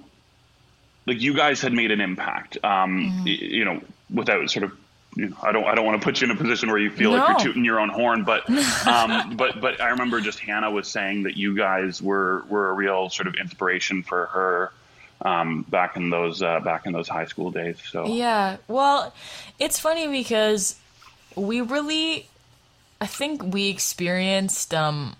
like 1.05 1.21
you 1.21 1.33
guys 1.35 1.61
had 1.61 1.73
made 1.73 1.91
an 1.91 2.01
impact 2.01 2.57
um 2.63 2.99
Mm-hmm. 2.99 3.23
y- 3.25 3.37
you 3.41 3.65
know 3.65 3.81
without 4.11 4.49
sort 4.49 4.63
of 4.63 4.71
you 5.15 5.29
know, 5.29 5.37
I 5.41 5.51
don't. 5.51 5.65
I 5.65 5.75
don't 5.75 5.85
want 5.85 5.99
to 5.99 6.05
put 6.05 6.21
you 6.21 6.25
in 6.25 6.31
a 6.31 6.35
position 6.35 6.69
where 6.69 6.77
you 6.77 6.91
feel 6.91 7.11
like 7.11 7.27
you're 7.27 7.39
tooting 7.39 7.65
your 7.65 7.79
own 7.79 7.89
horn, 7.89 8.23
but, 8.23 8.49
um, 8.87 9.35
but, 9.35 9.59
but 9.59 9.81
I 9.81 9.89
remember 9.89 10.21
just 10.21 10.39
Hannah 10.39 10.69
was 10.69 10.87
saying 10.87 11.23
that 11.23 11.35
you 11.35 11.55
guys 11.55 12.01
were 12.01 12.43
were 12.49 12.69
a 12.69 12.73
real 12.73 13.09
sort 13.09 13.27
of 13.27 13.35
inspiration 13.35 14.03
for 14.03 14.27
her 14.27 14.71
um, 15.21 15.63
back 15.69 15.97
in 15.97 16.09
those 16.09 16.41
uh, 16.41 16.59
back 16.59 16.85
in 16.85 16.93
those 16.93 17.07
high 17.07 17.25
school 17.25 17.51
days. 17.51 17.77
So 17.91 18.05
yeah. 18.05 18.57
Well, 18.67 19.13
it's 19.59 19.79
funny 19.79 20.07
because 20.07 20.75
we 21.35 21.61
really, 21.61 22.27
I 23.01 23.07
think 23.07 23.53
we 23.53 23.69
experienced 23.69 24.73
um, 24.73 25.15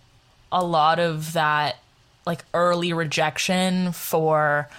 a 0.52 0.64
lot 0.64 1.00
of 1.00 1.34
that 1.34 1.78
like 2.26 2.46
early 2.54 2.94
rejection 2.94 3.92
for 3.92 4.70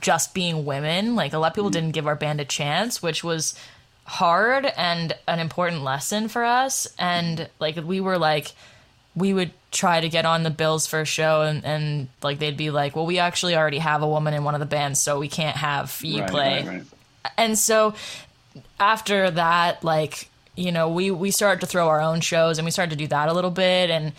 just 0.00 0.34
being 0.34 0.64
women. 0.64 1.16
Like 1.16 1.32
a 1.32 1.38
lot 1.38 1.48
of 1.48 1.54
people 1.54 1.70
didn't 1.70 1.92
give 1.92 2.06
our 2.06 2.16
band 2.16 2.40
a 2.40 2.44
chance, 2.44 3.02
which 3.02 3.24
was 3.24 3.58
hard 4.04 4.66
and 4.66 5.14
an 5.28 5.38
important 5.38 5.82
lesson 5.82 6.28
for 6.28 6.44
us. 6.44 6.86
And 6.98 7.48
like 7.60 7.76
we 7.76 8.00
were 8.00 8.18
like, 8.18 8.52
we 9.14 9.34
would 9.34 9.52
try 9.70 10.00
to 10.00 10.08
get 10.08 10.24
on 10.24 10.42
the 10.42 10.50
bills 10.50 10.86
for 10.86 11.00
a 11.00 11.04
show 11.04 11.42
and, 11.42 11.64
and 11.64 12.08
like 12.22 12.38
they'd 12.38 12.56
be 12.56 12.70
like, 12.70 12.96
well, 12.96 13.06
we 13.06 13.18
actually 13.18 13.56
already 13.56 13.78
have 13.78 14.02
a 14.02 14.08
woman 14.08 14.34
in 14.34 14.44
one 14.44 14.54
of 14.54 14.60
the 14.60 14.66
bands, 14.66 15.00
so 15.00 15.18
we 15.18 15.28
can't 15.28 15.56
have 15.56 15.98
you 16.02 16.20
Right, 16.20 16.30
play 16.30 16.56
right, 16.58 16.66
right. 16.66 16.84
and 17.36 17.58
so 17.58 17.94
after 18.78 19.30
that 19.30 19.82
like 19.84 20.28
you 20.56 20.72
know 20.72 20.88
we 20.88 21.10
we 21.10 21.30
started 21.30 21.60
to 21.60 21.66
throw 21.66 21.88
our 21.88 22.00
own 22.00 22.20
shows 22.20 22.58
and 22.58 22.64
we 22.64 22.70
started 22.70 22.90
to 22.90 22.96
do 22.96 23.06
that 23.06 23.28
a 23.28 23.32
little 23.32 23.50
bit 23.50 23.90
and 23.90 24.12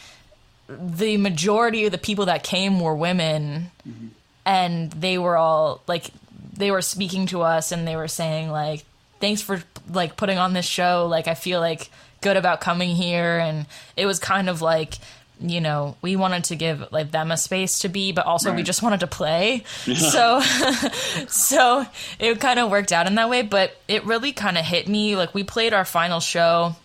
the 0.68 1.18
majority 1.18 1.86
of 1.86 1.92
the 1.92 1.98
people 1.98 2.26
that 2.26 2.44
came 2.44 2.80
were 2.80 2.96
women 2.96 3.70
mm-hmm. 3.88 4.08
and 4.46 4.92
they 4.94 5.18
were 5.18 5.38
all 5.38 5.82
like 5.88 6.10
they 6.56 6.72
were 6.72 6.82
speaking 6.82 7.28
to 7.28 7.42
us 7.42 7.72
and 7.72 7.88
they 7.88 7.96
were 7.96 8.08
saying 8.08 8.50
like 8.50 8.84
thanks 9.24 9.42
for 9.42 9.64
like 9.90 10.18
putting 10.18 10.38
on 10.38 10.52
this 10.52 10.66
show. 10.66 11.08
Like 11.10 11.30
i 11.30 11.34
feel 11.34 11.62
like 11.62 11.90
good 12.20 12.36
about 12.36 12.60
coming 12.60 12.90
here. 12.90 13.38
And 13.38 13.66
it 13.96 14.06
was 14.06 14.20
kind 14.20 14.50
of 14.50 14.62
like 14.62 14.96
you 15.40 15.62
know 15.62 15.96
we 16.02 16.16
wanted 16.16 16.44
to 16.46 16.56
give 16.56 16.92
like 16.92 17.12
them 17.12 17.32
a 17.32 17.36
space 17.38 17.80
to 17.80 17.90
be 17.90 18.12
but 18.12 18.26
also 18.26 18.54
we 18.54 18.64
just 18.64 18.84
wanted 18.84 19.00
to 19.00 19.08
play. 19.08 19.64
So 19.96 20.42
so 21.30 21.86
it 22.20 22.42
kind 22.42 22.60
of 22.60 22.70
worked 22.70 22.92
out 22.92 23.08
in 23.08 23.16
that 23.16 23.30
way. 23.30 23.44
But 23.44 23.78
it 23.88 24.04
really 24.06 24.34
kind 24.34 24.58
of 24.58 24.66
hit 24.66 24.90
me. 24.90 25.16
Like 25.16 25.34
we 25.34 25.44
played 25.44 25.74
our 25.74 25.86
final 25.86 26.20
show 26.20 26.76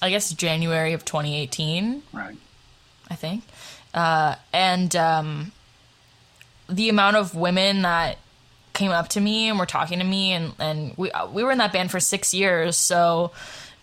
i 0.00 0.10
guess 0.10 0.30
january 0.32 0.92
of 0.92 1.04
2018 1.04 2.02
right. 2.12 2.36
I 3.10 3.14
think. 3.14 3.42
Uh, 3.94 4.36
and 4.52 4.94
um, 4.94 5.52
the 6.68 6.88
amount 6.88 7.16
of 7.16 7.34
women 7.34 7.82
that 7.82 8.18
came 8.78 8.90
up 8.92 9.08
to 9.08 9.20
me 9.20 9.48
and 9.48 9.58
were 9.58 9.66
talking 9.66 9.98
to 9.98 10.04
me, 10.04 10.32
and, 10.32 10.52
and 10.58 10.94
we 10.96 11.10
uh, 11.10 11.26
we 11.28 11.42
were 11.44 11.52
in 11.52 11.58
that 11.58 11.72
band 11.72 11.90
for 11.90 12.00
six 12.00 12.32
years, 12.32 12.76
so 12.76 13.32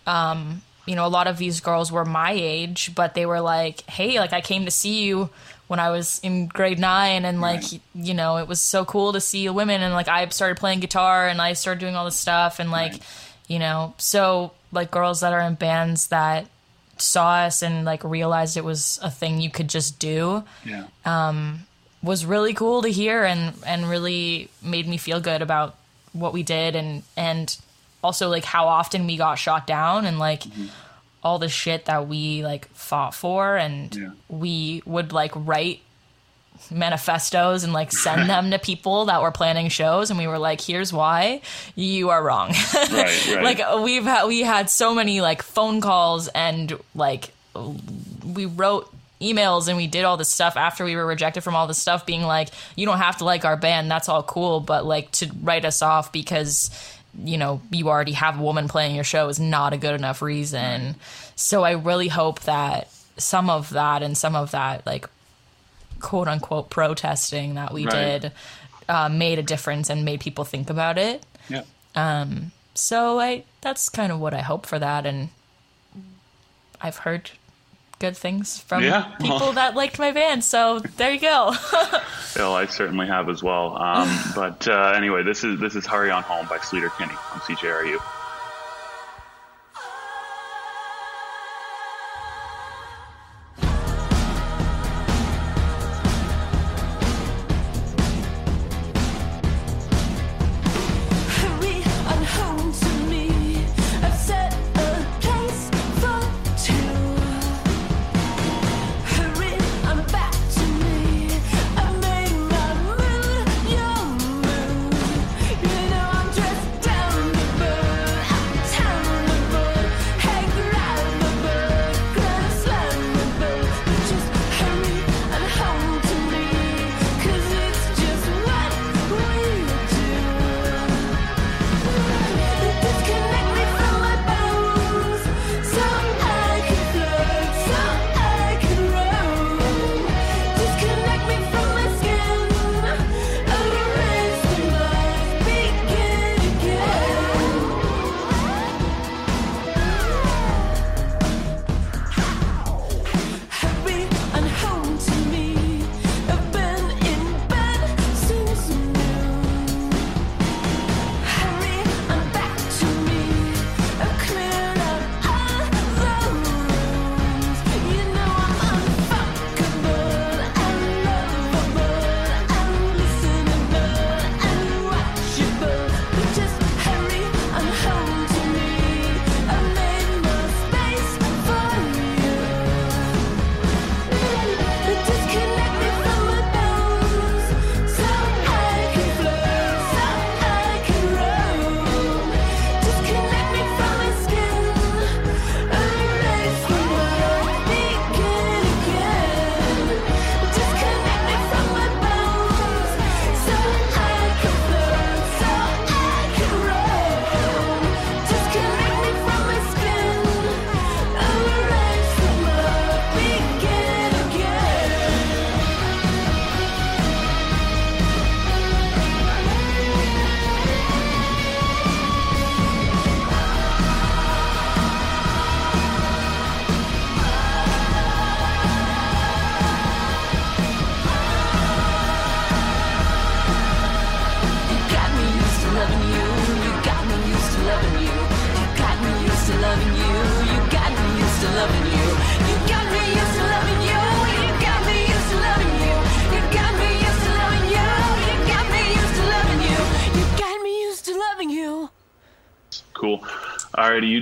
um, 0.06 0.62
you 0.86 0.94
know 0.96 1.06
a 1.06 1.12
lot 1.18 1.26
of 1.26 1.36
these 1.38 1.60
girls 1.60 1.92
were 1.92 2.04
my 2.04 2.32
age, 2.32 2.92
but 2.94 3.14
they 3.14 3.26
were 3.26 3.40
like, 3.40 3.82
"Hey, 3.88 4.18
like 4.18 4.32
I 4.32 4.40
came 4.40 4.64
to 4.64 4.70
see 4.70 5.04
you." 5.04 5.30
When 5.68 5.80
I 5.80 5.90
was 5.90 6.20
in 6.22 6.46
grade 6.46 6.78
nine, 6.78 7.24
and 7.24 7.40
like 7.40 7.62
Right. 7.62 7.80
you 7.92 8.14
know, 8.14 8.36
it 8.36 8.46
was 8.46 8.60
so 8.60 8.84
cool 8.84 9.12
to 9.12 9.20
see 9.20 9.48
women, 9.48 9.82
and 9.82 9.92
like 9.94 10.06
I 10.06 10.28
started 10.28 10.58
playing 10.58 10.78
guitar, 10.78 11.26
and 11.26 11.42
I 11.42 11.54
started 11.54 11.80
doing 11.80 11.96
all 11.96 12.04
this 12.04 12.14
stuff, 12.14 12.60
and 12.60 12.70
like, 12.70 12.92
Right. 12.92 13.02
you 13.48 13.58
know, 13.58 13.92
so 13.98 14.52
like 14.70 14.92
girls 14.92 15.20
that 15.22 15.32
are 15.32 15.40
in 15.40 15.54
bands 15.56 16.06
that 16.08 16.46
saw 16.98 17.30
us 17.46 17.62
and 17.62 17.84
like 17.84 18.04
realized 18.04 18.56
it 18.56 18.64
was 18.64 19.00
a 19.02 19.10
thing 19.10 19.40
you 19.40 19.50
could 19.50 19.68
just 19.68 19.98
do 19.98 20.44
Yeah. 20.64 20.84
Was 22.06 22.24
really 22.24 22.54
cool 22.54 22.82
to 22.82 22.88
hear 22.88 23.24
and 23.24 23.52
and 23.66 23.88
really 23.90 24.48
made 24.62 24.86
me 24.88 24.96
feel 24.96 25.20
good 25.20 25.42
about 25.42 25.74
what 26.12 26.32
we 26.32 26.42
did 26.42 26.74
and 26.76 27.02
and 27.16 27.56
also 28.02 28.28
like 28.28 28.44
how 28.44 28.66
often 28.68 29.06
we 29.06 29.16
got 29.16 29.34
shot 29.34 29.66
down 29.66 30.06
and 30.06 30.18
like 30.18 30.42
mm-hmm. 30.44 30.66
all 31.22 31.38
the 31.38 31.48
shit 31.48 31.84
that 31.86 32.06
we 32.08 32.42
like 32.44 32.68
fought 32.74 33.14
for 33.14 33.56
and 33.56 33.94
Yeah. 33.94 34.10
we 34.28 34.82
would 34.86 35.12
like 35.12 35.32
write 35.34 35.80
manifestos 36.70 37.64
and 37.64 37.72
like 37.72 37.92
send 37.92 38.30
them 38.34 38.50
to 38.50 38.58
people 38.58 39.06
that 39.06 39.20
were 39.22 39.30
planning 39.32 39.68
shows 39.68 40.10
and 40.10 40.18
we 40.18 40.26
were 40.26 40.38
like 40.38 40.60
here's 40.60 40.92
why 40.92 41.40
you 41.74 42.10
are 42.10 42.22
wrong 42.22 42.48
right. 42.74 43.26
Right. 43.28 43.42
like 43.42 43.60
uh, 43.60 43.80
we've 43.84 44.04
had 44.04 44.26
we 44.26 44.40
had 44.40 44.70
so 44.70 44.94
many 44.94 45.20
like 45.20 45.42
phone 45.42 45.80
calls 45.80 46.28
and 46.28 46.78
like 46.94 47.30
we 48.24 48.46
wrote 48.46 48.92
emails 49.20 49.68
and 49.68 49.76
we 49.76 49.86
did 49.86 50.04
all 50.04 50.16
this 50.16 50.28
stuff 50.28 50.56
after 50.56 50.84
we 50.84 50.94
were 50.94 51.06
rejected 51.06 51.42
from 51.42 51.54
all 51.56 51.66
this 51.66 51.78
stuff 51.78 52.04
being 52.04 52.22
like 52.22 52.48
you 52.76 52.84
don't 52.84 52.98
have 52.98 53.16
to 53.16 53.24
like 53.24 53.44
our 53.46 53.56
band 53.56 53.90
that's 53.90 54.08
all 54.10 54.22
cool 54.22 54.60
but 54.60 54.84
like 54.84 55.10
to 55.10 55.30
write 55.42 55.64
us 55.64 55.80
off 55.80 56.12
because 56.12 56.70
you 57.24 57.38
know 57.38 57.62
you 57.70 57.88
already 57.88 58.12
have 58.12 58.38
a 58.38 58.42
woman 58.42 58.68
playing 58.68 58.94
your 58.94 59.04
show 59.04 59.26
is 59.28 59.40
not 59.40 59.72
a 59.72 59.78
good 59.78 59.94
enough 59.94 60.20
reason 60.20 60.94
so 61.34 61.62
i 61.64 61.70
really 61.70 62.08
hope 62.08 62.40
that 62.40 62.88
some 63.16 63.48
of 63.48 63.70
that 63.70 64.02
and 64.02 64.18
some 64.18 64.36
of 64.36 64.50
that 64.50 64.84
like 64.84 65.08
quote 65.98 66.28
unquote 66.28 66.68
protesting 66.68 67.54
that 67.54 67.72
we 67.72 67.86
Right. 67.86 68.20
did 68.20 68.32
uh, 68.88 69.08
made 69.08 69.38
a 69.38 69.42
difference 69.42 69.88
and 69.88 70.04
made 70.04 70.20
people 70.20 70.44
think 70.44 70.68
about 70.68 70.98
it 70.98 71.24
yeah. 71.48 71.62
Um 71.94 72.52
so 72.74 73.18
I 73.18 73.44
that's 73.62 73.88
kind 73.88 74.12
of 74.12 74.20
what 74.20 74.34
I 74.34 74.42
hope 74.42 74.66
for 74.66 74.78
that 74.78 75.06
and 75.06 75.30
I've 76.82 76.98
heard 76.98 77.30
good 77.98 78.16
things 78.16 78.58
from 78.60 78.82
Yeah. 78.82 79.04
people 79.20 79.52
that 79.60 79.74
liked 79.74 79.98
my 79.98 80.12
band. 80.12 80.44
So 80.44 80.80
there 80.96 81.10
you 81.12 81.20
go. 81.20 81.54
Well, 82.36 82.54
I 82.54 82.66
certainly 82.66 83.06
have 83.06 83.30
as 83.30 83.42
well. 83.42 83.78
Um, 83.82 84.14
but 84.34 84.68
uh, 84.68 84.92
anyway, 84.94 85.22
this 85.22 85.42
is 85.42 85.58
this 85.58 85.74
is 85.74 85.86
"Hurry 85.86 86.10
On 86.10 86.22
Home" 86.22 86.46
by 86.46 86.58
Sleater 86.58 86.90
Kinney 86.98 87.14
on 87.32 87.40
CJRU. 87.40 87.96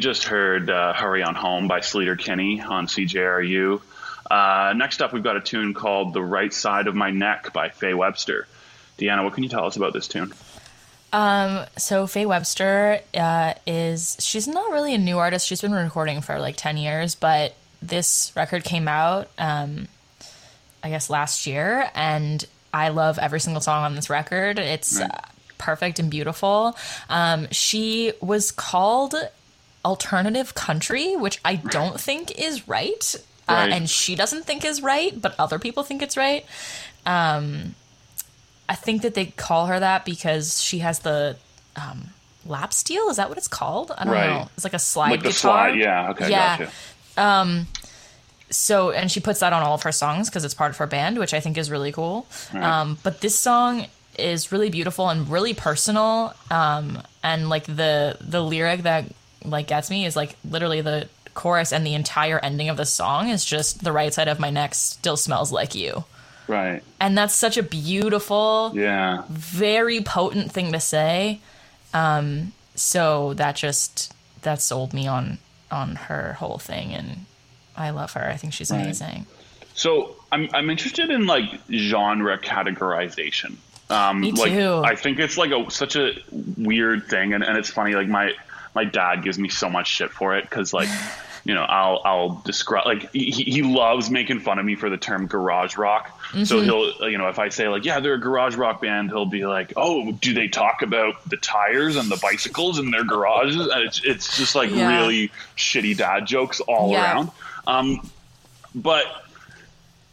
Just 0.04 0.24
heard 0.24 0.70
uh, 0.70 0.92
"Hurry 0.92 1.22
on 1.24 1.34
Home" 1.34 1.66
by 1.66 1.80
Sleater 1.80 2.16
Kinney 2.16 2.60
on 2.60 2.86
CJRU. 2.86 3.80
Uh, 4.30 4.72
next 4.76 5.00
up, 5.02 5.12
we've 5.12 5.22
got 5.24 5.36
a 5.36 5.40
tune 5.40 5.74
called 5.74 6.12
"The 6.12 6.22
Right 6.22 6.52
Side 6.52 6.86
of 6.86 6.94
My 6.94 7.10
Neck" 7.10 7.52
by 7.52 7.70
Faye 7.70 7.94
Webster. 7.94 8.46
Deanna, 8.98 9.24
what 9.24 9.32
can 9.34 9.42
you 9.42 9.48
tell 9.48 9.64
us 9.66 9.76
about 9.76 9.92
this 9.92 10.06
tune? 10.06 10.32
So 11.76 12.06
Faye 12.06 12.26
Webster 12.26 13.00
uh, 13.14 13.54
is 13.66 14.16
she's 14.20 14.46
not 14.48 14.70
really 14.72 14.94
a 14.94 14.98
new 14.98 15.18
artist. 15.18 15.46
She's 15.46 15.60
been 15.60 15.72
recording 15.72 16.20
for 16.20 16.38
like 16.38 16.56
ten 16.56 16.76
years, 16.76 17.14
but 17.14 17.54
this 17.82 18.32
record 18.36 18.64
came 18.64 18.88
out, 18.88 19.28
um, 19.38 19.88
I 20.82 20.90
guess 20.90 21.08
last 21.10 21.46
year, 21.46 21.90
and 21.94 22.44
I 22.72 22.88
love 22.88 23.18
every 23.18 23.40
single 23.40 23.60
song 23.60 23.84
on 23.84 23.94
this 23.94 24.10
record. 24.10 24.58
It's 24.58 24.98
Right. 25.00 25.10
uh, 25.10 25.18
perfect 25.58 25.98
and 25.98 26.10
beautiful. 26.10 26.76
Um, 27.08 27.46
she 27.50 28.12
was 28.20 28.50
called 28.52 29.14
alternative 29.84 30.54
country, 30.54 31.14
which 31.16 31.40
I 31.44 31.56
don't 31.56 32.00
think 32.00 32.38
is 32.38 32.66
right, 32.68 33.14
Right. 33.48 33.70
Uh, 33.70 33.74
and 33.74 33.90
she 33.90 34.14
doesn't 34.14 34.44
think 34.46 34.64
is 34.64 34.80
right, 34.82 35.20
but 35.20 35.34
other 35.38 35.58
people 35.58 35.82
think 35.82 36.00
it's 36.00 36.16
right. 36.16 36.46
Um, 37.04 37.74
I 38.68 38.74
think 38.74 39.02
that 39.02 39.12
they 39.12 39.26
call 39.26 39.66
her 39.66 39.78
that 39.78 40.06
because 40.06 40.62
she 40.62 40.78
has 40.78 41.00
the 41.00 41.36
um, 41.76 42.08
lap 42.46 42.72
steel. 42.72 43.10
Is 43.10 43.18
that 43.18 43.28
what 43.28 43.36
it's 43.36 43.48
called? 43.48 43.92
I 43.98 44.04
don't 44.04 44.14
Right. 44.14 44.30
know. 44.30 44.48
It's 44.56 44.64
like 44.64 44.72
a 44.72 44.78
slide 44.78 45.10
Like 45.10 45.22
the 45.22 45.28
guitar. 45.28 45.68
slide, 45.68 45.78
yeah. 45.78 46.10
Okay, 46.10 46.30
Yeah. 46.30 46.56
gotcha. 47.16 47.66
So, 48.50 48.90
and 48.92 49.10
she 49.10 49.20
puts 49.20 49.40
that 49.40 49.52
on 49.52 49.62
all 49.62 49.74
of 49.74 49.82
her 49.82 49.92
songs 49.92 50.28
because 50.30 50.44
it's 50.44 50.54
part 50.54 50.70
of 50.70 50.76
her 50.76 50.86
band, 50.86 51.18
which 51.18 51.34
I 51.34 51.40
think 51.40 51.58
is 51.58 51.70
really 51.70 51.92
cool. 51.92 52.26
Um, 52.54 52.98
but 53.02 53.20
this 53.20 53.36
song 53.38 53.86
is 54.18 54.52
really 54.52 54.70
beautiful 54.70 55.08
and 55.10 55.28
really 55.28 55.54
personal. 55.54 56.34
Um, 56.50 57.02
and 57.22 57.48
like 57.48 57.64
the 57.64 58.16
the 58.20 58.40
lyric 58.42 58.82
that 58.82 59.06
like 59.44 59.66
gets 59.68 59.90
me 59.90 60.04
is 60.06 60.16
like 60.16 60.36
literally 60.48 60.80
the 60.80 61.08
chorus 61.34 61.72
and 61.72 61.84
the 61.86 61.94
entire 61.94 62.38
ending 62.38 62.68
of 62.68 62.76
the 62.76 62.84
song 62.86 63.28
is 63.28 63.44
just 63.44 63.82
the 63.82 63.92
right 63.92 64.14
side 64.14 64.28
of 64.28 64.38
my 64.38 64.50
neck 64.50 64.74
still 64.74 65.16
smells 65.16 65.50
like 65.52 65.74
you. 65.74 66.04
Right. 66.46 66.82
And 67.00 67.16
that's 67.16 67.34
such 67.34 67.56
a 67.56 67.62
beautiful, 67.62 68.72
Yeah. 68.74 69.22
very 69.30 70.00
potent 70.02 70.52
thing 70.52 70.72
to 70.72 70.80
say. 70.80 71.40
Um, 71.92 72.52
so 72.74 73.34
that 73.34 73.56
just 73.56 74.12
that 74.42 74.60
sold 74.60 74.92
me 74.92 75.06
on 75.06 75.38
on 75.70 75.96
her 75.96 76.34
whole 76.34 76.58
thing, 76.58 76.92
and 76.92 77.24
I 77.76 77.90
love 77.90 78.12
her. 78.12 78.28
I 78.28 78.36
think 78.36 78.52
she's 78.52 78.70
Right. 78.70 78.82
amazing. 78.82 79.26
So 79.74 80.14
I'm 80.30 80.48
I'm 80.52 80.70
interested 80.70 81.10
in 81.10 81.26
like 81.26 81.44
genre 81.70 82.38
categorization. 82.38 83.56
Um, 83.90 84.20
Me 84.20 84.32
like, 84.32 84.52
too. 84.52 84.82
I 84.84 84.94
think 84.96 85.18
it's 85.18 85.36
like 85.36 85.50
a 85.50 85.70
such 85.70 85.96
a 85.96 86.14
weird 86.56 87.06
thing, 87.08 87.32
and, 87.34 87.42
and 87.44 87.56
it's 87.58 87.70
funny. 87.70 87.94
Like 87.94 88.08
my 88.08 88.32
my 88.74 88.84
dad 88.84 89.22
gives 89.22 89.38
me 89.38 89.48
so 89.48 89.68
much 89.70 89.88
shit 89.88 90.12
for 90.12 90.36
it 90.36 90.44
because 90.48 90.72
like 90.72 90.90
you 91.44 91.54
know 91.54 91.62
I'll 91.62 92.00
I'll 92.04 92.42
describe 92.44 92.86
like 92.86 93.10
he, 93.12 93.30
he 93.30 93.62
loves 93.62 94.10
making 94.10 94.40
fun 94.40 94.58
of 94.58 94.64
me 94.64 94.76
for 94.76 94.88
the 94.90 94.96
term 94.96 95.26
garage 95.26 95.76
rock. 95.76 96.18
So 96.42 96.60
Mm-hmm. 96.60 96.64
he'll 96.64 97.10
you 97.10 97.18
know 97.18 97.28
if 97.28 97.38
I 97.38 97.48
say 97.50 97.68
like 97.68 97.84
yeah 97.84 98.00
they're 98.00 98.14
a 98.14 98.20
garage 98.20 98.56
rock 98.56 98.80
band, 98.82 99.10
he'll 99.10 99.26
be 99.26 99.44
like 99.46 99.72
oh 99.76 100.12
do 100.12 100.32
they 100.34 100.48
talk 100.48 100.82
about 100.82 101.14
the 101.28 101.36
tires 101.36 101.96
and 101.96 102.10
the 102.10 102.16
bicycles 102.16 102.78
in 102.78 102.90
their 102.90 103.04
garages? 103.04 103.56
And 103.56 103.82
it's 103.82 104.00
it's 104.04 104.36
just 104.36 104.54
like 104.54 104.70
Yeah. 104.70 104.86
really 104.88 105.30
shitty 105.56 105.96
dad 105.96 106.26
jokes 106.26 106.60
all 106.60 106.92
Yeah. 106.92 107.02
around. 107.12 107.30
Um, 107.66 108.10
but 108.74 109.04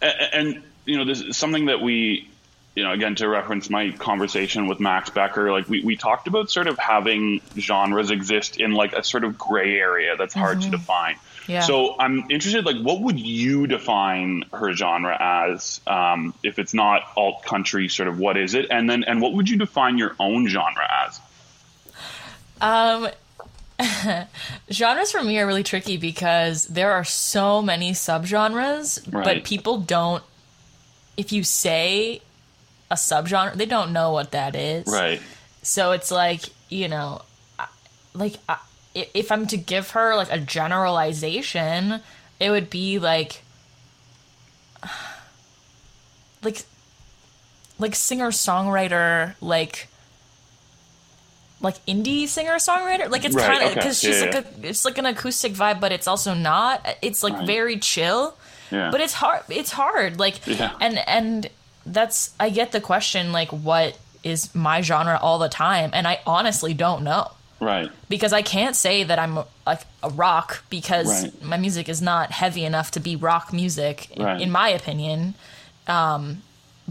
and 0.02 0.64
you 0.86 0.98
know 0.98 1.06
this 1.06 1.22
is 1.22 1.38
something 1.38 1.66
that 1.68 1.82
we 1.82 2.31
you 2.76 2.84
know 2.84 2.92
again 2.92 3.16
to 3.16 3.28
reference 3.28 3.70
my 3.70 3.92
conversation 3.92 4.68
with 4.68 4.80
max 4.80 5.10
becker 5.10 5.52
like 5.52 5.68
we, 5.68 5.84
we 5.84 5.96
talked 5.98 6.28
about 6.28 6.50
sort 6.50 6.68
of 6.68 6.78
having 6.78 7.42
genres 7.58 8.12
exist 8.12 8.58
in 8.60 8.72
like 8.72 8.94
a 8.94 9.04
sort 9.04 9.24
of 9.26 9.38
gray 9.38 9.78
area 9.78 10.16
that's 10.18 10.34
hard 10.34 10.62
to 10.62 10.70
define 10.70 11.16
Yeah. 11.48 11.62
so 11.62 11.96
i'm 12.00 12.30
interested 12.32 12.64
like 12.66 12.78
what 12.82 13.02
would 13.02 13.20
you 13.20 13.68
define 13.68 14.46
her 14.54 14.72
genre 14.74 15.18
as 15.20 15.82
um, 15.86 16.34
if 16.44 16.60
it's 16.60 16.74
not 16.74 17.02
alt 17.18 17.44
country 17.44 17.90
sort 17.90 18.08
of 18.08 18.20
what 18.20 18.38
is 18.38 18.54
it 18.54 18.68
and 18.72 18.90
then 18.90 19.04
and 19.04 19.22
what 19.22 19.34
would 19.34 19.50
you 19.50 19.58
define 19.58 19.98
your 19.98 20.16
own 20.20 20.48
genre 20.48 20.88
as 21.06 21.20
Um, 22.62 23.10
genres 24.72 25.12
for 25.12 25.24
me 25.24 25.40
are 25.40 25.48
really 25.48 25.64
tricky 25.64 25.98
because 25.98 26.68
there 26.68 26.92
are 26.92 27.04
so 27.04 27.62
many 27.62 27.92
subgenres, 27.94 29.02
Right. 29.12 29.24
but 29.26 29.44
people 29.44 29.78
don't. 29.80 30.24
If 31.18 31.32
you 31.32 31.44
say 31.44 32.22
a 32.92 32.96
subgenre, 32.96 33.56
they 33.56 33.66
don't 33.66 33.92
know 33.94 34.12
what 34.12 34.32
that 34.32 34.56
is. 34.56 34.86
right 34.88 35.20
So 35.64 35.92
it's 35.94 36.12
like 36.12 36.42
you 36.70 36.88
know, 36.88 37.22
like 38.14 38.36
if 38.94 39.32
I'm 39.32 39.48
to 39.48 39.58
give 39.58 39.92
her 39.92 40.16
like 40.16 40.32
a 40.32 40.38
generalization, 40.38 42.02
it 42.40 42.50
would 42.52 42.70
be 42.70 43.00
like, 43.00 43.42
like, 46.44 46.64
like 47.80 47.96
singer 47.96 48.30
songwriter, 48.32 49.36
like, 49.42 49.88
like 51.62 51.84
indie 51.86 52.28
singer 52.28 52.56
songwriter. 52.56 53.10
Like 53.10 53.24
it's 53.26 53.36
Right, 53.36 53.46
kind 53.60 53.64
of 53.70 53.76
because 53.76 54.04
Yeah, 54.04 54.10
she's 54.12 54.22
yeah. 54.22 54.26
like 54.32 54.46
a 54.64 54.68
it's 54.70 54.86
like 54.86 54.98
an 54.98 55.06
acoustic 55.06 55.54
vibe, 55.54 55.80
but 55.80 55.92
it's 55.92 56.08
also 56.08 56.34
not. 56.34 56.86
It's 57.02 57.24
like 57.24 57.34
Right. 57.34 57.48
very 57.48 57.78
chill 57.80 58.38
yeah 58.72 58.90
but 58.90 59.02
it's 59.02 59.12
hard 59.12 59.42
it's 59.50 59.70
hard 59.74 60.18
like 60.18 60.48
Yeah. 60.48 60.72
and 60.80 60.98
and 61.06 61.50
that's 61.86 62.34
i 62.40 62.50
get 62.50 62.72
the 62.72 62.82
question 62.82 63.32
like 63.32 63.50
what 63.50 63.98
is 64.24 64.54
my 64.54 64.82
genre 64.82 65.18
all 65.20 65.40
the 65.40 65.50
time? 65.50 65.90
And 65.94 66.08
i 66.08 66.20
honestly 66.28 66.74
don't 66.76 67.04
know. 67.04 67.32
Right. 67.60 67.90
Because 68.10 68.34
i 68.34 68.42
can't 68.42 68.76
say 68.76 69.04
that 69.04 69.18
i'm 69.20 69.40
like 69.66 69.82
a 70.04 70.10
rock 70.10 70.64
because 70.70 71.24
Right. 71.24 71.44
my 71.44 71.58
music 71.58 71.90
is 71.90 72.02
not 72.02 72.32
heavy 72.32 72.64
enough 72.66 72.92
to 72.92 73.00
be 73.00 73.16
rock 73.16 73.52
music 73.54 74.12
in, 74.12 74.24
Right. 74.24 74.42
in 74.42 74.52
my 74.52 74.70
opinion. 74.70 75.34
Um 75.88 76.44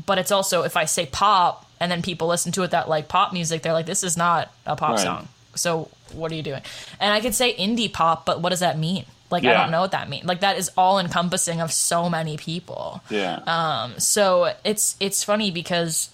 but 0.06 0.18
it's 0.18 0.32
also 0.32 0.62
if 0.62 0.76
i 0.76 0.84
say 0.86 1.06
pop 1.06 1.66
and 1.80 1.90
then 1.90 2.02
people 2.02 2.26
listen 2.28 2.52
to 2.52 2.62
it 2.62 2.70
that 2.72 2.88
like 2.88 3.08
pop 3.08 3.32
music 3.32 3.62
they're 3.62 3.72
like 3.72 3.86
this 3.86 4.02
is 4.02 4.16
not 4.16 4.50
a 4.66 4.74
pop 4.76 4.90
Right. 4.96 5.00
song. 5.00 5.28
So 5.54 5.88
what 6.12 6.32
are 6.32 6.34
you 6.34 6.42
doing? 6.42 6.62
And 6.98 7.12
i 7.12 7.20
could 7.20 7.34
say 7.34 7.54
indie 7.56 7.92
pop 7.92 8.24
but 8.26 8.40
what 8.40 8.50
does 8.50 8.60
that 8.60 8.78
mean 8.78 9.04
like 9.30 9.44
i 9.44 9.52
don't 9.52 9.70
know 9.70 9.80
what 9.80 9.92
that 9.92 10.08
means 10.08 10.24
like 10.26 10.40
that 10.40 10.56
is 10.58 10.70
all 10.76 10.98
encompassing 10.98 11.60
of 11.60 11.72
so 11.72 12.08
many 12.10 12.36
people 12.36 13.02
yeah 13.10 13.36
Um. 13.46 13.98
so 13.98 14.52
it's 14.64 14.96
it's 15.00 15.22
funny 15.24 15.50
because 15.50 16.10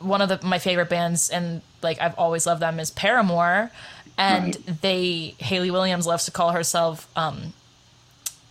one 0.00 0.20
of 0.20 0.28
the 0.28 0.38
my 0.46 0.58
favorite 0.58 0.88
bands 0.88 1.28
and 1.30 1.62
like 1.82 2.00
I've 2.00 2.14
always 2.16 2.46
loved 2.46 2.60
them 2.62 2.78
is 2.80 2.90
Paramore, 2.90 3.70
and 4.16 4.56
Right. 4.56 4.80
they 4.82 5.34
Hayley 5.38 5.70
Williams 5.70 6.06
loves 6.06 6.24
to 6.26 6.30
call 6.30 6.50
herself 6.52 7.08
um 7.16 7.52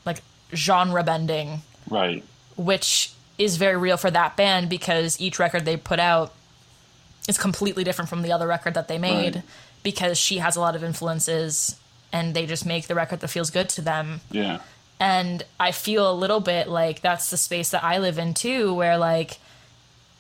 like 0.05 0.21
genre 0.53 1.03
bending, 1.03 1.61
right 1.89 2.23
which 2.55 3.11
is 3.38 3.57
very 3.57 3.78
real 3.78 3.97
for 3.97 4.09
that 4.09 4.36
band 4.36 4.69
because 4.69 5.21
each 5.21 5.38
record 5.39 5.63
they 5.65 5.78
put 5.78 5.99
out 5.99 6.34
is 7.30 7.38
completely 7.38 7.84
different 7.84 8.09
from 8.09 8.23
the 8.23 8.32
other 8.32 8.47
record 8.47 8.73
that 8.73 8.88
they 8.88 8.97
made 8.97 9.36
Right. 9.36 9.43
because 9.84 10.17
she 10.17 10.39
has 10.39 10.55
a 10.55 10.59
lot 10.59 10.75
of 10.75 10.84
influences 10.84 11.75
and 12.18 12.34
they 12.36 12.45
just 12.45 12.65
make 12.65 12.88
the 12.88 12.95
record 12.95 13.20
that 13.22 13.30
feels 13.30 13.49
good 13.57 13.70
to 13.70 13.82
them 13.82 14.22
yeah 14.32 14.59
and 14.99 15.43
I 15.59 15.72
feel 15.72 16.09
a 16.11 16.15
little 16.24 16.39
bit 16.39 16.68
like 16.68 17.01
that's 17.01 17.30
the 17.30 17.38
space 17.38 17.70
that 17.70 17.84
I 17.84 17.99
live 17.99 18.18
in 18.18 18.34
too, 18.34 18.74
where 18.74 18.97
like, 18.97 19.38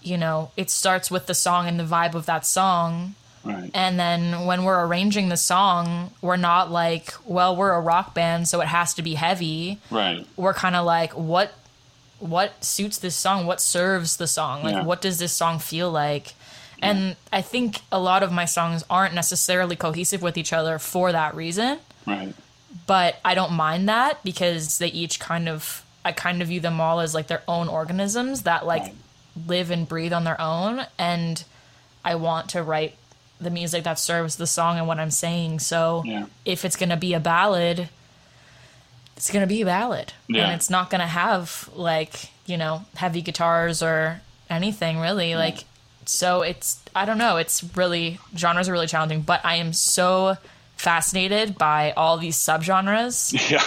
you 0.03 0.17
know, 0.19 0.51
it 0.55 0.69
starts 0.69 1.09
with 1.09 1.25
the 1.25 1.33
song 1.33 1.67
and 1.67 1.79
the 1.79 1.83
vibe 1.83 2.13
of 2.13 2.27
that 2.27 2.45
song. 2.45 3.15
right 3.43 3.71
And 3.73 3.99
then 3.99 4.45
when 4.45 4.63
we're 4.65 4.85
arranging 4.85 5.29
the 5.29 5.37
song, 5.37 6.11
we're 6.21 6.37
not 6.51 6.69
like, 6.71 7.11
well, 7.25 7.55
we're 7.55 7.73
a 7.73 7.81
rock 7.81 8.13
band, 8.13 8.47
so 8.47 8.61
it 8.61 8.67
has 8.67 8.93
to 8.93 9.01
be 9.01 9.15
heavy. 9.15 9.79
right 9.89 10.27
We're 10.35 10.53
kind 10.53 10.75
of 10.75 10.85
like, 10.85 11.11
what 11.13 11.49
what 12.19 12.63
suits 12.63 12.99
this 12.99 13.15
song? 13.15 13.47
What 13.47 13.59
serves 13.59 14.17
the 14.17 14.27
song? 14.27 14.63
Like, 14.63 14.73
Yeah. 14.75 14.83
what 14.83 15.01
does 15.01 15.17
this 15.17 15.33
song 15.33 15.57
feel 15.57 15.89
like? 15.89 16.35
And 16.83 17.15
I 17.33 17.41
think 17.41 17.81
a 17.91 17.99
lot 17.99 18.21
of 18.21 18.31
my 18.31 18.45
songs 18.45 18.83
aren't 18.91 19.15
necessarily 19.15 19.75
cohesive 19.75 20.21
with 20.21 20.37
each 20.37 20.53
other 20.53 20.77
for 20.77 21.11
that 21.11 21.33
reason 21.33 21.79
right 22.07 22.33
but 22.85 23.19
I 23.25 23.35
don't 23.35 23.53
mind 23.53 23.87
that 23.89 24.23
because 24.23 24.77
they 24.77 24.87
each 24.87 25.19
kind 25.19 25.47
of 25.49 25.83
I 26.05 26.11
kind 26.13 26.41
of 26.41 26.47
view 26.47 26.59
them 26.61 26.79
all 26.79 26.99
as 27.01 27.13
like 27.13 27.27
their 27.27 27.43
own 27.47 27.67
organisms 27.67 28.43
that 28.43 28.65
like 28.65 28.81
Right. 28.83 28.95
live 29.47 29.71
and 29.71 29.87
breathe 29.87 30.13
on 30.13 30.23
their 30.23 30.39
own 30.39 30.85
and 30.97 31.43
I 32.05 32.15
want 32.15 32.49
to 32.51 32.63
write 32.63 32.95
the 33.41 33.49
music 33.49 33.83
that 33.83 33.99
serves 33.99 34.37
the 34.37 34.47
song 34.47 34.77
and 34.77 34.87
what 34.87 34.99
I'm 34.99 35.11
saying. 35.11 35.59
So 35.59 36.03
Yeah. 36.05 36.25
if 36.45 36.63
it's 36.65 36.75
going 36.77 36.89
to 36.89 36.97
be 36.97 37.13
a 37.13 37.19
ballad, 37.19 37.89
it's 39.15 39.29
going 39.31 39.41
to 39.43 39.47
be 39.47 39.61
a 39.61 39.65
ballad. 39.65 40.13
Yeah. 40.27 40.45
And 40.45 40.53
it's 40.53 40.69
not 40.69 40.89
going 40.89 41.01
to 41.01 41.07
have 41.07 41.69
like, 41.75 42.29
you 42.45 42.57
know, 42.57 42.85
heavy 42.95 43.21
guitars 43.21 43.83
or 43.83 44.21
anything 44.49 44.97
really 44.99 45.35
like 45.35 45.65
so 46.05 46.41
it's 46.41 46.79
I 46.95 47.03
don't 47.03 47.17
know, 47.17 47.35
it's 47.37 47.63
really 47.75 48.19
genres 48.35 48.69
are 48.69 48.71
really 48.71 48.87
challenging, 48.87 49.21
but 49.21 49.41
I 49.43 49.55
am 49.57 49.73
so 49.73 50.37
fascinated 50.77 51.57
by 51.57 51.91
all 51.91 52.17
these 52.17 52.37
subgenres 52.37 53.33
yeah 53.51 53.63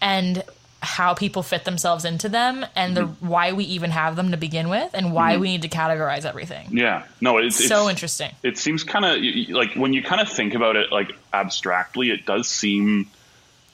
and 0.00 0.42
how 0.82 1.12
people 1.12 1.42
fit 1.42 1.64
themselves 1.64 2.04
into 2.04 2.28
them 2.28 2.64
and 2.74 2.96
the 2.96 3.04
why 3.04 3.52
we 3.52 3.64
even 3.64 3.90
have 3.90 4.16
them 4.16 4.30
to 4.30 4.36
begin 4.36 4.70
with 4.70 4.90
and 4.94 5.12
why 5.12 5.36
we 5.36 5.48
need 5.48 5.62
to 5.62 5.68
categorize 5.68 6.24
everything. 6.24 6.68
Yeah, 6.70 7.04
no, 7.20 7.36
it's 7.36 7.68
so 7.68 7.82
it's, 7.82 7.90
interesting. 7.90 8.30
It 8.42 8.56
seems 8.56 8.82
kind 8.82 9.04
of 9.04 9.50
like 9.50 9.74
when 9.74 9.92
you 9.92 10.02
kind 10.02 10.22
of 10.22 10.28
think 10.28 10.54
about 10.54 10.76
it 10.76 10.90
like 10.90 11.12
abstractly, 11.34 12.10
it 12.10 12.24
does 12.24 12.48
seem 12.48 13.08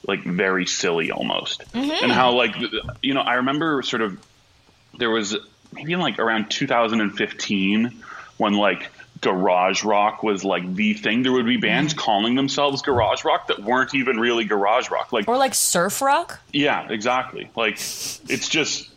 like 0.05 0.23
very 0.23 0.65
silly 0.65 1.09
almost. 1.09 1.61
Mm-hmm. 1.71 2.03
And 2.03 2.11
how 2.11 2.33
like 2.33 2.55
you 3.01 3.13
know, 3.13 3.21
I 3.21 3.35
remember 3.35 3.81
sort 3.83 4.01
of 4.01 4.21
there 4.97 5.09
was 5.09 5.37
maybe 5.71 5.93
in 5.93 5.99
like 6.01 6.19
around 6.19 6.51
2015 6.51 8.03
when 8.35 8.53
like 8.53 8.89
garage 9.21 9.83
rock 9.83 10.23
was 10.23 10.43
like 10.43 10.75
the 10.75 10.93
thing. 10.93 11.23
There 11.23 11.31
would 11.31 11.45
be 11.45 11.57
bands 11.57 11.93
Mm-hmm. 11.93 11.99
calling 12.03 12.35
themselves 12.35 12.81
garage 12.81 13.23
rock 13.23 13.47
that 13.47 13.59
weren't 13.63 13.95
even 13.95 14.19
really 14.19 14.43
garage 14.45 14.89
rock. 14.91 15.11
Like 15.13 15.27
Or 15.27 15.37
like 15.37 15.53
surf 15.53 16.01
rock. 16.01 16.39
yeah, 16.53 16.87
exactly. 16.89 17.49
Like 17.55 17.73
it's 17.75 18.49
just 18.49 18.89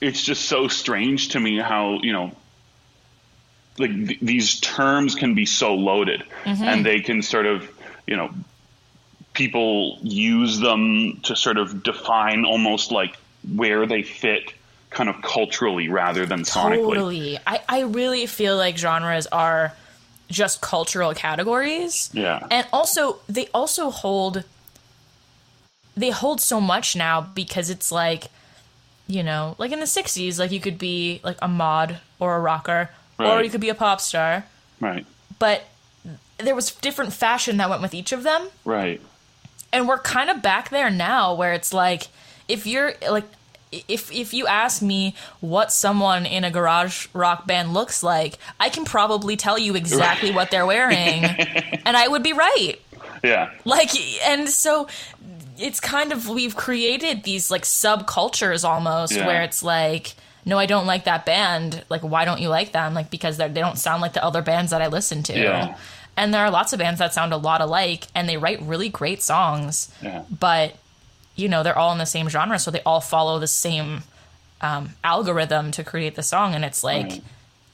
it's 0.00 0.22
just 0.22 0.46
so 0.46 0.68
strange 0.68 1.28
to 1.30 1.40
me 1.40 1.58
how, 1.58 1.98
you 2.02 2.12
know, 2.12 2.32
like 3.78 3.90
th- 3.90 4.20
these 4.20 4.60
terms 4.60 5.14
can 5.14 5.34
be 5.34 5.46
so 5.46 5.74
loaded 5.74 6.24
and 6.44 6.84
they 6.84 7.00
can 7.00 7.22
sort 7.22 7.46
of, 7.46 7.68
you 8.06 8.16
know, 8.16 8.30
people 9.32 9.98
use 10.02 10.58
them 10.58 11.20
to 11.22 11.34
sort 11.36 11.56
of 11.56 11.82
define 11.82 12.44
almost 12.44 12.90
like 12.92 13.16
where 13.54 13.86
they 13.86 14.02
fit 14.02 14.52
kind 14.92 15.08
of 15.08 15.20
culturally 15.22 15.88
rather 15.88 16.26
than 16.26 16.40
sonically. 16.42 16.94
Totally. 16.94 17.38
I, 17.46 17.60
I 17.68 17.80
really 17.82 18.26
feel 18.26 18.56
like 18.56 18.76
genres 18.78 19.26
are 19.28 19.72
just 20.30 20.60
cultural 20.60 21.14
categories. 21.14 22.10
Yeah. 22.12 22.46
And 22.50 22.66
also 22.72 23.18
they 23.28 23.48
also 23.54 23.90
hold 23.90 24.44
they 25.96 26.10
hold 26.10 26.40
so 26.40 26.60
much 26.60 26.96
now 26.96 27.20
because 27.20 27.70
it's 27.70 27.92
like 27.92 28.24
you 29.08 29.22
know, 29.22 29.56
like 29.58 29.72
in 29.72 29.80
the 29.80 29.84
60s 29.86 30.38
like 30.38 30.52
you 30.52 30.60
could 30.60 30.78
be 30.78 31.20
like 31.24 31.36
a 31.42 31.48
mod 31.48 31.98
or 32.18 32.36
a 32.36 32.40
rocker 32.40 32.88
or 33.18 33.42
you 33.42 33.50
could 33.50 33.60
be 33.60 33.68
a 33.68 33.74
pop 33.74 34.00
star, 34.00 34.44
Right. 34.80 35.06
but 35.38 35.62
there 36.38 36.54
was 36.56 36.72
different 36.72 37.12
fashion 37.12 37.58
that 37.58 37.68
went 37.70 37.82
with 37.82 37.94
each 37.94 38.10
of 38.12 38.22
them. 38.24 38.48
Right. 38.64 39.00
and 39.72 39.86
we're 39.86 39.98
kind 39.98 40.28
of 40.30 40.42
back 40.42 40.70
there 40.70 40.90
now 40.90 41.34
where 41.34 41.52
it's 41.52 41.72
like 41.72 42.08
if 42.48 42.66
you're 42.66 42.94
like 43.10 43.24
if 43.88 44.12
if 44.12 44.34
you 44.34 44.46
ask 44.46 44.82
me 44.82 45.14
what 45.40 45.72
someone 45.72 46.26
in 46.26 46.44
a 46.44 46.50
garage 46.50 47.06
rock 47.14 47.46
band 47.46 47.72
looks 47.72 48.02
like 48.02 48.38
i 48.60 48.68
can 48.68 48.84
probably 48.84 49.36
tell 49.36 49.58
you 49.58 49.74
exactly 49.74 50.30
what 50.30 50.50
they're 50.50 50.66
wearing 50.66 51.24
and 51.86 51.96
i 51.96 52.06
would 52.06 52.22
be 52.22 52.32
right 52.32 52.74
Yeah. 53.24 53.50
like 53.64 53.90
and 54.28 54.48
so 54.48 54.88
it's 55.58 55.80
kind 55.80 56.12
of 56.12 56.28
we've 56.28 56.56
created 56.56 57.24
these 57.24 57.50
like 57.50 57.62
subcultures 57.62 58.64
almost 58.68 59.12
Yeah. 59.14 59.26
where 59.26 59.42
it's 59.42 59.62
like 59.62 60.14
no 60.44 60.58
i 60.58 60.66
don't 60.66 60.86
like 60.86 61.04
that 61.04 61.24
band 61.24 61.84
like 61.88 62.02
why 62.02 62.24
don't 62.24 62.40
you 62.40 62.48
like 62.48 62.72
them 62.72 62.94
like 62.94 63.10
because 63.10 63.36
they 63.36 63.48
don't 63.48 63.78
sound 63.78 64.02
like 64.02 64.12
the 64.12 64.24
other 64.24 64.42
bands 64.42 64.70
that 64.70 64.82
i 64.82 64.88
listen 64.88 65.22
to 65.24 65.38
Yeah. 65.38 65.76
and 66.16 66.34
there 66.34 66.42
are 66.44 66.50
lots 66.50 66.72
of 66.72 66.78
bands 66.78 66.98
that 66.98 67.14
sound 67.14 67.32
a 67.32 67.36
lot 67.36 67.60
alike 67.60 68.06
and 68.14 68.28
they 68.28 68.36
write 68.36 68.60
really 68.62 68.88
great 68.88 69.22
songs 69.22 69.90
Yeah. 70.02 70.24
but 70.28 70.74
you 71.36 71.48
know 71.48 71.62
they're 71.62 71.78
all 71.78 71.92
in 71.92 71.98
the 71.98 72.04
same 72.06 72.28
genre 72.28 72.58
so 72.58 72.70
they 72.70 72.82
all 72.82 73.00
follow 73.00 73.38
the 73.38 73.46
same 73.46 74.02
um, 74.60 74.90
algorithm 75.02 75.70
to 75.72 75.82
create 75.84 76.14
the 76.14 76.22
song 76.22 76.54
and 76.54 76.64
it's 76.64 76.84
like 76.84 77.06
Right. 77.06 77.22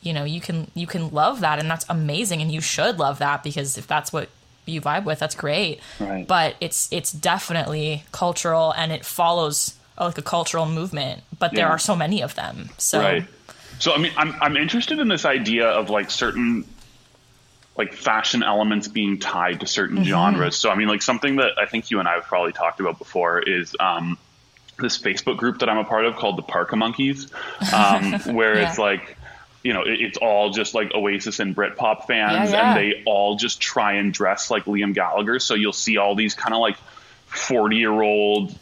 you 0.00 0.12
know 0.12 0.24
you 0.24 0.40
can 0.40 0.70
you 0.74 0.86
can 0.86 1.10
love 1.10 1.40
that 1.40 1.58
and 1.58 1.70
that's 1.70 1.84
amazing 1.88 2.40
and 2.42 2.50
you 2.52 2.60
should 2.60 2.98
love 2.98 3.18
that 3.18 3.42
because 3.42 3.76
if 3.76 3.86
that's 3.86 4.12
what 4.12 4.28
you 4.66 4.80
vibe 4.80 5.04
with 5.04 5.18
that's 5.18 5.34
great 5.34 5.80
Right. 5.98 6.26
but 6.26 6.56
it's 6.60 6.88
it's 6.92 7.10
definitely 7.12 8.04
cultural 8.12 8.72
and 8.72 8.92
it 8.92 9.04
follows 9.04 9.74
uh, 9.98 10.06
like 10.06 10.18
a 10.18 10.22
cultural 10.22 10.66
movement 10.66 11.22
but 11.38 11.54
there 11.54 11.68
are 11.68 11.78
so 11.78 11.94
many 11.96 12.22
of 12.22 12.34
them 12.34 12.70
so 12.78 13.00
Right. 13.00 13.26
So 13.80 13.94
I 13.94 13.98
mean, 13.98 14.12
I'm 14.16 14.34
I'm 14.40 14.56
interested 14.56 14.98
in 14.98 15.06
this 15.08 15.24
idea 15.24 15.68
of 15.68 15.88
like 15.88 16.10
certain 16.10 16.64
like 17.78 17.94
fashion 17.94 18.42
elements 18.42 18.88
being 18.88 19.18
tied 19.18 19.60
to 19.60 19.66
certain 19.66 20.04
genres. 20.04 20.56
So 20.56 20.68
I 20.68 20.74
mean, 20.74 20.88
like 20.88 21.00
something 21.00 21.36
that 21.36 21.52
I 21.58 21.64
think 21.66 21.90
you 21.90 22.00
and 22.00 22.08
I 22.08 22.14
have 22.14 22.24
probably 22.24 22.52
talked 22.52 22.80
about 22.80 22.98
before 22.98 23.38
is 23.38 23.74
um, 23.80 24.18
this 24.78 24.98
Facebook 24.98 25.36
group 25.38 25.60
that 25.60 25.68
I'm 25.70 25.78
a 25.78 25.84
part 25.84 26.04
of 26.04 26.16
called 26.16 26.36
the 26.36 26.42
Parka 26.42 26.76
Monkeys, 26.76 27.32
um, 27.72 28.12
where 28.34 28.54
it's 28.58 28.78
like. 28.78 29.14
You 29.64 29.74
know, 29.74 29.82
it, 29.82 30.00
it's 30.00 30.18
all 30.18 30.50
just 30.50 30.72
like 30.72 30.94
Oasis 30.94 31.40
and 31.40 31.54
Britpop 31.54 32.06
fans, 32.06 32.52
Yeah, 32.52 32.56
yeah. 32.56 32.68
and 32.70 32.78
they 32.78 33.02
all 33.04 33.34
just 33.34 33.60
try 33.60 33.94
and 33.94 34.14
dress 34.14 34.52
like 34.52 34.64
Liam 34.66 34.94
Gallagher. 34.94 35.40
So 35.40 35.54
you'll 35.54 35.72
see 35.72 35.96
all 35.98 36.14
these 36.14 36.34
kind 36.34 36.54
of 36.54 36.60
like 36.60 36.76
forty-year-old 37.26 38.56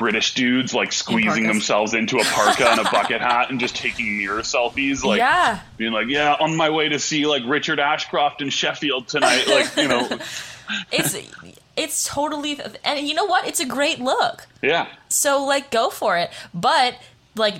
British 0.00 0.32
dudes 0.32 0.72
like 0.72 0.92
squeezing 0.92 1.46
themselves 1.46 1.92
into 1.92 2.16
a 2.16 2.24
parka 2.24 2.66
and 2.70 2.80
a 2.80 2.84
bucket 2.90 3.20
hat 3.20 3.50
and 3.50 3.60
just 3.60 3.76
taking 3.76 4.16
mirror 4.16 4.40
selfies, 4.40 5.04
like 5.04 5.18
yeah. 5.18 5.60
being 5.76 5.92
like, 5.92 6.06
"Yeah, 6.08 6.36
on 6.40 6.56
my 6.56 6.70
way 6.70 6.88
to 6.88 6.98
see 6.98 7.26
like 7.26 7.42
Richard 7.44 7.78
Ashcroft 7.78 8.40
in 8.40 8.48
Sheffield 8.48 9.08
tonight." 9.08 9.46
Like, 9.46 9.76
you 9.76 9.88
know, 9.88 10.08
it's 10.90 11.18
it's 11.76 12.08
totally 12.08 12.58
and 12.82 13.06
you 13.06 13.12
know 13.12 13.26
what? 13.26 13.46
It's 13.46 13.60
a 13.60 13.66
great 13.66 14.00
look. 14.00 14.46
Yeah, 14.62 14.86
So 15.10 15.44
like 15.44 15.70
go 15.70 15.90
for 15.90 16.16
it. 16.16 16.30
But 16.54 16.94
like 17.36 17.56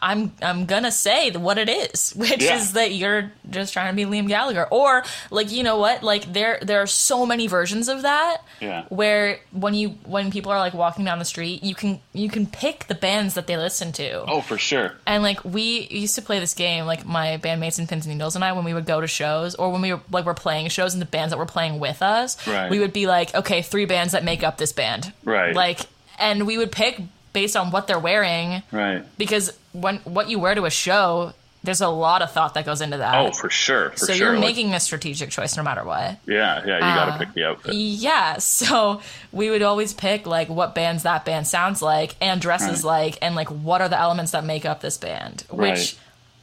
I'm 0.00 0.32
I'm 0.42 0.66
gonna 0.66 0.92
say 0.92 1.30
what 1.32 1.58
it 1.58 1.68
is, 1.68 2.12
which 2.16 2.42
Yeah. 2.42 2.56
is 2.56 2.72
that 2.74 2.92
you're 2.92 3.32
just 3.50 3.72
trying 3.72 3.90
to 3.90 3.96
be 3.96 4.04
Liam 4.08 4.28
Gallagher. 4.28 4.66
Or 4.70 5.04
like 5.30 5.50
you 5.50 5.62
know 5.62 5.78
what? 5.78 6.02
Like 6.02 6.32
there 6.32 6.58
there 6.62 6.80
are 6.82 6.86
so 6.86 7.26
many 7.26 7.46
versions 7.46 7.88
of 7.88 8.02
that. 8.02 8.38
Yeah. 8.60 8.84
Where 8.88 9.40
when 9.52 9.74
you 9.74 9.90
when 10.04 10.30
people 10.30 10.52
are 10.52 10.58
like 10.58 10.74
walking 10.74 11.04
down 11.04 11.18
the 11.18 11.24
street, 11.24 11.62
you 11.64 11.74
can 11.74 12.00
you 12.12 12.28
can 12.28 12.46
pick 12.46 12.86
the 12.86 12.94
bands 12.94 13.34
that 13.34 13.46
they 13.46 13.56
listen 13.56 13.92
to. 13.92 14.22
oh 14.22 14.40
for 14.40 14.58
sure, 14.58 14.94
And 15.06 15.22
like 15.22 15.44
we 15.44 15.88
used 15.90 16.14
to 16.14 16.22
play 16.22 16.38
this 16.38 16.54
game, 16.54 16.86
like 16.86 17.04
my 17.04 17.38
bandmates 17.42 17.78
in 17.78 17.86
Pins 17.86 18.06
and 18.06 18.14
Needles 18.14 18.34
and 18.36 18.44
I, 18.44 18.52
when 18.52 18.64
we 18.64 18.74
would 18.74 18.86
go 18.86 19.00
to 19.00 19.06
shows 19.06 19.54
or 19.54 19.70
when 19.70 19.80
we 19.82 19.92
were 19.92 20.00
like 20.10 20.24
we're 20.24 20.34
playing 20.34 20.68
shows 20.68 20.92
and 20.94 21.00
the 21.02 21.06
bands 21.06 21.32
that 21.32 21.38
were 21.38 21.46
playing 21.46 21.78
with 21.80 22.02
us, 22.02 22.46
Right. 22.46 22.70
we 22.70 22.78
would 22.78 22.92
be 22.92 23.06
like, 23.06 23.34
okay, 23.34 23.62
three 23.62 23.84
bands 23.84 24.12
that 24.12 24.24
make 24.24 24.42
up 24.42 24.58
this 24.58 24.72
band, 24.72 25.12
Right. 25.24 25.54
Like, 25.54 25.80
and 26.18 26.46
we 26.46 26.56
would 26.58 26.72
pick 26.72 27.00
based 27.32 27.56
on 27.56 27.70
what 27.70 27.86
they're 27.86 27.98
wearing, 27.98 28.62
right? 28.72 29.04
because 29.18 29.52
when 29.80 29.96
what 29.98 30.28
you 30.28 30.38
wear 30.38 30.54
to 30.54 30.64
a 30.64 30.70
show, 30.70 31.32
there's 31.64 31.80
a 31.80 31.88
lot 31.88 32.22
of 32.22 32.30
thought 32.30 32.54
that 32.54 32.64
goes 32.64 32.80
into 32.80 32.98
that. 32.98 33.14
Oh, 33.16 33.32
for 33.32 33.50
sure, 33.50 33.90
for 33.90 33.98
so 33.98 34.12
sure. 34.12 34.16
you're 34.28 34.36
Like, 34.36 34.44
making 34.46 34.74
a 34.74 34.80
strategic 34.80 35.30
choice 35.30 35.56
no 35.56 35.62
matter 35.62 35.84
what. 35.84 36.18
yeah, 36.26 36.62
yeah, 36.64 36.74
you 36.76 36.80
got 36.80 37.04
to 37.06 37.12
uh, 37.12 37.18
pick 37.18 37.32
the 37.34 37.44
outfit. 37.44 37.74
Yeah, 37.74 38.38
so 38.38 39.00
we 39.32 39.50
would 39.50 39.62
always 39.62 39.92
pick 39.92 40.26
like 40.26 40.48
what 40.48 40.74
bands 40.74 41.02
that 41.02 41.24
band 41.24 41.46
sounds 41.46 41.82
like 41.82 42.14
and 42.20 42.40
dresses 42.40 42.84
Right. 42.84 43.02
like 43.10 43.18
and 43.22 43.34
like 43.34 43.48
what 43.48 43.80
are 43.80 43.88
the 43.88 43.98
elements 43.98 44.32
that 44.32 44.44
make 44.44 44.64
up 44.64 44.80
this 44.80 44.96
band, 44.98 45.44
which 45.50 45.60
Right. 45.70 45.98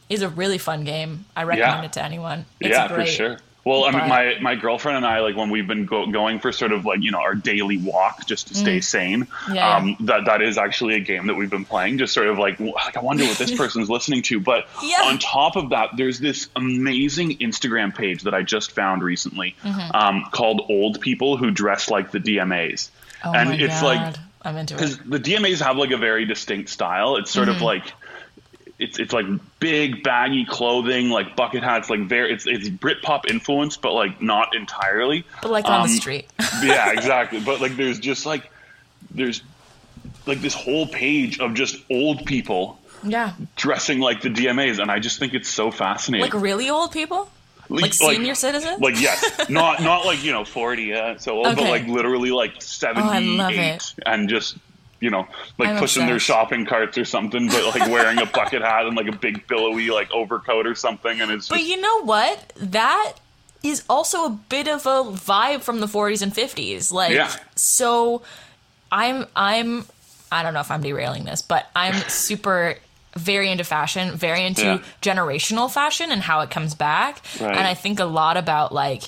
is 0.10 0.22
a 0.22 0.30
really 0.30 0.58
fun 0.58 0.84
game. 0.84 1.26
I 1.36 1.44
recommend 1.44 1.84
Yeah. 1.84 1.86
it 1.86 1.94
to 1.94 2.04
anyone. 2.04 2.46
It's 2.60 2.70
yeah, 2.72 2.88
great. 2.90 3.08
for 3.08 3.12
sure. 3.14 3.38
Well, 3.66 3.86
I 3.86 3.92
mean, 3.92 4.08
my 4.08 4.36
my 4.42 4.54
girlfriend 4.56 4.98
and 4.98 5.06
I, 5.08 5.22
like 5.22 5.36
when 5.36 5.50
we've 5.50 5.66
been 5.68 5.86
go- 5.86 6.06
going 6.06 6.40
for 6.40 6.52
sort 6.52 6.72
of 6.72 6.86
like 6.86 7.02
you 7.02 7.10
know 7.10 7.18
our 7.20 7.34
daily 7.34 7.78
walk 7.78 8.28
just 8.28 8.48
to 8.50 8.54
stay 8.56 8.80
sane. 8.80 9.26
Mm. 9.26 9.56
Yeah, 9.56 9.76
um, 9.78 9.98
that 10.02 10.26
that 10.26 10.44
is 10.44 10.58
actually 10.60 10.94
a 10.94 11.00
game 11.00 11.26
that 11.28 11.34
we've 11.34 11.50
been 11.50 11.66
playing, 11.66 11.98
just 11.98 12.14
sort 12.14 12.28
of 12.28 12.38
like 12.38 12.60
like 12.60 12.96
I 12.96 13.02
wonder 13.02 13.24
what 13.26 13.40
this 13.40 13.52
person's 13.58 13.90
listening 13.90 14.22
to. 14.24 14.40
But 14.40 14.68
Yeah. 14.84 15.02
on 15.06 15.18
top 15.18 15.56
of 15.56 15.72
that, 15.72 15.90
there's 15.98 16.20
this 16.20 16.48
amazing 16.56 17.40
Instagram 17.40 17.96
page 17.96 18.22
that 18.24 18.36
I 18.36 18.44
just 18.44 18.72
found 18.72 19.02
recently 19.04 19.56
Mm-hmm. 19.64 19.96
um, 19.96 20.26
called 20.32 20.62
"Old 20.70 21.02
People 21.02 21.36
Who 21.38 21.50
Dress 21.50 21.90
Like 21.90 22.12
the 22.12 22.20
DMAs," 22.20 22.90
Oh 23.24 23.34
and 23.34 23.60
it's 23.60 23.82
God. 23.82 23.84
like 23.84 24.16
I'm 24.44 24.58
into 24.58 24.76
it. 24.76 24.78
because 24.78 24.98
the 25.00 25.20
DMAs 25.20 25.60
have 25.66 25.76
like 25.78 25.90
a 25.90 25.98
very 25.98 26.26
distinct 26.26 26.70
style. 26.70 27.16
It's 27.16 27.32
sort 27.32 27.50
of 27.50 27.56
Mm-hmm. 27.56 27.64
like 27.66 27.94
it's 28.78 29.00
it's 29.00 29.14
like 29.14 29.26
big 29.60 30.04
baggy 30.04 30.46
clothing, 30.46 31.10
like 31.10 31.36
bucket 31.36 31.64
hats, 31.64 31.90
like 31.90 32.02
very 32.02 32.34
it's 32.34 32.46
it's 32.46 32.68
Britpop 32.68 33.30
influenced, 33.30 33.82
but 33.82 33.94
like 33.94 34.22
not 34.22 34.56
entirely. 34.56 35.26
But 35.42 35.52
like 35.52 35.66
on 35.66 35.82
um, 35.82 35.88
the 35.88 35.94
street. 35.94 36.28
yeah, 36.64 36.92
exactly. 36.92 37.40
But 37.40 37.62
like 37.62 37.78
there's 37.78 38.00
just 38.00 38.26
like 38.26 38.52
there's 39.12 39.42
like 40.26 40.40
this 40.42 40.54
whole 40.54 40.88
page 40.88 41.40
of 41.40 41.54
just 41.54 41.78
old 41.90 42.26
people 42.26 42.80
yeah. 43.04 43.34
dressing 43.56 44.00
like 44.00 44.22
the 44.22 44.30
DMAs, 44.30 44.80
and 44.80 44.92
I 44.92 45.00
just 45.00 45.20
think 45.20 45.34
it's 45.34 45.50
so 45.50 45.72
fascinating. 45.72 46.30
Like 46.30 46.42
really 46.42 46.70
old 46.70 46.92
people? 46.92 47.30
Like 47.70 47.94
senior 47.94 48.36
citizens? 48.36 48.80
Like 48.80 49.00
yes, 49.00 49.50
not 49.50 49.82
not 49.82 50.06
like 50.06 50.24
you 50.24 50.32
know 50.32 50.46
forty, 50.46 50.84
yeah, 50.84 51.18
so 51.18 51.38
old, 51.38 51.46
but 51.46 51.60
Okay. 51.60 51.68
Oh, 51.68 51.72
like 51.72 51.88
literally 51.88 52.32
like 52.32 52.62
seventy 52.62 53.38
love 53.38 53.52
eight, 53.54 53.76
it. 53.76 53.94
and 54.06 54.30
just 54.30 54.58
you 55.00 55.10
know 55.10 55.28
like 55.58 55.70
I'm 55.70 55.78
pushing 55.80 56.06
their 56.06 56.20
shopping 56.20 56.66
carts 56.66 56.98
or 56.98 57.06
something, 57.06 57.48
but 57.48 57.64
like 57.80 57.90
wearing 57.90 58.20
a 58.20 58.26
bucket 58.26 58.62
hat 58.62 58.86
and 58.86 58.96
like 58.96 59.08
a 59.08 59.16
big 59.16 59.46
billowy 59.48 59.90
like 59.90 60.10
overcoat 60.12 60.66
or 60.68 60.76
something, 60.76 61.22
and 61.22 61.32
it's 61.32 61.48
just... 61.48 61.50
But 61.50 61.64
you 61.64 61.80
know 61.80 62.04
what? 62.04 62.54
That 62.58 63.14
is 63.64 63.84
also 63.90 64.26
a 64.26 64.30
bit 64.30 64.68
of 64.68 64.86
a 64.86 65.04
vibe 65.12 65.62
from 65.62 65.80
the 65.80 65.88
40s 65.88 66.22
and 66.22 66.34
50s. 66.34 66.92
Like 66.92 67.12
Yeah. 67.14 67.32
so 67.56 68.22
I'm 68.92 69.26
I'm 69.36 69.86
I 70.32 70.44
don't 70.44 70.54
know 70.54 70.60
if 70.60 70.72
I'm 70.72 70.82
derailing 70.82 71.24
this, 71.26 71.42
but 71.42 71.68
I'm 71.76 71.94
super 72.10 72.76
very 73.16 73.50
into 73.50 73.64
fashion, 73.64 74.16
very 74.16 74.44
into 74.46 74.64
Yeah. 74.64 74.80
generational 75.02 75.72
fashion 75.72 76.12
and 76.12 76.22
how 76.22 76.42
it 76.42 76.50
comes 76.52 76.76
back. 76.76 77.22
Right. 77.40 77.56
And 77.56 77.66
I 77.66 77.74
think 77.74 78.00
a 78.00 78.06
lot 78.06 78.38
about 78.38 78.74
like 78.74 79.04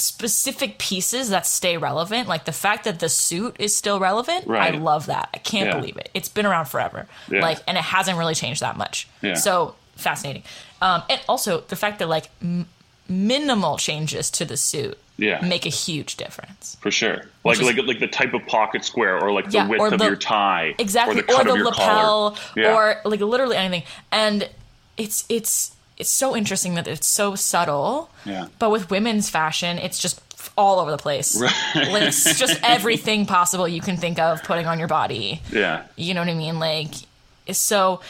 specific 0.00 0.78
pieces 0.78 1.28
that 1.30 1.46
stay 1.46 1.76
relevant. 1.76 2.28
Like 2.28 2.44
the 2.44 2.52
fact 2.52 2.84
that 2.84 3.00
the 3.00 3.08
suit 3.08 3.56
is 3.58 3.76
still 3.76 4.00
relevant. 4.00 4.46
Right. 4.46 4.74
I 4.74 4.78
love 4.78 5.06
that. 5.06 5.28
I 5.34 5.38
can't 5.38 5.68
Yeah. 5.68 5.76
believe 5.78 5.96
it. 5.96 6.10
It's 6.14 6.28
been 6.28 6.46
around 6.46 6.66
forever. 6.66 7.06
Yeah. 7.30 7.40
Like, 7.42 7.58
and 7.66 7.76
it 7.78 7.84
hasn't 7.84 8.18
really 8.18 8.34
changed 8.34 8.60
that 8.62 8.76
much. 8.76 9.06
Yeah. 9.22 9.34
So 9.34 9.74
fascinating. 9.96 10.42
Um, 10.82 11.02
and 11.10 11.20
also 11.28 11.60
the 11.68 11.76
fact 11.76 11.98
that 11.98 12.08
like 12.08 12.28
m- 12.42 12.66
minimal 13.08 13.76
changes 13.76 14.30
to 14.30 14.44
the 14.44 14.56
suit 14.56 14.96
Yeah. 15.18 15.40
make 15.44 15.66
a 15.66 15.70
huge 15.70 16.16
difference. 16.16 16.76
for 16.80 16.90
sure. 16.90 17.26
Like 17.44 17.58
is- 17.60 17.66
like 17.66 17.76
like 17.84 17.98
the 18.00 18.06
type 18.06 18.32
of 18.34 18.46
pocket 18.46 18.84
square 18.84 19.18
or 19.20 19.32
like 19.32 19.46
the 19.46 19.58
Yeah, 19.58 19.66
width 19.68 19.92
of 19.92 19.98
the- 19.98 20.04
your 20.06 20.16
tie 20.16 20.74
exactly 20.78 21.18
or 21.18 21.22
the 21.22 21.32
cut 21.32 21.44
the 21.44 21.50
of 21.52 21.56
your 21.56 21.66
lapel 21.66 22.36
collar. 22.54 22.72
Or 22.72 23.00
like 23.04 23.20
literally 23.20 23.56
anything 23.56 23.82
and 24.12 24.48
it's 24.96 25.24
it's 25.28 25.72
it's 26.00 26.10
so 26.10 26.34
interesting 26.36 26.74
that 26.74 26.86
it's 26.88 27.06
so 27.06 27.34
subtle 27.34 28.10
Yeah. 28.24 28.46
but 28.58 28.70
with 28.70 28.90
women's 28.90 29.28
fashion 29.30 29.78
it's 29.78 29.98
just 29.98 30.20
all 30.56 30.80
over 30.80 30.90
the 30.90 30.98
place 30.98 31.38
like 31.40 32.02
it's 32.02 32.38
just 32.38 32.58
everything 32.76 33.26
possible 33.26 33.68
you 33.68 33.80
can 33.82 33.96
think 33.96 34.18
of 34.18 34.42
putting 34.42 34.66
on 34.66 34.78
your 34.78 34.88
body 34.88 35.40
yeah. 35.52 35.84
you 35.96 36.14
know 36.14 36.20
what 36.22 36.28
i 36.30 36.34
mean 36.34 36.58
like 36.58 36.94
so 37.52 38.00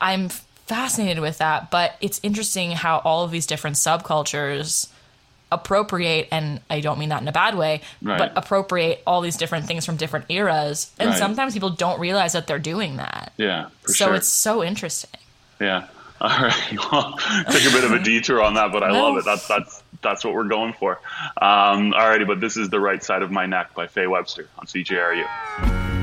i'm 0.00 0.28
fascinated 0.66 1.20
with 1.20 1.38
that 1.38 1.70
but 1.70 1.94
it's 2.00 2.18
interesting 2.24 2.72
how 2.72 2.98
all 3.04 3.22
of 3.24 3.30
these 3.30 3.46
different 3.46 3.76
subcultures 3.76 4.88
appropriate 5.52 6.26
and 6.32 6.60
i 6.68 6.80
don't 6.80 6.98
mean 6.98 7.08
that 7.10 7.22
in 7.22 7.28
a 7.28 7.32
bad 7.32 7.54
way 7.56 7.80
Right. 8.02 8.18
but 8.18 8.32
appropriate 8.36 9.00
all 9.06 9.20
these 9.20 9.36
different 9.36 9.66
things 9.66 9.86
from 9.86 9.96
different 9.96 10.24
eras 10.28 10.90
and 10.98 11.10
Right. 11.10 11.18
sometimes 11.18 11.54
people 11.54 11.70
don't 11.70 12.00
realize 12.00 12.32
that 12.32 12.46
they're 12.48 12.58
doing 12.58 12.96
that 12.96 13.32
Yeah. 13.36 13.68
So 13.86 14.06
sure. 14.06 14.14
it's 14.16 14.28
so 14.28 14.64
interesting 14.64 15.20
Yeah. 15.60 15.86
All 16.20 16.28
right. 16.28 16.78
Well, 16.90 17.12
took 17.50 17.64
a 17.64 17.70
bit 17.70 17.84
of 17.84 17.92
a 17.92 17.98
detour 17.98 18.42
on 18.42 18.54
that, 18.54 18.72
but 18.72 18.82
I 18.82 18.90
love 18.90 19.18
it. 19.18 19.24
That's 19.24 19.46
that's 19.46 19.82
that's 20.02 20.24
what 20.24 20.34
we're 20.34 20.48
going 20.48 20.72
for. 20.72 21.00
Um, 21.42 21.92
all 21.92 22.08
righty, 22.08 22.24
but 22.24 22.40
this 22.40 22.56
is 22.56 22.70
the 22.70 22.80
right 22.80 23.02
side 23.02 23.22
of 23.22 23.30
my 23.30 23.44
neck 23.44 23.74
by 23.74 23.86
Faye 23.86 24.06
Webster 24.06 24.48
on 24.58 24.66
CJRU. 24.66 25.95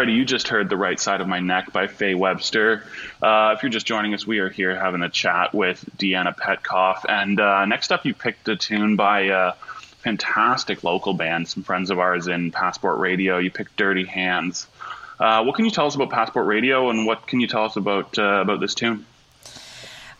Alrighty, 0.00 0.16
you 0.16 0.24
just 0.24 0.48
heard 0.48 0.68
The 0.70 0.76
Right 0.76 0.98
Side 0.98 1.20
of 1.20 1.28
My 1.28 1.40
Neck 1.40 1.72
by 1.72 1.86
Faye 1.86 2.14
Webster. 2.14 2.84
Uh, 3.20 3.54
if 3.54 3.62
you're 3.62 3.70
just 3.70 3.86
joining 3.86 4.14
us, 4.14 4.26
we 4.26 4.38
are 4.38 4.48
here 4.48 4.74
having 4.74 5.02
a 5.02 5.10
chat 5.10 5.54
with 5.54 5.84
Deanna 5.98 6.34
Petkoff. 6.34 7.04
And 7.06 7.38
uh, 7.38 7.66
next 7.66 7.92
up, 7.92 8.06
you 8.06 8.14
picked 8.14 8.48
a 8.48 8.56
tune 8.56 8.96
by 8.96 9.20
a 9.24 9.52
fantastic 9.98 10.84
local 10.84 11.12
band, 11.12 11.48
some 11.48 11.62
friends 11.62 11.90
of 11.90 11.98
ours 11.98 12.28
in 12.28 12.50
Passport 12.50 12.98
Radio. 12.98 13.36
You 13.36 13.50
picked 13.50 13.76
Dirty 13.76 14.06
Hands. 14.06 14.66
Uh, 15.18 15.44
what 15.44 15.54
can 15.54 15.66
you 15.66 15.70
tell 15.70 15.86
us 15.86 15.94
about 15.94 16.08
Passport 16.08 16.46
Radio, 16.46 16.88
and 16.88 17.04
what 17.04 17.26
can 17.26 17.40
you 17.40 17.46
tell 17.46 17.64
us 17.64 17.76
about 17.76 18.18
uh, 18.18 18.40
about 18.40 18.60
this 18.60 18.74
tune? 18.74 19.04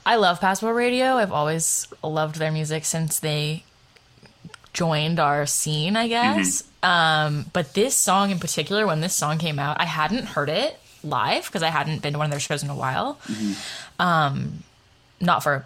I 0.04 0.16
love 0.16 0.42
Passport 0.42 0.76
Radio. 0.76 1.14
I've 1.14 1.32
always 1.32 1.88
loved 2.04 2.36
their 2.36 2.52
music 2.52 2.84
since 2.84 3.20
they 3.20 3.64
joined 4.72 5.20
our 5.20 5.46
scene, 5.46 5.96
I 5.96 6.08
guess. 6.08 6.64
Um, 6.82 7.46
but 7.52 7.74
this 7.74 7.94
song 7.96 8.30
in 8.30 8.38
particular, 8.38 8.86
when 8.86 9.00
this 9.00 9.14
song 9.14 9.38
came 9.38 9.58
out, 9.58 9.80
I 9.80 9.84
hadn't 9.84 10.26
heard 10.26 10.48
it 10.48 10.78
live 11.04 11.44
because 11.46 11.62
I 11.62 11.68
hadn't 11.68 12.02
been 12.02 12.12
to 12.14 12.18
one 12.18 12.26
of 12.26 12.30
their 12.30 12.40
shows 12.40 12.62
in 12.62 12.70
a 12.70 12.74
while. 12.76 13.18
Um, 13.98 14.62
not 15.20 15.42
for 15.42 15.64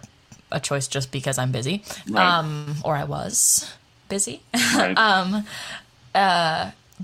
a 0.51 0.59
choice, 0.59 0.87
just 0.87 1.11
because 1.11 1.37
I'm 1.37 1.51
busy, 1.51 1.83
Right. 2.09 2.25
um, 2.39 2.75
or 2.83 2.95
I 2.95 3.03
was 3.05 3.71
busy. 4.09 4.41
Right. 4.53 4.97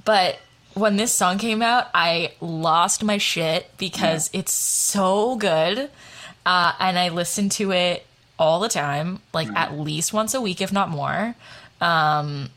but 0.05 0.39
when 0.73 0.95
this 0.97 1.11
song 1.13 1.37
came 1.37 1.61
out, 1.61 1.87
I 1.93 2.33
lost 2.39 3.03
my 3.03 3.17
shit 3.17 3.69
because 3.77 4.29
it's 4.33 4.53
so 4.53 5.35
good. 5.35 5.89
Uh, 6.45 6.73
and 6.79 6.97
I 6.97 7.09
listen 7.09 7.49
to 7.49 7.71
it 7.71 8.05
all 8.39 8.59
the 8.59 8.69
time, 8.69 9.19
like 9.33 9.47
at 9.55 9.77
least 9.77 10.13
once 10.13 10.33
a 10.33 10.41
week, 10.41 10.61
if 10.61 10.71
not 10.73 10.89
more. 10.89 11.35
Um, 11.81 12.49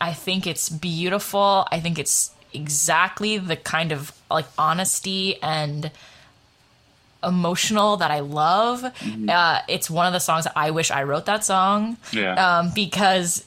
I 0.00 0.12
think 0.12 0.46
it's 0.46 0.68
beautiful. 0.68 1.66
I 1.72 1.80
think 1.80 1.98
it's 1.98 2.30
exactly 2.52 3.38
the 3.38 3.56
kind 3.56 3.92
of 3.92 4.12
like 4.30 4.46
honesty 4.58 5.40
and 5.42 5.90
emotional 7.24 7.96
that 7.96 8.10
I 8.10 8.20
love. 8.20 8.84
Uh, 9.28 9.60
it's 9.68 9.90
one 9.90 10.06
of 10.06 10.12
the 10.12 10.20
songs 10.20 10.44
that 10.44 10.52
I 10.54 10.70
wish 10.70 10.90
I 10.90 11.02
wrote 11.02 11.26
that 11.26 11.44
song 11.44 11.96
yeah. 12.12 12.58
um, 12.58 12.72
because 12.74 13.44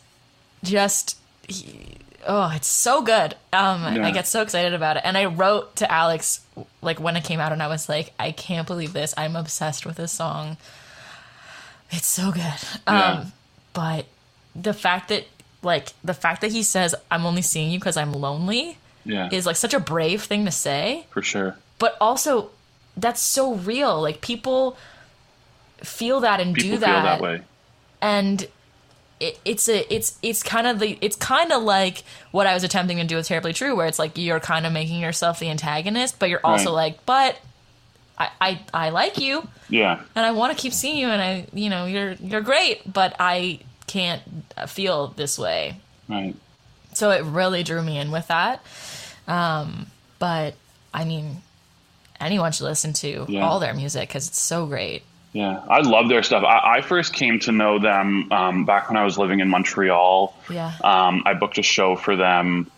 just 0.64 1.18
he- 1.48 1.98
oh, 2.28 2.52
it's 2.54 2.68
so 2.68 3.02
good. 3.02 3.36
Um, 3.54 3.96
Yeah. 3.96 4.06
I 4.06 4.12
get 4.12 4.28
so 4.28 4.42
excited 4.42 4.74
about 4.74 4.98
it, 4.98 5.04
and 5.06 5.18
I 5.18 5.26
wrote 5.26 5.78
to 5.78 5.90
Alex 5.92 6.42
like 6.82 7.00
when 7.00 7.16
it 7.16 7.24
came 7.24 7.40
out, 7.40 7.52
and 7.54 7.64
I 7.64 7.68
was 7.68 7.88
like, 7.88 8.12
I 8.20 8.32
can't 8.32 8.68
believe 8.68 8.92
this. 8.94 9.14
I'm 9.16 9.36
obsessed 9.36 9.86
with 9.86 9.96
this 9.96 10.12
song. 10.12 10.58
It's 11.92 12.08
so 12.08 12.32
good. 12.32 12.44
Yeah. 12.88 13.12
Um, 13.12 13.32
but 13.74 14.06
the 14.56 14.74
fact 14.74 15.10
that 15.10 15.26
like 15.62 15.94
the 16.04 16.14
fact 16.14 16.42
that 16.42 16.52
he 16.52 16.64
says 16.64 16.96
I'm 17.12 17.26
only 17.26 17.42
seeing 17.42 17.72
you 17.72 17.80
because 17.80 17.98
I'm 17.98 18.14
lonely 18.14 18.78
Yeah. 19.06 19.30
is 19.32 19.46
like 19.46 19.56
such 19.58 19.74
a 19.74 19.80
brave 19.80 20.24
thing 20.24 20.46
to 20.46 20.52
say, 20.52 21.06
for 21.10 21.22
sure. 21.22 21.56
but 21.80 21.98
also 22.02 22.52
that's 22.98 23.22
so 23.22 23.54
real. 23.56 24.02
Like 24.02 24.22
people 24.22 24.78
feel 25.84 26.20
that 26.22 26.40
and 26.40 26.54
People 26.56 26.72
do 26.72 26.78
feel 26.78 26.80
that, 26.88 27.04
that 27.04 27.22
way. 27.22 27.42
and 28.02 28.48
it, 29.20 29.38
it's 29.46 29.68
a 29.70 29.94
it's 29.94 30.18
it's 30.22 30.44
kind 30.44 30.66
of 30.68 30.80
the 30.80 30.98
it's 31.02 31.16
kind 31.16 31.52
of 31.52 31.62
like 31.64 32.04
what 32.32 32.48
I 32.48 32.54
was 32.54 32.64
attempting 32.64 32.98
to 32.98 33.04
do 33.04 33.16
with 33.18 33.28
Terribly 33.28 33.54
True, 33.54 33.76
where 33.76 33.88
it's 33.88 34.00
like 34.00 34.18
you're 34.18 34.40
kind 34.40 34.66
of 34.66 34.72
making 34.74 35.02
yourself 35.02 35.40
the 35.40 35.50
antagonist, 35.50 36.20
but 36.20 36.30
you're 36.30 36.40
also 36.44 36.70
Right. 36.70 36.96
like, 36.96 37.06
but 37.06 37.38
I, 38.18 38.30
I 38.42 38.60
I 38.74 38.90
like 38.90 39.18
you 39.18 39.48
Yeah. 39.70 40.02
and 40.16 40.26
I 40.26 40.32
want 40.32 40.56
to 40.56 40.62
keep 40.62 40.74
seeing 40.74 40.98
you, 40.98 41.08
and 41.10 41.22
I 41.22 41.48
you 41.54 41.70
know 41.70 41.86
you're 41.86 42.14
you're 42.14 42.42
great, 42.42 42.92
but 42.92 43.16
I 43.20 43.60
can't 43.90 44.22
feel 44.68 45.08
this 45.08 45.38
way. 45.38 45.76
Right. 46.08 46.36
So 46.94 47.12
it 47.12 47.24
really 47.24 47.64
drew 47.64 47.82
me 47.82 47.98
in 47.98 48.12
with 48.12 48.28
that. 48.28 48.64
Um, 49.28 49.88
but 50.20 50.56
I 50.94 51.06
mean, 51.06 51.42
anyone 52.20 52.52
should 52.52 52.66
listen 52.66 52.94
to 52.94 53.26
Yeah. 53.28 53.46
all 53.48 53.60
their 53.60 53.74
music 53.74 54.08
because 54.10 54.28
it's 54.28 54.42
so 54.42 54.66
great. 54.66 55.04
Yeah, 55.32 55.62
I 55.70 55.82
love 55.82 56.10
their 56.10 56.24
stuff. 56.24 56.44
I, 56.44 56.78
I 56.78 56.82
first 56.82 57.14
came 57.14 57.38
to 57.42 57.52
know 57.52 57.78
them 57.78 58.32
um, 58.32 58.66
back 58.66 58.90
when 58.90 58.98
I 58.98 59.04
was 59.06 59.18
living 59.20 59.40
in 59.42 59.48
Montreal. 59.50 60.36
Yeah. 60.50 60.72
Um, 60.84 61.22
I 61.26 61.36
booked 61.36 61.60
a 61.60 61.64
show 61.64 61.96
for 61.96 62.16
them, 62.16 62.70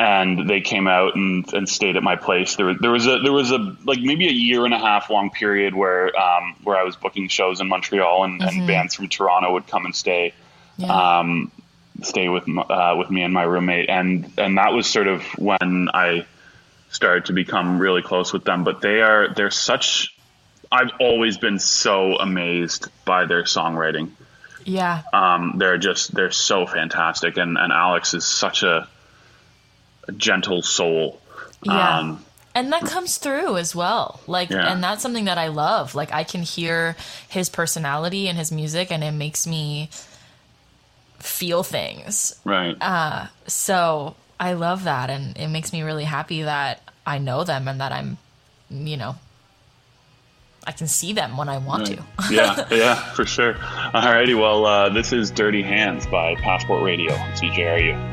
and 0.00 0.48
they 0.48 0.62
came 0.62 0.88
out 0.88 1.14
and, 1.14 1.52
and 1.52 1.68
stayed 1.68 1.96
at 1.96 2.02
my 2.02 2.16
place. 2.16 2.56
There, 2.56 2.72
there 2.74 2.90
was 2.90 3.06
a 3.06 3.18
there 3.18 3.32
was 3.32 3.50
a 3.50 3.58
like 3.84 3.98
maybe 4.00 4.26
a 4.28 4.32
year 4.32 4.64
and 4.64 4.72
a 4.72 4.78
half 4.78 5.10
long 5.10 5.28
period 5.30 5.74
where 5.74 6.06
um, 6.18 6.56
where 6.64 6.76
I 6.76 6.84
was 6.84 6.96
booking 6.96 7.28
shows 7.28 7.60
in 7.60 7.68
Montreal, 7.68 8.24
and, 8.24 8.40
and 8.42 8.66
bands 8.66 8.94
from 8.94 9.08
Toronto 9.10 9.52
would 9.52 9.66
come 9.66 9.84
and 9.84 9.94
stay 9.94 10.32
Yeah. 10.78 11.18
um, 11.20 11.52
stay 12.02 12.30
with 12.30 12.44
uh, 12.48 12.94
with 12.98 13.10
me 13.10 13.22
and 13.22 13.34
my 13.34 13.42
roommate, 13.42 13.90
and 13.90 14.32
and 14.38 14.56
that 14.56 14.72
was 14.72 14.86
sort 14.86 15.06
of 15.06 15.22
when 15.38 15.90
I 15.92 16.24
started 16.88 17.26
to 17.26 17.34
become 17.34 17.78
really 17.78 18.02
close 18.02 18.32
with 18.32 18.44
them. 18.44 18.64
But 18.64 18.80
they 18.80 19.02
are 19.02 19.34
they're 19.34 19.50
such. 19.50 20.16
I've 20.72 20.92
always 20.98 21.36
been 21.36 21.58
so 21.58 22.16
amazed 22.16 22.88
by 23.04 23.26
their 23.26 23.42
songwriting. 23.42 24.12
yeah. 24.64 25.02
Um, 25.12 25.56
they're 25.58 25.78
just 25.78 26.14
they're 26.14 26.30
so 26.30 26.64
fantastic, 26.64 27.36
and 27.36 27.58
and 27.58 27.70
Alex 27.70 28.14
is 28.14 28.24
such 28.24 28.62
a 28.62 28.88
gentle 30.16 30.62
soul. 30.62 31.20
Yeah. 31.62 31.98
Um, 31.98 32.24
and 32.54 32.72
that 32.72 32.82
comes 32.82 33.18
through 33.18 33.58
as 33.58 33.74
well. 33.76 34.20
Like, 34.26 34.50
Yeah. 34.50 34.72
and 34.72 34.82
that's 34.82 35.02
something 35.02 35.26
that 35.26 35.38
I 35.38 35.48
love. 35.48 35.94
Like, 35.94 36.12
I 36.12 36.24
can 36.24 36.42
hear 36.42 36.96
his 37.28 37.48
personality 37.48 38.28
and 38.28 38.36
his 38.36 38.50
music, 38.50 38.90
and 38.90 39.04
it 39.04 39.12
makes 39.12 39.46
me 39.46 39.88
feel 41.18 41.62
things. 41.62 42.34
right. 42.44 42.76
So 43.46 44.16
I 44.40 44.54
love 44.54 44.84
that, 44.84 45.10
and 45.10 45.36
it 45.36 45.48
makes 45.48 45.72
me 45.72 45.82
really 45.82 46.04
happy 46.04 46.42
that 46.42 46.80
I 47.06 47.18
know 47.18 47.44
them 47.44 47.68
and 47.68 47.80
that 47.80 47.92
I'm, 47.92 48.16
you 48.70 48.96
know, 48.96 49.16
I 50.66 50.72
can 50.72 50.88
see 50.88 51.12
them 51.12 51.36
when 51.36 51.48
I 51.48 51.58
want 51.58 51.86
to. 51.86 52.02
yeah, 52.30 52.66
yeah, 52.70 52.94
for 53.14 53.24
sure. 53.26 53.54
Alrighty, 53.54 54.38
well, 54.38 54.64
uh, 54.66 54.88
this 54.88 55.12
is 55.12 55.30
"Dirty 55.30 55.62
Hands" 55.62 56.04
by 56.06 56.34
Passport 56.36 56.82
Radio 56.82 57.12
CJRU. 57.34 58.09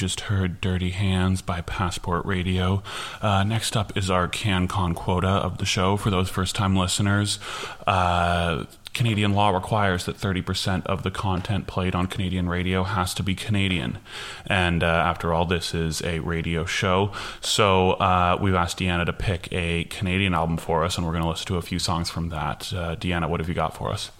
Just 0.00 0.20
heard 0.20 0.62
Dirty 0.62 0.92
Hands 0.92 1.42
by 1.42 1.60
Passport 1.60 2.24
Radio. 2.24 2.82
Uh, 3.20 3.44
next 3.44 3.76
up 3.76 3.94
is 3.94 4.10
our 4.10 4.28
CanCon 4.28 4.94
quota 4.94 5.28
of 5.28 5.58
the 5.58 5.66
show 5.66 5.98
for 5.98 6.08
those 6.08 6.30
first 6.30 6.56
time 6.56 6.74
listeners. 6.74 7.38
Uh, 7.86 8.64
Canadian 8.94 9.34
law 9.34 9.50
requires 9.50 10.06
that 10.06 10.16
30% 10.16 10.86
of 10.86 11.02
the 11.02 11.10
content 11.10 11.66
played 11.66 11.94
on 11.94 12.06
Canadian 12.06 12.48
radio 12.48 12.82
has 12.84 13.12
to 13.12 13.22
be 13.22 13.34
Canadian. 13.34 13.98
And 14.46 14.82
uh, 14.82 14.86
after 14.86 15.34
all, 15.34 15.44
this 15.44 15.74
is 15.74 16.00
a 16.00 16.20
radio 16.20 16.64
show. 16.64 17.12
So 17.42 17.90
uh, 17.92 18.38
we've 18.40 18.54
asked 18.54 18.78
Deanna 18.78 19.04
to 19.04 19.12
pick 19.12 19.52
a 19.52 19.84
Canadian 19.84 20.32
album 20.32 20.56
for 20.56 20.82
us, 20.82 20.96
and 20.96 21.06
we're 21.06 21.12
going 21.12 21.24
to 21.24 21.28
listen 21.28 21.46
to 21.48 21.58
a 21.58 21.62
few 21.62 21.78
songs 21.78 22.08
from 22.08 22.30
that. 22.30 22.72
Uh, 22.72 22.96
Deanna, 22.96 23.28
what 23.28 23.38
have 23.40 23.50
you 23.50 23.54
got 23.54 23.76
for 23.76 23.90
us? 23.90 24.10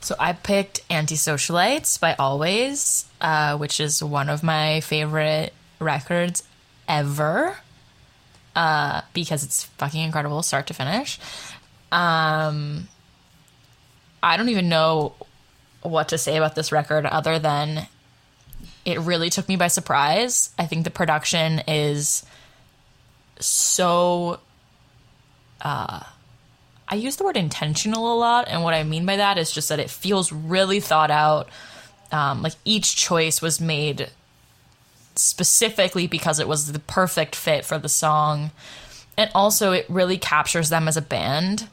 So 0.00 0.14
I 0.18 0.32
picked 0.32 0.86
Antisocialites 0.88 1.98
by 1.98 2.14
Alvvays, 2.14 3.04
uh, 3.20 3.56
which 3.56 3.80
is 3.80 4.02
one 4.02 4.28
of 4.28 4.42
my 4.42 4.80
favorite 4.80 5.52
records 5.80 6.42
ever 6.88 7.56
uh, 8.54 9.02
because 9.12 9.44
it's 9.44 9.64
fucking 9.64 10.02
incredible, 10.02 10.42
start 10.42 10.66
to 10.68 10.74
finish. 10.74 11.18
Um, 11.92 12.88
I 14.22 14.36
don't 14.36 14.48
even 14.48 14.68
know 14.68 15.14
what 15.82 16.08
to 16.08 16.18
say 16.18 16.36
about 16.36 16.54
this 16.54 16.72
record 16.72 17.06
other 17.06 17.38
than 17.38 17.86
it 18.84 18.98
really 19.00 19.30
took 19.30 19.48
me 19.48 19.56
by 19.56 19.68
surprise. 19.68 20.50
I 20.58 20.66
think 20.66 20.84
the 20.84 20.90
production 20.90 21.60
is 21.68 22.24
so 23.40 24.40
uh 25.60 26.02
I 26.88 26.94
use 26.94 27.16
the 27.16 27.24
word 27.24 27.36
intentional 27.36 28.12
a 28.12 28.16
lot 28.16 28.48
and 28.48 28.62
what 28.62 28.74
I 28.74 28.82
mean 28.82 29.04
by 29.06 29.16
that 29.16 29.38
is 29.38 29.52
just 29.52 29.68
that 29.68 29.78
it 29.78 29.90
feels 29.90 30.32
really 30.32 30.80
thought 30.80 31.10
out. 31.10 31.48
Um 32.12 32.42
like 32.42 32.54
each 32.64 32.96
choice 32.96 33.42
was 33.42 33.60
made 33.60 34.10
specifically 35.14 36.06
because 36.06 36.38
it 36.38 36.48
was 36.48 36.72
the 36.72 36.78
perfect 36.78 37.34
fit 37.34 37.64
for 37.64 37.78
the 37.78 37.88
song. 37.88 38.50
And 39.16 39.30
also 39.34 39.72
it 39.72 39.86
really 39.88 40.18
captures 40.18 40.70
them 40.70 40.88
as 40.88 40.96
a 40.96 41.02
band. 41.02 41.68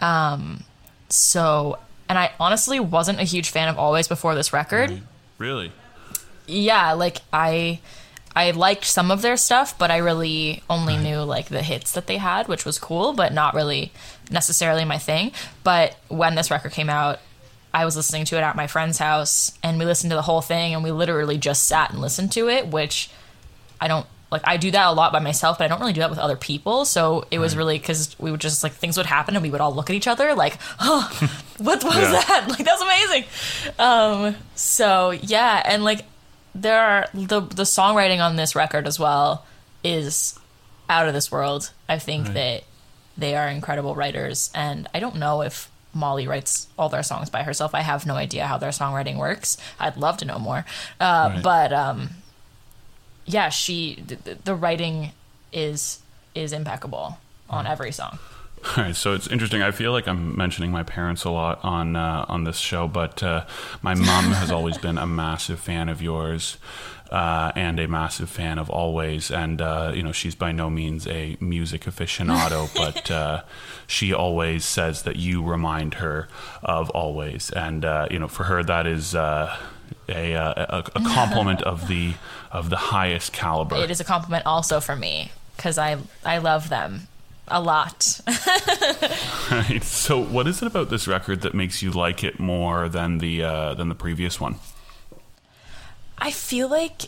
Um 0.00 0.64
so, 1.08 1.78
and 2.08 2.18
I 2.18 2.32
honestly 2.40 2.80
wasn't 2.80 3.20
a 3.20 3.24
huge 3.24 3.50
fan 3.50 3.68
of 3.68 3.76
Alvvays 3.76 4.08
before 4.08 4.34
this 4.34 4.52
record. 4.52 5.02
Really? 5.38 5.72
Yeah, 6.46 6.92
like 6.92 7.18
I 7.32 7.80
I 8.36 8.50
liked 8.50 8.84
some 8.84 9.10
of 9.10 9.22
their 9.22 9.38
stuff, 9.38 9.78
but 9.78 9.90
I 9.90 9.96
really 9.96 10.62
only 10.68 10.98
knew 10.98 11.20
like 11.22 11.46
the 11.46 11.62
hits 11.62 11.92
that 11.92 12.06
they 12.06 12.18
had, 12.18 12.48
which 12.48 12.66
was 12.66 12.78
cool, 12.78 13.14
but 13.14 13.32
not 13.32 13.54
really 13.54 13.92
necessarily 14.30 14.84
my 14.84 14.98
thing. 14.98 15.32
But 15.64 15.96
when 16.08 16.34
this 16.34 16.50
record 16.50 16.72
came 16.72 16.90
out, 16.90 17.18
I 17.72 17.86
was 17.86 17.96
listening 17.96 18.26
to 18.26 18.36
it 18.36 18.42
at 18.42 18.54
my 18.54 18.66
friend's 18.66 18.98
house 18.98 19.52
and 19.62 19.78
we 19.78 19.86
listened 19.86 20.10
to 20.10 20.16
the 20.16 20.22
whole 20.22 20.42
thing 20.42 20.74
and 20.74 20.84
we 20.84 20.90
literally 20.90 21.38
just 21.38 21.64
sat 21.64 21.90
and 21.90 22.00
listened 22.00 22.30
to 22.32 22.48
it, 22.48 22.68
which 22.68 23.08
I 23.80 23.88
don't 23.88 24.06
like 24.30 24.42
I 24.44 24.58
do 24.58 24.70
that 24.70 24.86
a 24.86 24.92
lot 24.92 25.12
by 25.12 25.20
myself, 25.20 25.56
but 25.56 25.64
I 25.64 25.68
don't 25.68 25.80
really 25.80 25.92
do 25.94 26.00
that 26.00 26.10
with 26.10 26.18
other 26.18 26.36
people. 26.36 26.84
So 26.84 27.24
it 27.30 27.38
was 27.38 27.56
really 27.56 27.78
because 27.78 28.18
we 28.18 28.30
would 28.30 28.40
just 28.40 28.62
like 28.62 28.72
things 28.72 28.98
would 28.98 29.06
happen 29.06 29.34
and 29.34 29.42
we 29.42 29.50
would 29.50 29.62
all 29.62 29.74
look 29.74 29.88
at 29.88 29.96
each 29.96 30.08
other 30.08 30.34
like, 30.34 30.58
oh, 30.78 31.08
what, 31.58 31.82
what 31.82 31.96
Yeah. 31.96 32.12
was 32.12 32.26
that? 32.26 32.48
Like 32.48 32.64
that's 32.66 32.82
amazing. 32.82 33.24
Um, 33.78 34.36
so 34.54 35.10
yeah, 35.12 35.62
and 35.64 35.84
like 35.84 36.04
there 36.60 36.80
are 36.80 37.06
the 37.14 37.40
the 37.40 37.62
songwriting 37.64 38.20
on 38.24 38.36
this 38.36 38.54
record 38.54 38.86
as 38.86 38.98
well 38.98 39.44
is 39.84 40.38
out 40.88 41.08
of 41.08 41.14
this 41.14 41.30
world. 41.30 41.70
I 41.88 41.98
think 41.98 42.26
Right. 42.26 42.34
that 42.34 42.62
they 43.16 43.34
are 43.36 43.48
incredible 43.48 43.94
writers, 43.94 44.50
and 44.54 44.88
I 44.94 45.00
don't 45.00 45.16
know 45.16 45.42
if 45.42 45.68
Molly 45.94 46.26
writes 46.26 46.66
all 46.78 46.88
their 46.88 47.02
songs 47.02 47.30
by 47.30 47.42
herself. 47.42 47.74
I 47.74 47.80
have 47.80 48.04
no 48.06 48.14
idea 48.16 48.46
how 48.46 48.58
their 48.58 48.70
songwriting 48.70 49.16
works. 49.16 49.56
I'd 49.80 49.96
love 49.96 50.16
to 50.18 50.24
know 50.24 50.38
more, 50.38 50.64
uh, 51.00 51.30
Right. 51.34 51.42
but 51.42 51.72
um, 51.72 52.10
yeah, 53.24 53.48
she 53.48 54.02
the, 54.06 54.16
the- 54.16 54.34
the 54.44 54.54
writing 54.54 55.12
is 55.52 56.00
is 56.34 56.52
impeccable 56.52 57.18
on 57.48 57.66
every 57.66 57.92
song. 57.92 58.18
All 58.74 58.84
right, 58.84 58.96
so 58.96 59.14
it's 59.14 59.28
interesting. 59.28 59.62
I 59.62 59.70
feel 59.70 59.92
like 59.92 60.08
I'm 60.08 60.36
mentioning 60.36 60.70
my 60.70 60.82
parents 60.82 61.24
a 61.24 61.30
lot 61.30 61.60
on 61.62 61.94
uh, 61.94 62.26
on 62.28 62.44
this 62.44 62.58
show, 62.58 62.88
but 62.88 63.22
uh, 63.22 63.44
my 63.80 63.94
mom 63.94 64.32
has 64.32 64.50
always 64.50 64.76
been 64.76 64.98
a 64.98 65.06
massive 65.06 65.60
fan 65.60 65.88
of 65.88 66.02
yours 66.02 66.58
uh, 67.10 67.52
and 67.54 67.78
a 67.78 67.86
massive 67.86 68.28
fan 68.28 68.58
of 68.58 68.68
Alvvays. 68.68 69.34
And 69.34 69.62
uh, 69.62 69.92
you 69.94 70.02
know, 70.02 70.12
she's 70.12 70.34
by 70.34 70.52
no 70.52 70.68
means 70.68 71.06
a 71.06 71.36
music 71.40 71.82
aficionado, 71.82 72.74
but 72.76 73.10
uh, 73.10 73.42
she 73.86 74.12
always 74.12 74.64
says 74.64 75.02
that 75.02 75.16
you 75.16 75.42
remind 75.42 75.94
her 75.94 76.28
of 76.62 76.90
Alvvays, 76.94 77.52
and 77.54 77.84
uh, 77.84 78.08
you 78.10 78.18
know, 78.18 78.28
for 78.28 78.44
her 78.44 78.62
that 78.62 78.86
is. 78.86 79.14
Uh, 79.14 79.56
a, 80.08 80.34
uh, 80.34 80.82
a, 80.94 81.00
a 81.00 81.04
compliment 81.04 81.62
of 81.62 81.88
the 81.88 82.14
of 82.52 82.70
the 82.70 82.76
highest 82.76 83.32
caliber. 83.32 83.76
It 83.76 83.90
is 83.90 84.00
a 84.00 84.04
compliment 84.04 84.46
also 84.46 84.78
for 84.80 84.94
me 84.94 85.32
because 85.56 85.78
I 85.78 85.98
I 86.24 86.38
love 86.38 86.68
them 86.68 87.08
a 87.48 87.60
lot. 87.60 88.20
Right. 89.50 89.82
So, 89.82 90.20
what 90.20 90.46
is 90.48 90.60
it 90.62 90.66
about 90.66 90.90
this 90.90 91.06
record 91.06 91.42
that 91.42 91.54
makes 91.54 91.82
you 91.82 91.90
like 91.92 92.24
it 92.24 92.40
more 92.40 92.88
than 92.88 93.18
the 93.18 93.42
uh, 93.44 93.74
than 93.74 93.88
the 93.88 93.94
previous 93.94 94.40
one? 94.40 94.56
I 96.18 96.30
feel 96.32 96.68
like 96.68 97.02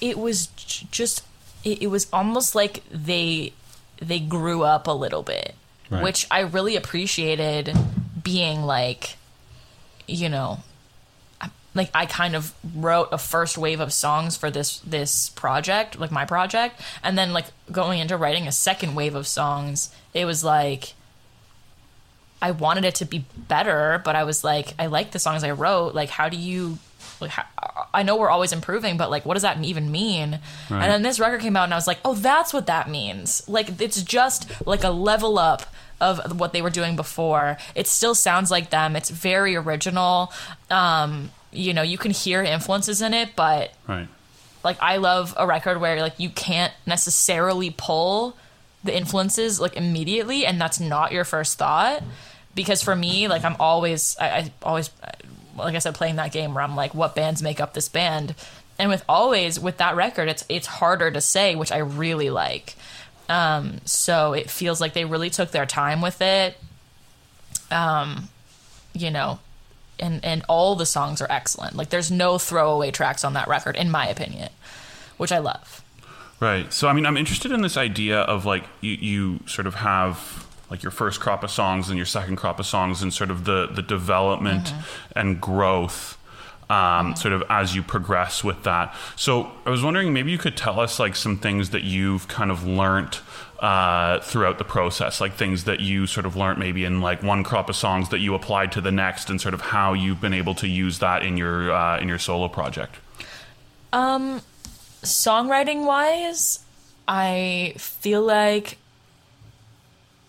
it 0.00 0.18
was 0.18 0.46
j- 0.56 0.86
just 0.90 1.22
it, 1.64 1.82
it 1.82 1.86
was 1.88 2.06
almost 2.12 2.54
like 2.54 2.82
they 2.90 3.52
they 4.00 4.20
grew 4.20 4.62
up 4.62 4.86
a 4.86 4.92
little 4.92 5.22
bit, 5.22 5.54
Right. 5.90 6.02
which 6.02 6.26
I 6.30 6.40
really 6.40 6.76
appreciated 6.76 7.76
being 8.22 8.62
like 8.62 9.16
you 10.08 10.28
know 10.30 10.60
I- 10.60 10.62
like 11.74 11.90
I 11.94 12.06
kind 12.06 12.34
of 12.34 12.52
wrote 12.74 13.08
a 13.12 13.18
first 13.18 13.56
wave 13.56 13.80
of 13.80 13.92
songs 13.92 14.36
for 14.36 14.50
this 14.50 14.80
this 14.80 15.30
project, 15.30 15.98
like 15.98 16.10
my 16.10 16.24
project, 16.24 16.80
and 17.02 17.16
then 17.16 17.32
like 17.32 17.46
going 17.70 18.00
into 18.00 18.16
writing 18.16 18.46
a 18.48 18.52
second 18.52 18.94
wave 18.94 19.14
of 19.14 19.26
songs, 19.26 19.94
it 20.12 20.24
was 20.24 20.42
like 20.42 20.94
I 22.42 22.52
wanted 22.52 22.84
it 22.84 22.96
to 22.96 23.04
be 23.04 23.24
better, 23.36 24.00
but 24.04 24.16
I 24.16 24.24
was 24.24 24.42
like, 24.42 24.74
I 24.78 24.86
like 24.86 25.10
the 25.10 25.18
songs 25.18 25.44
I 25.44 25.50
wrote. 25.50 25.94
Like, 25.94 26.08
how 26.08 26.28
do 26.28 26.36
you? 26.36 26.78
Like, 27.20 27.30
how, 27.30 27.44
I 27.92 28.02
know 28.02 28.16
we're 28.16 28.30
always 28.30 28.52
improving, 28.52 28.96
but 28.96 29.10
like, 29.10 29.26
what 29.26 29.34
does 29.34 29.42
that 29.42 29.62
even 29.62 29.90
mean? 29.90 30.38
Right. 30.70 30.82
And 30.82 30.90
then 30.90 31.02
this 31.02 31.20
record 31.20 31.42
came 31.42 31.56
out, 31.56 31.64
and 31.64 31.74
I 31.74 31.76
was 31.76 31.86
like, 31.86 31.98
oh, 32.04 32.14
that's 32.14 32.54
what 32.54 32.66
that 32.66 32.88
means. 32.88 33.46
Like, 33.46 33.80
it's 33.80 34.02
just 34.02 34.66
like 34.66 34.84
a 34.84 34.90
level 34.90 35.38
up 35.38 35.64
of 36.00 36.40
what 36.40 36.54
they 36.54 36.62
were 36.62 36.70
doing 36.70 36.96
before. 36.96 37.58
It 37.74 37.86
still 37.86 38.14
sounds 38.14 38.50
like 38.50 38.70
them. 38.70 38.96
It's 38.96 39.10
very 39.10 39.54
original. 39.54 40.32
Um, 40.70 41.30
you 41.52 41.74
know, 41.74 41.82
you 41.82 41.98
can 41.98 42.10
hear 42.12 42.42
influences 42.42 43.02
in 43.02 43.12
it, 43.14 43.30
but 43.36 43.72
Right. 43.88 44.08
like 44.62 44.76
I 44.80 44.96
love 44.98 45.34
a 45.36 45.46
record 45.46 45.80
where 45.80 46.00
like 46.00 46.18
you 46.18 46.30
can't 46.30 46.72
necessarily 46.86 47.70
pull 47.76 48.36
the 48.84 48.96
influences 48.96 49.60
like 49.60 49.76
immediately 49.76 50.46
and 50.46 50.60
that's 50.60 50.80
not 50.80 51.12
your 51.12 51.24
first 51.24 51.58
thought. 51.58 52.02
Because 52.54 52.82
for 52.82 52.94
me 52.96 53.28
like 53.28 53.44
I'm 53.44 53.56
always 53.60 54.16
I, 54.20 54.28
I 54.28 54.52
always 54.62 54.90
like 55.56 55.74
I 55.74 55.78
said 55.78 55.94
playing 55.94 56.16
that 56.16 56.32
game 56.32 56.54
where 56.54 56.62
I'm 56.64 56.76
like 56.76 56.94
what 56.94 57.14
bands 57.14 57.42
make 57.42 57.60
up 57.60 57.74
this 57.74 57.88
band? 57.88 58.34
And 58.78 58.88
with 58.88 59.06
Alvvays 59.08 59.60
with 59.60 59.76
that 59.78 59.96
record 59.96 60.28
it's 60.28 60.44
it's 60.48 60.66
harder 60.66 61.10
to 61.10 61.20
say 61.20 61.54
which 61.56 61.72
I 61.72 61.78
really 61.78 62.30
like. 62.30 62.74
Um 63.28 63.80
so 63.84 64.32
it 64.32 64.48
feels 64.50 64.80
like 64.80 64.92
they 64.94 65.04
really 65.04 65.30
took 65.30 65.50
their 65.50 65.66
time 65.66 66.00
with 66.00 66.20
it. 66.22 66.56
Um 67.70 68.28
you 68.92 69.10
know 69.10 69.38
and 70.00 70.24
and 70.24 70.42
all 70.48 70.74
the 70.74 70.86
songs 70.86 71.20
are 71.20 71.30
excellent 71.30 71.76
like 71.76 71.90
there's 71.90 72.10
no 72.10 72.38
throwaway 72.38 72.90
tracks 72.90 73.24
on 73.24 73.32
that 73.34 73.48
record 73.48 73.76
in 73.76 73.90
my 73.90 74.06
opinion 74.08 74.50
which 75.16 75.32
I 75.32 75.38
love 75.38 75.82
Right. 76.40 76.72
So, 76.72 76.88
I 76.88 76.94
mean, 76.94 77.04
I'm 77.04 77.18
interested 77.18 77.52
in 77.52 77.60
this 77.60 77.76
idea 77.76 78.20
of 78.20 78.46
like 78.46 78.64
you, 78.80 78.92
you 78.92 79.40
sort 79.46 79.66
of 79.66 79.74
have 79.76 80.46
like 80.70 80.82
your 80.82 80.90
first 80.90 81.20
crop 81.20 81.44
of 81.44 81.50
songs 81.50 81.88
and 81.88 81.98
your 81.98 82.06
second 82.06 82.36
crop 82.36 82.58
of 82.58 82.64
songs, 82.64 83.02
and 83.02 83.12
sort 83.12 83.30
of 83.30 83.44
the 83.44 83.66
the 83.66 83.82
development 83.82 84.64
mm-hmm. 84.64 85.18
and 85.18 85.40
growth. 85.40 86.16
Um, 86.70 87.16
Sort 87.16 87.34
of 87.34 87.42
as 87.50 87.74
you 87.74 87.82
progress 87.82 88.44
with 88.44 88.62
that. 88.62 88.94
So 89.16 89.50
I 89.66 89.70
was 89.70 89.82
wondering, 89.82 90.12
maybe 90.12 90.30
you 90.30 90.38
could 90.38 90.56
tell 90.56 90.78
us 90.78 91.00
like 91.00 91.16
some 91.16 91.36
things 91.36 91.70
that 91.70 91.82
you've 91.82 92.28
kind 92.28 92.50
of 92.50 92.64
learnt 92.64 93.22
uh, 93.58 94.20
throughout 94.20 94.58
the 94.58 94.64
process, 94.64 95.20
like 95.20 95.34
things 95.34 95.64
that 95.64 95.80
you 95.80 96.06
sort 96.06 96.26
of 96.26 96.36
learnt 96.36 96.60
maybe 96.60 96.84
in 96.84 97.00
like 97.00 97.24
one 97.24 97.42
crop 97.42 97.68
of 97.68 97.74
songs 97.74 98.10
that 98.10 98.20
you 98.20 98.34
applied 98.34 98.70
to 98.72 98.80
the 98.80 98.92
next, 98.92 99.28
and 99.28 99.40
sort 99.40 99.52
of 99.52 99.60
how 99.60 99.92
you've 99.94 100.20
been 100.20 100.32
able 100.32 100.54
to 100.54 100.68
use 100.68 101.00
that 101.00 101.24
in 101.24 101.36
your 101.36 101.72
uh, 101.72 101.98
in 101.98 102.06
your 102.06 102.18
solo 102.18 102.46
project. 102.48 102.96
songwriting 105.02 105.84
wise, 105.84 106.60
I 107.08 107.74
feel 107.76 108.22
like 108.22 108.78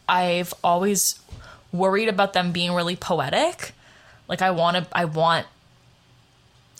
I've 0.10 0.54
always 0.64 1.20
worried 1.72 2.10
about 2.10 2.34
them 2.34 2.52
being 2.52 2.74
really 2.74 2.96
poetic. 2.96 3.74
Like 4.28 4.42
I 4.42 4.52
want 4.52 4.78
to 4.78 4.88
I 4.92 5.06
want 5.06 5.46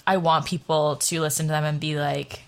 I 0.06 0.18
want 0.18 0.46
people 0.46 0.98
to 0.98 1.22
listen 1.22 1.48
to 1.48 1.52
them 1.52 1.64
and 1.64 1.80
be 1.80 1.96
like, 1.96 2.42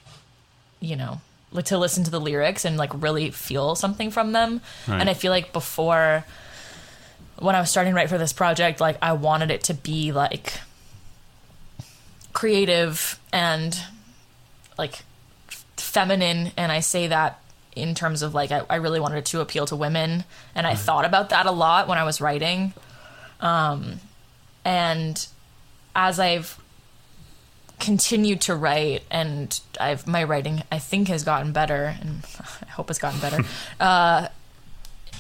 you 0.80 0.96
know, 0.96 1.22
like 1.52 1.66
to 1.66 1.78
listen 1.78 2.04
to 2.04 2.12
the 2.12 2.20
lyrics 2.20 2.66
and 2.66 2.78
like 2.78 2.92
really 2.94 3.32
feel 3.32 3.76
something 3.76 4.12
from 4.12 4.32
them. 4.32 4.62
Right. 4.88 5.00
And 5.00 5.10
I 5.10 5.14
feel 5.14 5.32
like 5.32 5.54
before 5.54 6.26
when 7.40 7.56
I 7.56 7.60
was 7.60 7.70
starting 7.70 7.94
right 7.94 8.10
for 8.10 8.18
this 8.18 8.34
project, 8.34 8.80
like 8.80 8.98
I 9.02 9.14
wanted 9.14 9.52
it 9.52 9.64
to 9.66 9.74
be 9.74 10.12
like 10.12 10.54
creative 12.34 13.20
and 13.32 13.78
like 14.78 15.04
feminine 15.78 16.52
and 16.58 16.72
I 16.72 16.80
say 16.80 17.08
that 17.08 17.40
in 17.76 17.96
terms 17.96 18.22
of 18.22 18.34
like 18.34 18.52
I, 18.52 18.64
I 18.70 18.76
really 18.78 19.00
wanted 19.00 19.18
it 19.18 19.26
to 19.26 19.42
appeal 19.42 19.66
to 19.68 19.76
women 19.76 20.24
and 20.56 20.66
I 20.66 20.76
thought 20.76 21.06
about 21.06 21.30
that 21.30 21.46
a 21.46 21.52
lot 21.52 21.88
when 21.88 21.98
I 21.98 22.04
was 22.04 22.20
writing. 22.20 22.74
Um 23.40 24.00
and 24.66 25.26
as 25.96 26.20
I've 26.20 26.58
continued 27.80 28.42
to 28.42 28.56
write 28.56 29.04
and 29.12 29.60
I've 29.80 30.08
my 30.08 30.24
writing 30.24 30.64
I 30.72 30.80
think 30.80 31.08
has 31.10 31.24
gotten 31.24 31.52
better 31.52 31.96
and 32.00 32.26
I 32.68 32.70
hope 32.72 32.90
it's 32.90 33.00
gotten 33.00 33.20
better. 33.20 33.38
uh 33.80 34.28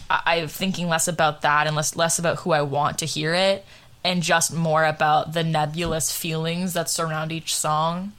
I- 0.09 0.21
I'm 0.25 0.47
thinking 0.47 0.87
less 0.87 1.07
about 1.07 1.41
that 1.41 1.67
and 1.67 1.75
less 1.75 1.95
less 1.95 2.19
about 2.19 2.39
who 2.39 2.51
I 2.51 2.61
want 2.61 2.99
to 2.99 3.05
hear 3.05 3.33
it 3.33 3.65
and 4.03 4.21
just 4.21 4.53
more 4.53 4.85
about 4.85 5.33
the 5.33 5.43
nebulous 5.43 6.15
feelings 6.15 6.73
that 6.73 6.89
surround 6.89 7.31
each 7.31 7.55
song. 7.55 8.11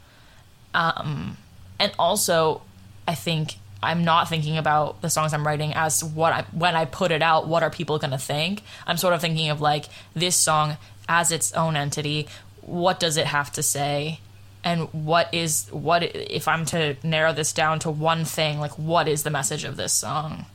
Um, 0.73 1.37
and 1.79 1.93
also, 1.99 2.63
I 3.07 3.15
think 3.15 3.57
I'm 3.83 4.03
not 4.03 4.29
thinking 4.29 4.57
about 4.57 5.03
the 5.03 5.11
songs 5.11 5.35
I'm 5.35 5.47
writing 5.47 5.75
as 5.75 6.03
what 6.03 6.33
I 6.33 6.43
when 6.53 6.75
I 6.75 6.87
put 6.87 7.13
it 7.13 7.23
out, 7.23 7.47
what 7.47 7.63
are 7.63 7.71
people 7.71 7.99
going 7.99 8.13
to 8.13 8.19
think? 8.19 8.63
I'm 8.87 8.97
sort 8.97 9.13
of 9.15 9.21
thinking 9.21 9.51
of 9.51 9.61
like 9.61 9.87
this 10.15 10.37
song 10.37 10.79
as 11.09 11.31
its 11.31 11.53
own 11.53 11.77
entity. 11.77 12.29
What 12.63 12.99
does 12.99 13.19
it 13.19 13.27
have 13.27 13.53
to 13.53 13.63
say? 13.63 14.21
And 14.65 14.89
what 14.93 15.33
is 15.33 15.69
what 15.71 16.03
if 16.03 16.49
I'm 16.49 16.65
to 16.67 16.97
narrow 17.03 17.33
this 17.33 17.53
down 17.53 17.79
to 17.81 17.91
one 17.91 18.25
thing? 18.25 18.59
Like, 18.59 18.79
what 18.79 19.07
is 19.07 19.23
the 19.23 19.31
message 19.31 19.65
of 19.65 19.77
this 19.77 19.93
song? 19.93 20.47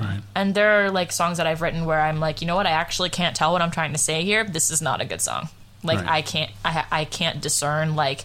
Right. 0.00 0.20
And 0.34 0.54
there 0.54 0.84
are 0.84 0.90
like 0.90 1.12
songs 1.12 1.36
that 1.36 1.46
I've 1.46 1.62
written 1.62 1.84
where 1.84 2.00
I'm 2.00 2.18
like, 2.18 2.40
you 2.40 2.46
know 2.46 2.56
what, 2.56 2.66
I 2.66 2.70
actually 2.70 3.10
can't 3.10 3.36
tell 3.36 3.52
what 3.52 3.62
I'm 3.62 3.70
trying 3.70 3.92
to 3.92 3.98
say 3.98 4.24
here. 4.24 4.42
This 4.42 4.70
is 4.70 4.82
not 4.82 5.00
a 5.00 5.04
good 5.04 5.20
song. 5.20 5.48
Like 5.82 5.98
Right. 5.98 6.08
I 6.08 6.22
can't, 6.22 6.50
I, 6.64 6.84
I 6.90 7.04
can't 7.04 7.40
discern 7.40 7.94
like 7.94 8.24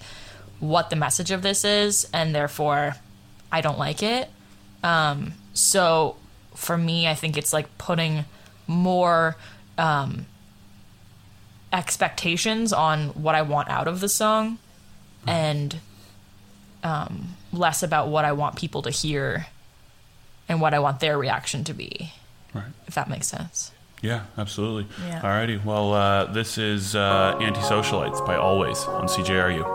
what 0.59 0.89
the 0.89 0.95
message 0.95 1.31
of 1.31 1.41
this 1.41 1.63
is, 1.63 2.07
and 2.13 2.33
therefore, 2.33 2.95
I 3.51 3.61
don't 3.61 3.79
like 3.79 4.03
it. 4.03 4.29
Um, 4.83 5.33
so 5.53 6.15
for 6.55 6.77
me, 6.77 7.07
I 7.07 7.15
think 7.15 7.37
it's 7.37 7.53
like 7.53 7.77
putting 7.77 8.25
more 8.67 9.35
um, 9.77 10.25
expectations 11.71 12.73
on 12.73 13.09
what 13.09 13.35
I 13.35 13.41
want 13.41 13.69
out 13.69 13.87
of 13.87 13.99
the 13.99 14.09
song, 14.09 14.57
and 15.29 15.79
um, 16.83 17.35
less 17.53 17.83
about 17.83 18.07
what 18.09 18.25
I 18.25 18.31
want 18.31 18.55
people 18.57 18.81
to 18.83 18.89
hear 18.89 19.47
and 20.47 20.59
what 20.61 20.73
I 20.73 20.79
want 20.79 20.99
their 20.99 21.17
reaction 21.17 21.63
to 21.65 21.73
be, 21.73 22.11
Right. 22.53 22.63
if 22.87 22.95
that 22.95 23.09
makes 23.09 23.27
sense. 23.27 23.71
Yeah, 24.01 24.23
absolutely. 24.37 24.87
Yeah. 25.05 25.21
Alrighty. 25.21 25.63
Well, 25.63 25.93
uh, 25.93 26.25
this 26.25 26.57
is 26.57 26.95
uh, 26.95 27.35
Antisocialites 27.39 28.25
by 28.25 28.35
Alvvays 28.35 28.87
on 28.87 29.07
CJRU. 29.07 29.65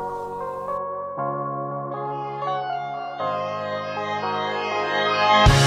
You 5.49 5.64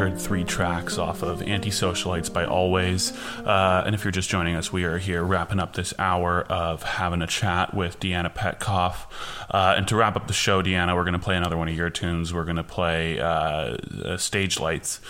heard 0.00 0.18
three 0.18 0.44
tracks 0.44 0.96
off 0.96 1.22
of 1.22 1.40
Antisocialites 1.40 2.32
by 2.32 2.46
Alvvays. 2.46 3.14
Uh, 3.46 3.82
and 3.84 3.94
if 3.94 4.02
you're 4.02 4.10
just 4.10 4.30
joining 4.30 4.54
us, 4.54 4.72
we 4.72 4.84
are 4.84 4.96
here 4.96 5.22
wrapping 5.22 5.60
up 5.60 5.74
this 5.74 5.92
hour 5.98 6.42
of 6.44 6.82
having 6.82 7.20
a 7.20 7.26
chat 7.26 7.74
with 7.74 8.00
Deanna 8.00 8.34
Petkoff. 8.34 9.06
Uh, 9.50 9.74
and 9.76 9.86
to 9.88 9.96
wrap 9.96 10.16
up 10.16 10.26
the 10.26 10.32
show, 10.32 10.62
Deanna, 10.62 10.94
we're 10.94 11.04
going 11.04 11.12
to 11.12 11.18
play 11.18 11.36
another 11.36 11.58
one 11.58 11.68
of 11.68 11.76
your 11.76 11.90
tunes. 11.90 12.32
We're 12.32 12.44
going 12.44 12.56
to 12.56 12.64
play 12.64 13.20
uh, 13.20 13.26
uh, 13.26 14.16
Stage 14.16 14.58
Lights. 14.58 15.00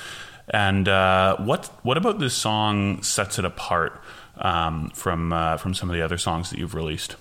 And 0.49 0.89
uh, 0.89 1.37
what 1.37 1.67
what 1.83 1.97
about 1.97 2.19
this 2.19 2.35
song 2.35 3.05
sets 3.05 3.39
it 3.39 3.45
apart 3.45 4.03
um, 4.39 4.91
from 4.91 5.33
uh, 5.33 5.57
from 5.59 5.75
some 5.75 5.89
of 5.89 5.95
the 5.95 6.03
other 6.03 6.19
songs 6.19 6.51
that 6.51 6.59
you've 6.59 6.75
released? 6.75 7.15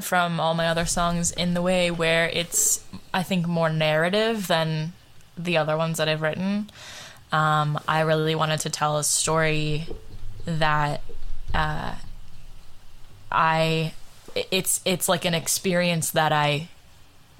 from 0.00 0.40
all 0.40 0.54
my 0.54 0.68
other 0.68 0.86
songs 0.86 1.30
in 1.30 1.52
the 1.52 1.60
way 1.60 1.90
where 1.90 2.30
it's 2.30 2.82
I 3.12 3.22
think 3.22 3.46
more 3.46 3.68
narrative 3.68 4.46
than 4.46 4.94
the 5.36 5.56
other 5.56 5.76
ones 5.76 5.98
that 5.98 6.08
I've 6.08 6.22
written. 6.22 6.70
Um, 7.32 7.78
I 7.88 8.00
really 8.00 8.34
wanted 8.34 8.60
to 8.60 8.70
tell 8.70 8.98
a 8.98 9.04
story 9.04 9.86
that 10.46 11.02
uh, 11.52 11.94
I 13.30 13.92
it's 14.34 14.80
it's 14.84 15.08
like 15.08 15.24
an 15.24 15.34
experience 15.34 16.12
that 16.12 16.32
I 16.32 16.68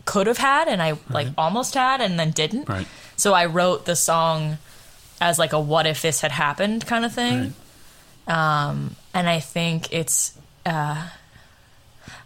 could 0.05 0.27
have 0.27 0.39
had 0.39 0.69
and 0.69 0.83
I 0.83 0.99
like 1.09 1.29
almost 1.39 1.75
had 1.75 2.01
and 2.01 2.19
then 2.19 2.31
didn't. 2.31 2.69
Right. 2.69 2.87
So 3.17 3.33
I 3.33 3.47
wrote 3.47 3.87
the 3.87 3.97
song 3.97 4.59
as 5.21 5.39
like 5.39 5.53
a 5.53 5.61
what 5.61 5.87
if 5.87 6.03
this 6.03 6.21
had 6.21 6.33
happened 6.33 6.87
kind 6.87 7.05
of 7.05 7.13
thing. 7.13 7.55
Um, 8.27 8.97
and 9.13 9.29
I 9.29 9.41
think 9.41 9.93
it's 9.93 10.37
uh, 10.67 11.09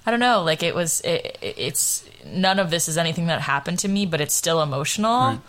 I 0.06 0.10
don't 0.10 0.20
know, 0.20 0.42
like 0.42 0.62
it 0.62 0.74
was 0.74 1.00
it, 1.02 1.38
it's 1.42 2.08
none 2.24 2.58
of 2.58 2.70
this 2.70 2.88
is 2.88 2.96
anything 2.96 3.26
that 3.26 3.42
happened 3.42 3.78
to 3.80 3.88
me, 3.88 4.06
but 4.06 4.20
it's 4.20 4.34
still 4.34 4.62
emotional. 4.62 5.42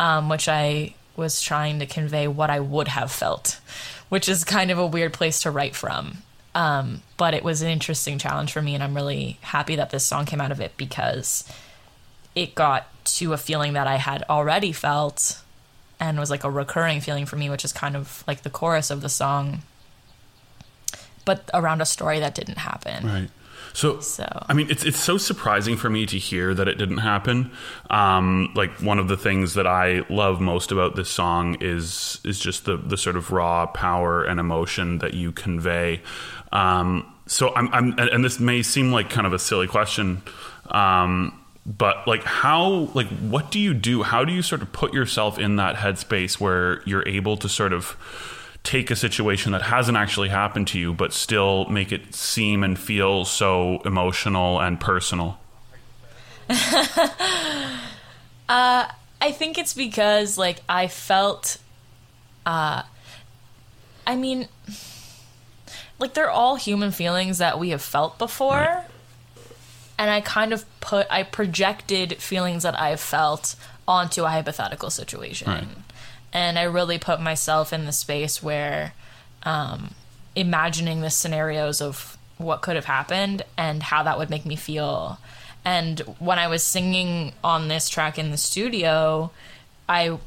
Um, 0.00 0.30
which 0.30 0.48
I 0.48 0.94
was 1.14 1.42
trying 1.42 1.78
to 1.80 1.86
convey 1.86 2.26
what 2.26 2.48
I 2.48 2.58
would 2.58 2.88
have 2.88 3.12
felt, 3.12 3.60
which 4.08 4.30
is 4.30 4.44
kind 4.44 4.70
of 4.70 4.78
a 4.78 4.86
weird 4.86 5.12
place 5.12 5.42
to 5.42 5.50
write 5.50 5.76
from. 5.76 6.22
Um, 6.54 7.02
but 7.18 7.34
it 7.34 7.44
was 7.44 7.60
an 7.60 7.68
interesting 7.68 8.18
challenge 8.18 8.50
for 8.50 8.62
me, 8.62 8.74
and 8.74 8.82
I'm 8.82 8.94
really 8.94 9.38
happy 9.42 9.76
that 9.76 9.90
this 9.90 10.06
song 10.06 10.24
came 10.24 10.40
out 10.40 10.50
of 10.50 10.60
it 10.60 10.72
because 10.78 11.44
it 12.34 12.54
got 12.54 12.86
to 13.04 13.34
a 13.34 13.36
feeling 13.36 13.74
that 13.74 13.86
I 13.86 13.96
had 13.96 14.24
already 14.30 14.72
felt 14.72 15.42
and 16.00 16.18
was 16.18 16.30
like 16.30 16.44
a 16.44 16.50
recurring 16.50 17.02
feeling 17.02 17.26
for 17.26 17.36
me, 17.36 17.50
which 17.50 17.64
is 17.64 17.72
kind 17.72 17.94
of 17.94 18.24
like 18.26 18.40
the 18.42 18.50
chorus 18.50 18.90
of 18.90 19.02
the 19.02 19.10
song, 19.10 19.62
but 21.26 21.50
around 21.52 21.82
a 21.82 21.86
story 21.86 22.20
that 22.20 22.34
didn't 22.34 22.58
happen. 22.58 23.06
Right. 23.06 23.30
So, 23.72 24.00
So- 24.00 24.44
I 24.48 24.52
mean, 24.54 24.68
it's 24.70 24.84
it's 24.84 24.98
so 25.00 25.16
surprising 25.18 25.76
for 25.76 25.88
me 25.90 26.06
to 26.06 26.18
hear 26.18 26.54
that 26.54 26.68
it 26.68 26.76
didn't 26.78 26.98
happen. 26.98 27.50
Um, 27.88 28.50
like 28.54 28.72
one 28.80 28.98
of 28.98 29.08
the 29.08 29.16
things 29.16 29.54
that 29.54 29.66
I 29.66 30.02
love 30.08 30.40
most 30.40 30.72
about 30.72 30.96
this 30.96 31.08
song 31.08 31.56
is 31.60 32.20
is 32.24 32.38
just 32.40 32.64
the 32.64 32.76
the 32.76 32.96
sort 32.96 33.16
of 33.16 33.30
raw 33.30 33.66
power 33.66 34.24
and 34.24 34.40
emotion 34.40 34.98
that 34.98 35.14
you 35.14 35.32
convey. 35.32 36.02
Um, 36.52 37.06
so 37.26 37.54
I'm, 37.54 37.68
I'm 37.72 37.90
and 37.98 38.08
and 38.10 38.24
this 38.24 38.40
may 38.40 38.62
seem 38.62 38.90
like 38.92 39.08
kind 39.10 39.26
of 39.26 39.32
a 39.32 39.38
silly 39.38 39.66
question. 39.66 40.22
Um, 40.70 41.36
but 41.66 42.06
like 42.08 42.24
how 42.24 42.88
like 42.94 43.08
what 43.18 43.50
do 43.50 43.60
you 43.60 43.74
do 43.74 44.02
how 44.02 44.24
do 44.24 44.32
you 44.32 44.42
sort 44.42 44.62
of 44.62 44.72
put 44.72 44.92
yourself 44.94 45.38
in 45.38 45.56
that 45.56 45.76
headspace 45.76 46.40
where 46.40 46.82
you're 46.86 47.06
able 47.06 47.36
to 47.36 47.48
sort 47.48 47.72
of 47.72 47.96
take 48.62 48.90
a 48.90 48.96
situation 48.96 49.52
that 49.52 49.62
hasn't 49.62 49.96
actually 49.96 50.28
happened 50.28 50.68
to 50.68 50.78
you, 50.78 50.92
but 50.92 51.12
still 51.12 51.64
make 51.66 51.92
it 51.92 52.14
seem 52.14 52.62
and 52.62 52.78
feel 52.78 53.24
so 53.24 53.80
emotional 53.84 54.60
and 54.60 54.80
personal. 54.80 55.38
I 59.20 59.32
think 59.32 59.58
it's 59.58 59.74
because 59.74 60.38
like 60.38 60.60
I 60.68 60.88
felt 60.88 61.58
uh 62.46 62.82
I 64.06 64.16
mean 64.16 64.48
like 65.98 66.14
they're 66.14 66.30
all 66.30 66.56
human 66.56 66.90
feelings 66.90 67.38
that 67.38 67.58
we 67.58 67.70
have 67.70 67.82
felt 67.82 68.18
before. 68.18 68.56
Right. 68.56 68.84
And 69.98 70.10
I 70.10 70.22
kind 70.22 70.52
of 70.52 70.64
put 70.80 71.06
I 71.10 71.22
projected 71.22 72.16
feelings 72.16 72.62
that 72.62 72.78
I've 72.78 73.00
felt 73.00 73.54
onto 73.86 74.24
a 74.24 74.30
hypothetical 74.30 74.90
situation. 74.90 75.48
Right. 75.48 75.64
And 76.32 76.58
I 76.58 76.62
really 76.64 76.98
put 76.98 77.20
myself 77.20 77.72
in 77.72 77.84
the 77.86 77.92
space 77.92 78.42
where 78.42 78.92
um 79.42 79.94
imagining 80.36 81.00
the 81.00 81.10
scenarios 81.10 81.80
of 81.82 82.16
what 82.38 82.62
could 82.62 82.76
have 82.76 82.84
happened 82.84 83.42
and 83.58 83.82
how 83.82 84.02
that 84.04 84.16
would 84.18 84.30
make 84.30 84.46
me 84.46 84.56
feel. 84.56 85.18
And 85.64 85.98
when 86.18 86.38
I 86.38 86.46
was 86.46 86.62
singing 86.62 87.32
on 87.44 87.68
this 87.68 87.88
track 87.88 88.18
in 88.18 88.30
the 88.30 88.36
studio, 88.38 89.30
I 89.88 90.18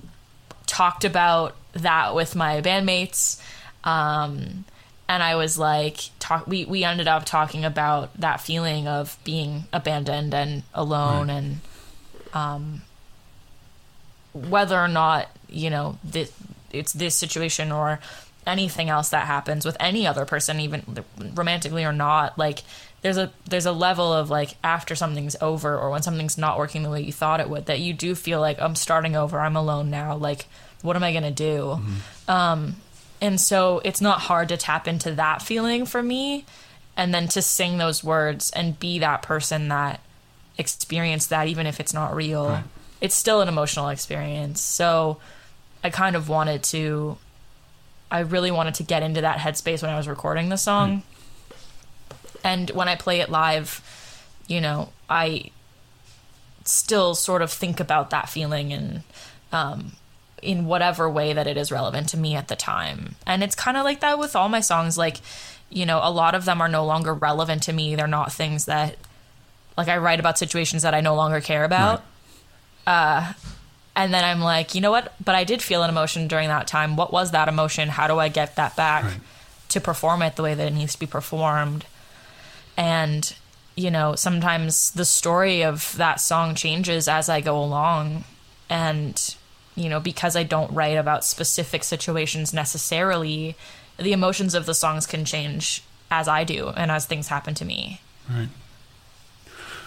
talked 0.68 1.06
about 1.06 1.56
that 1.74 2.14
with 2.14 2.36
my 2.36 2.62
bandmates. 2.62 3.42
Um, 3.84 4.66
and 5.10 5.24
I 5.24 5.36
was 5.36 5.58
like, 5.58 5.98
talk, 6.20 6.46
we, 6.48 6.66
we 6.66 6.84
ended 6.84 7.08
up 7.08 7.26
talking 7.26 7.66
about 7.66 8.16
that 8.20 8.42
feeling 8.42 8.88
of 8.88 9.18
being 9.24 9.66
abandoned 9.74 10.34
and 10.36 10.64
alone 10.74 11.30
Right. 11.30 11.36
and 11.38 11.60
um, 12.34 12.82
whether 14.34 14.78
or 14.78 14.88
not, 14.88 15.30
you 15.50 15.70
know, 15.70 15.98
this, 16.04 16.32
it's 16.72 16.94
this 16.94 17.16
situation 17.16 17.72
or 17.72 18.00
anything 18.46 18.90
else 18.90 19.10
that 19.10 19.26
happens 19.26 19.66
with 19.66 19.78
any 19.80 20.06
other 20.06 20.26
person, 20.26 20.60
even 20.60 21.04
romantically 21.34 21.86
or 21.86 21.94
not, 21.94 22.38
like 22.38 22.64
there's 23.02 23.18
a 23.18 23.32
there's 23.46 23.66
a 23.66 23.72
level 23.72 24.14
of 24.14 24.30
like 24.30 24.56
after 24.64 24.96
something's 24.96 25.36
over 25.42 25.78
or 25.78 25.90
when 25.90 26.02
something's 26.02 26.38
not 26.38 26.58
working 26.58 26.84
the 26.84 26.90
way 26.90 27.02
you 27.02 27.12
thought 27.12 27.40
it 27.40 27.50
would 27.50 27.66
that 27.66 27.80
you 27.80 27.94
do 27.94 28.16
feel 28.16 28.40
like 28.40 28.60
I'm 28.62 28.76
starting 28.76 29.16
over, 29.16 29.40
I'm 29.40 29.56
alone 29.56 29.90
now, 29.90 30.16
like 30.16 30.48
what 30.82 30.96
am 30.96 31.04
I 31.04 31.14
gonna 31.14 31.32
do? 31.32 31.80
Um, 32.28 32.76
and 33.22 33.40
so 33.40 33.82
it's 33.86 34.02
not 34.02 34.20
hard 34.22 34.50
to 34.50 34.58
tap 34.58 34.88
into 34.88 35.12
that 35.16 35.42
feeling 35.42 35.86
for 35.86 36.04
me, 36.04 36.46
and 36.98 37.14
then 37.14 37.28
to 37.30 37.42
sing 37.42 37.78
those 37.78 38.04
words 38.04 38.52
and 38.52 38.80
be 38.80 39.00
that 39.00 39.22
person 39.22 39.70
that 39.70 40.02
experienced 40.58 41.30
that, 41.30 41.48
even 41.48 41.66
if 41.66 41.80
it's 41.80 41.94
not 41.94 42.16
real. 42.16 42.50
Right. 42.50 42.64
It's 43.04 43.14
still 43.14 43.42
an 43.42 43.48
emotional 43.50 43.90
experience. 43.90 44.62
So 44.62 45.18
I 45.84 45.92
kind 45.92 46.16
of 46.16 46.30
wanted 46.30 46.64
to 46.64 47.18
I 48.10 48.20
really 48.20 48.52
wanted 48.52 48.76
to 48.76 48.84
get 48.84 49.02
into 49.02 49.22
that 49.22 49.40
headspace 49.40 49.82
when 49.82 49.92
I 49.92 49.98
was 49.98 50.08
recording 50.08 50.50
the 50.50 50.58
song. 50.58 51.02
And 52.44 52.70
when 52.72 52.88
I 52.88 52.96
play 52.96 53.22
it 53.22 53.30
live, 53.30 53.82
you 54.48 54.62
know, 54.62 54.90
I 55.10 55.50
still 56.64 57.16
sort 57.16 57.42
of 57.42 57.52
think 57.52 57.80
about 57.80 58.12
that 58.12 58.30
feeling 58.30 58.72
and 58.72 59.04
um, 59.52 59.94
in 60.44 60.66
whatever 60.66 61.10
way 61.10 61.34
that 61.34 61.48
it 61.48 61.58
is 61.58 61.72
relevant 61.72 62.10
to 62.10 62.18
me 62.18 62.36
at 62.36 62.50
the 62.50 62.56
time. 62.56 63.16
And 63.26 63.44
it's 63.44 63.56
kind 63.56 63.78
of 63.78 63.84
like 63.84 64.00
that 64.02 64.20
with 64.20 64.36
all 64.36 64.48
my 64.48 64.60
songs. 64.60 64.98
Like, 64.98 65.18
you 65.70 65.86
know, 65.86 66.00
a 66.04 66.12
lot 66.12 66.36
of 66.36 66.46
them 66.46 66.62
are 66.62 66.70
no 66.70 66.86
longer 66.86 67.14
relevant 67.14 67.64
to 67.64 67.74
me. 67.74 67.96
They're 67.96 68.08
not 68.08 68.32
things 68.32 68.66
that, 68.66 68.96
like, 69.76 69.88
I 69.88 69.98
write 69.98 70.20
about 70.20 70.38
situations 70.38 70.84
that 70.84 70.94
I 70.94 71.02
no 71.02 71.16
longer 71.16 71.42
care 71.42 71.64
about. 71.64 72.04
Uh, 72.86 73.34
and 73.96 74.14
then 74.14 74.24
I'm 74.24 74.42
like, 74.42 74.74
you 74.76 74.82
know 74.82 74.92
what? 74.92 75.14
But 75.24 75.36
I 75.36 75.44
did 75.44 75.62
feel 75.62 75.84
an 75.84 75.90
emotion 75.90 76.28
during 76.28 76.48
that 76.50 76.68
time. 76.68 76.96
What 76.96 77.14
was 77.14 77.32
that 77.32 77.48
emotion? 77.48 77.90
How 77.90 78.08
do 78.08 78.20
I 78.20 78.28
get 78.28 78.56
that 78.56 78.76
back 78.76 79.04
Right. 79.04 79.20
to 79.70 79.80
perform 79.82 80.22
it 80.22 80.36
the 80.36 80.44
way 80.44 80.54
that 80.56 80.68
it 80.68 80.74
needs 80.74 80.94
to 80.94 81.00
be 81.00 81.06
performed? 81.06 81.86
And, 82.76 83.34
you 83.76 83.92
know, 83.92 84.16
sometimes 84.16 84.92
the 84.92 85.06
story 85.06 85.64
of 85.64 85.96
that 85.98 86.20
song 86.20 86.56
changes 86.56 87.08
as 87.08 87.30
I 87.30 87.42
go 87.42 87.58
along. 87.64 88.24
And, 88.70 89.36
you 89.76 89.90
know, 89.90 90.00
because 90.00 90.36
I 90.36 90.44
don't 90.44 90.72
write 90.74 90.98
about 90.98 91.24
specific 91.24 91.84
situations 91.84 92.54
necessarily, 92.54 93.56
the 93.98 94.14
emotions 94.14 94.56
of 94.56 94.66
the 94.66 94.74
songs 94.74 95.06
can 95.06 95.24
change 95.26 95.84
as 96.10 96.28
I 96.28 96.44
do 96.44 96.70
and 96.70 96.90
as 96.92 97.06
things 97.06 97.28
happen 97.28 97.54
to 97.56 97.66
me. 97.66 98.02
Right. 98.30 98.50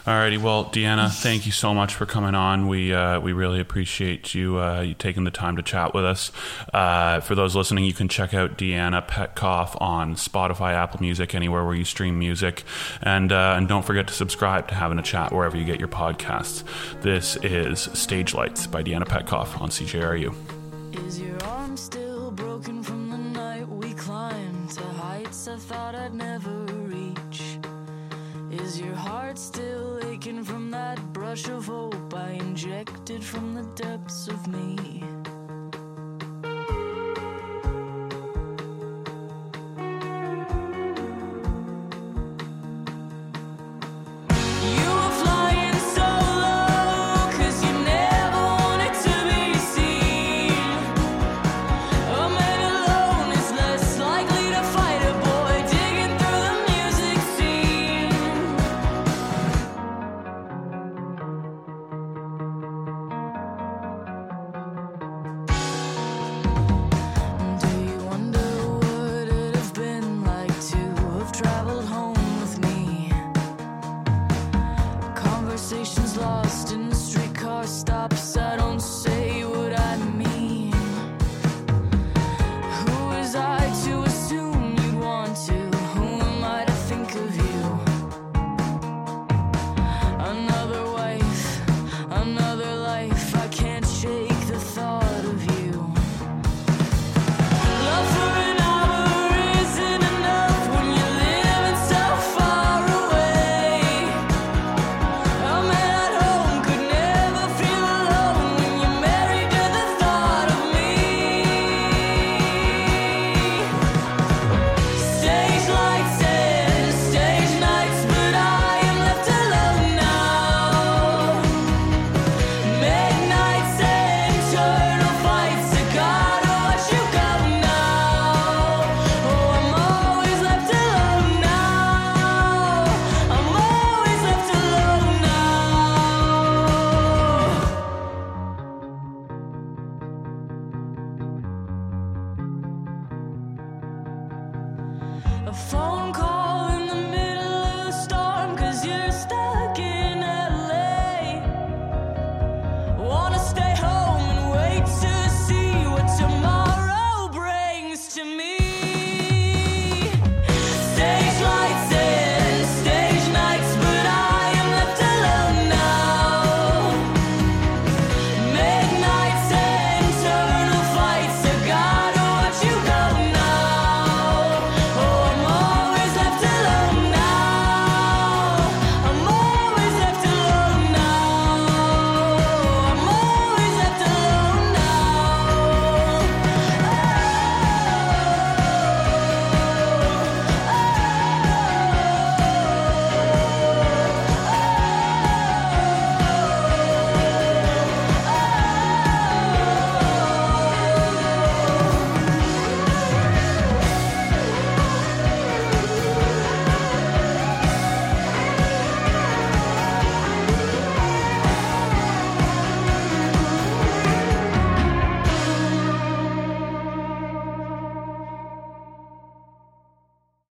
Alrighty, 0.06 0.40
well, 0.40 0.66
Deanna, 0.66 1.10
thank 1.10 1.46
you 1.46 1.52
so 1.52 1.74
much 1.74 1.92
for 1.92 2.06
coming 2.06 2.36
on. 2.36 2.68
We 2.68 2.94
uh, 2.94 3.18
we 3.18 3.32
really 3.32 3.58
appreciate 3.58 4.36
you 4.36 4.60
uh, 4.60 4.82
you 4.82 4.94
taking 4.94 5.24
the 5.24 5.32
time 5.32 5.56
to 5.56 5.64
chat 5.64 5.94
with 5.94 6.04
us. 6.04 6.30
Uh, 6.72 7.18
for 7.18 7.34
those 7.34 7.56
listening, 7.56 7.82
you 7.82 7.92
can 7.92 8.06
check 8.06 8.32
out 8.32 8.56
Deanna 8.56 9.04
Petkoff 9.04 9.76
on 9.82 10.14
Spotify, 10.14 10.74
Apple 10.74 11.00
Music, 11.00 11.34
anywhere 11.34 11.64
where 11.64 11.74
you 11.74 11.84
stream 11.84 12.20
music, 12.20 12.62
and 13.02 13.32
uh, 13.32 13.54
and 13.56 13.66
don't 13.66 13.84
forget 13.84 14.06
to 14.06 14.14
subscribe 14.14 14.68
to 14.68 14.76
having 14.76 15.00
a 15.00 15.02
chat 15.02 15.32
wherever 15.32 15.56
you 15.56 15.64
get 15.64 15.80
your 15.80 15.88
podcasts. 15.88 16.62
This 17.02 17.34
is 17.42 17.80
Stage 17.80 18.32
Lights 18.32 18.68
by 18.68 18.84
Deanna 18.84 19.08
Petkoff 19.08 19.60
on 19.60 19.70
CJRU. 19.70 20.32
Is 21.04 21.20
your 21.20 21.42
arm 21.42 21.76
still 21.76 22.30
broken 22.30 22.80
from 22.80 23.10
the 23.10 23.18
night 23.18 23.68
we 23.68 23.92
climbed 23.94 24.70
to 24.70 24.84
heights 24.84 25.48
I 25.48 25.56
thought 25.56 25.96
I'd 25.96 26.14
never 26.14 26.64
reach? 26.84 27.58
Is 28.52 28.80
your 28.80 28.94
heart 28.94 29.36
still 29.38 29.95
aching 30.16 30.42
from 30.42 30.70
that 30.70 30.98
brush 31.12 31.46
of 31.46 31.66
hope 31.66 32.14
I 32.14 32.30
injected 32.30 33.22
from 33.22 33.54
the 33.54 33.64
depths 33.74 34.28
of 34.28 34.46
me? 34.46 35.02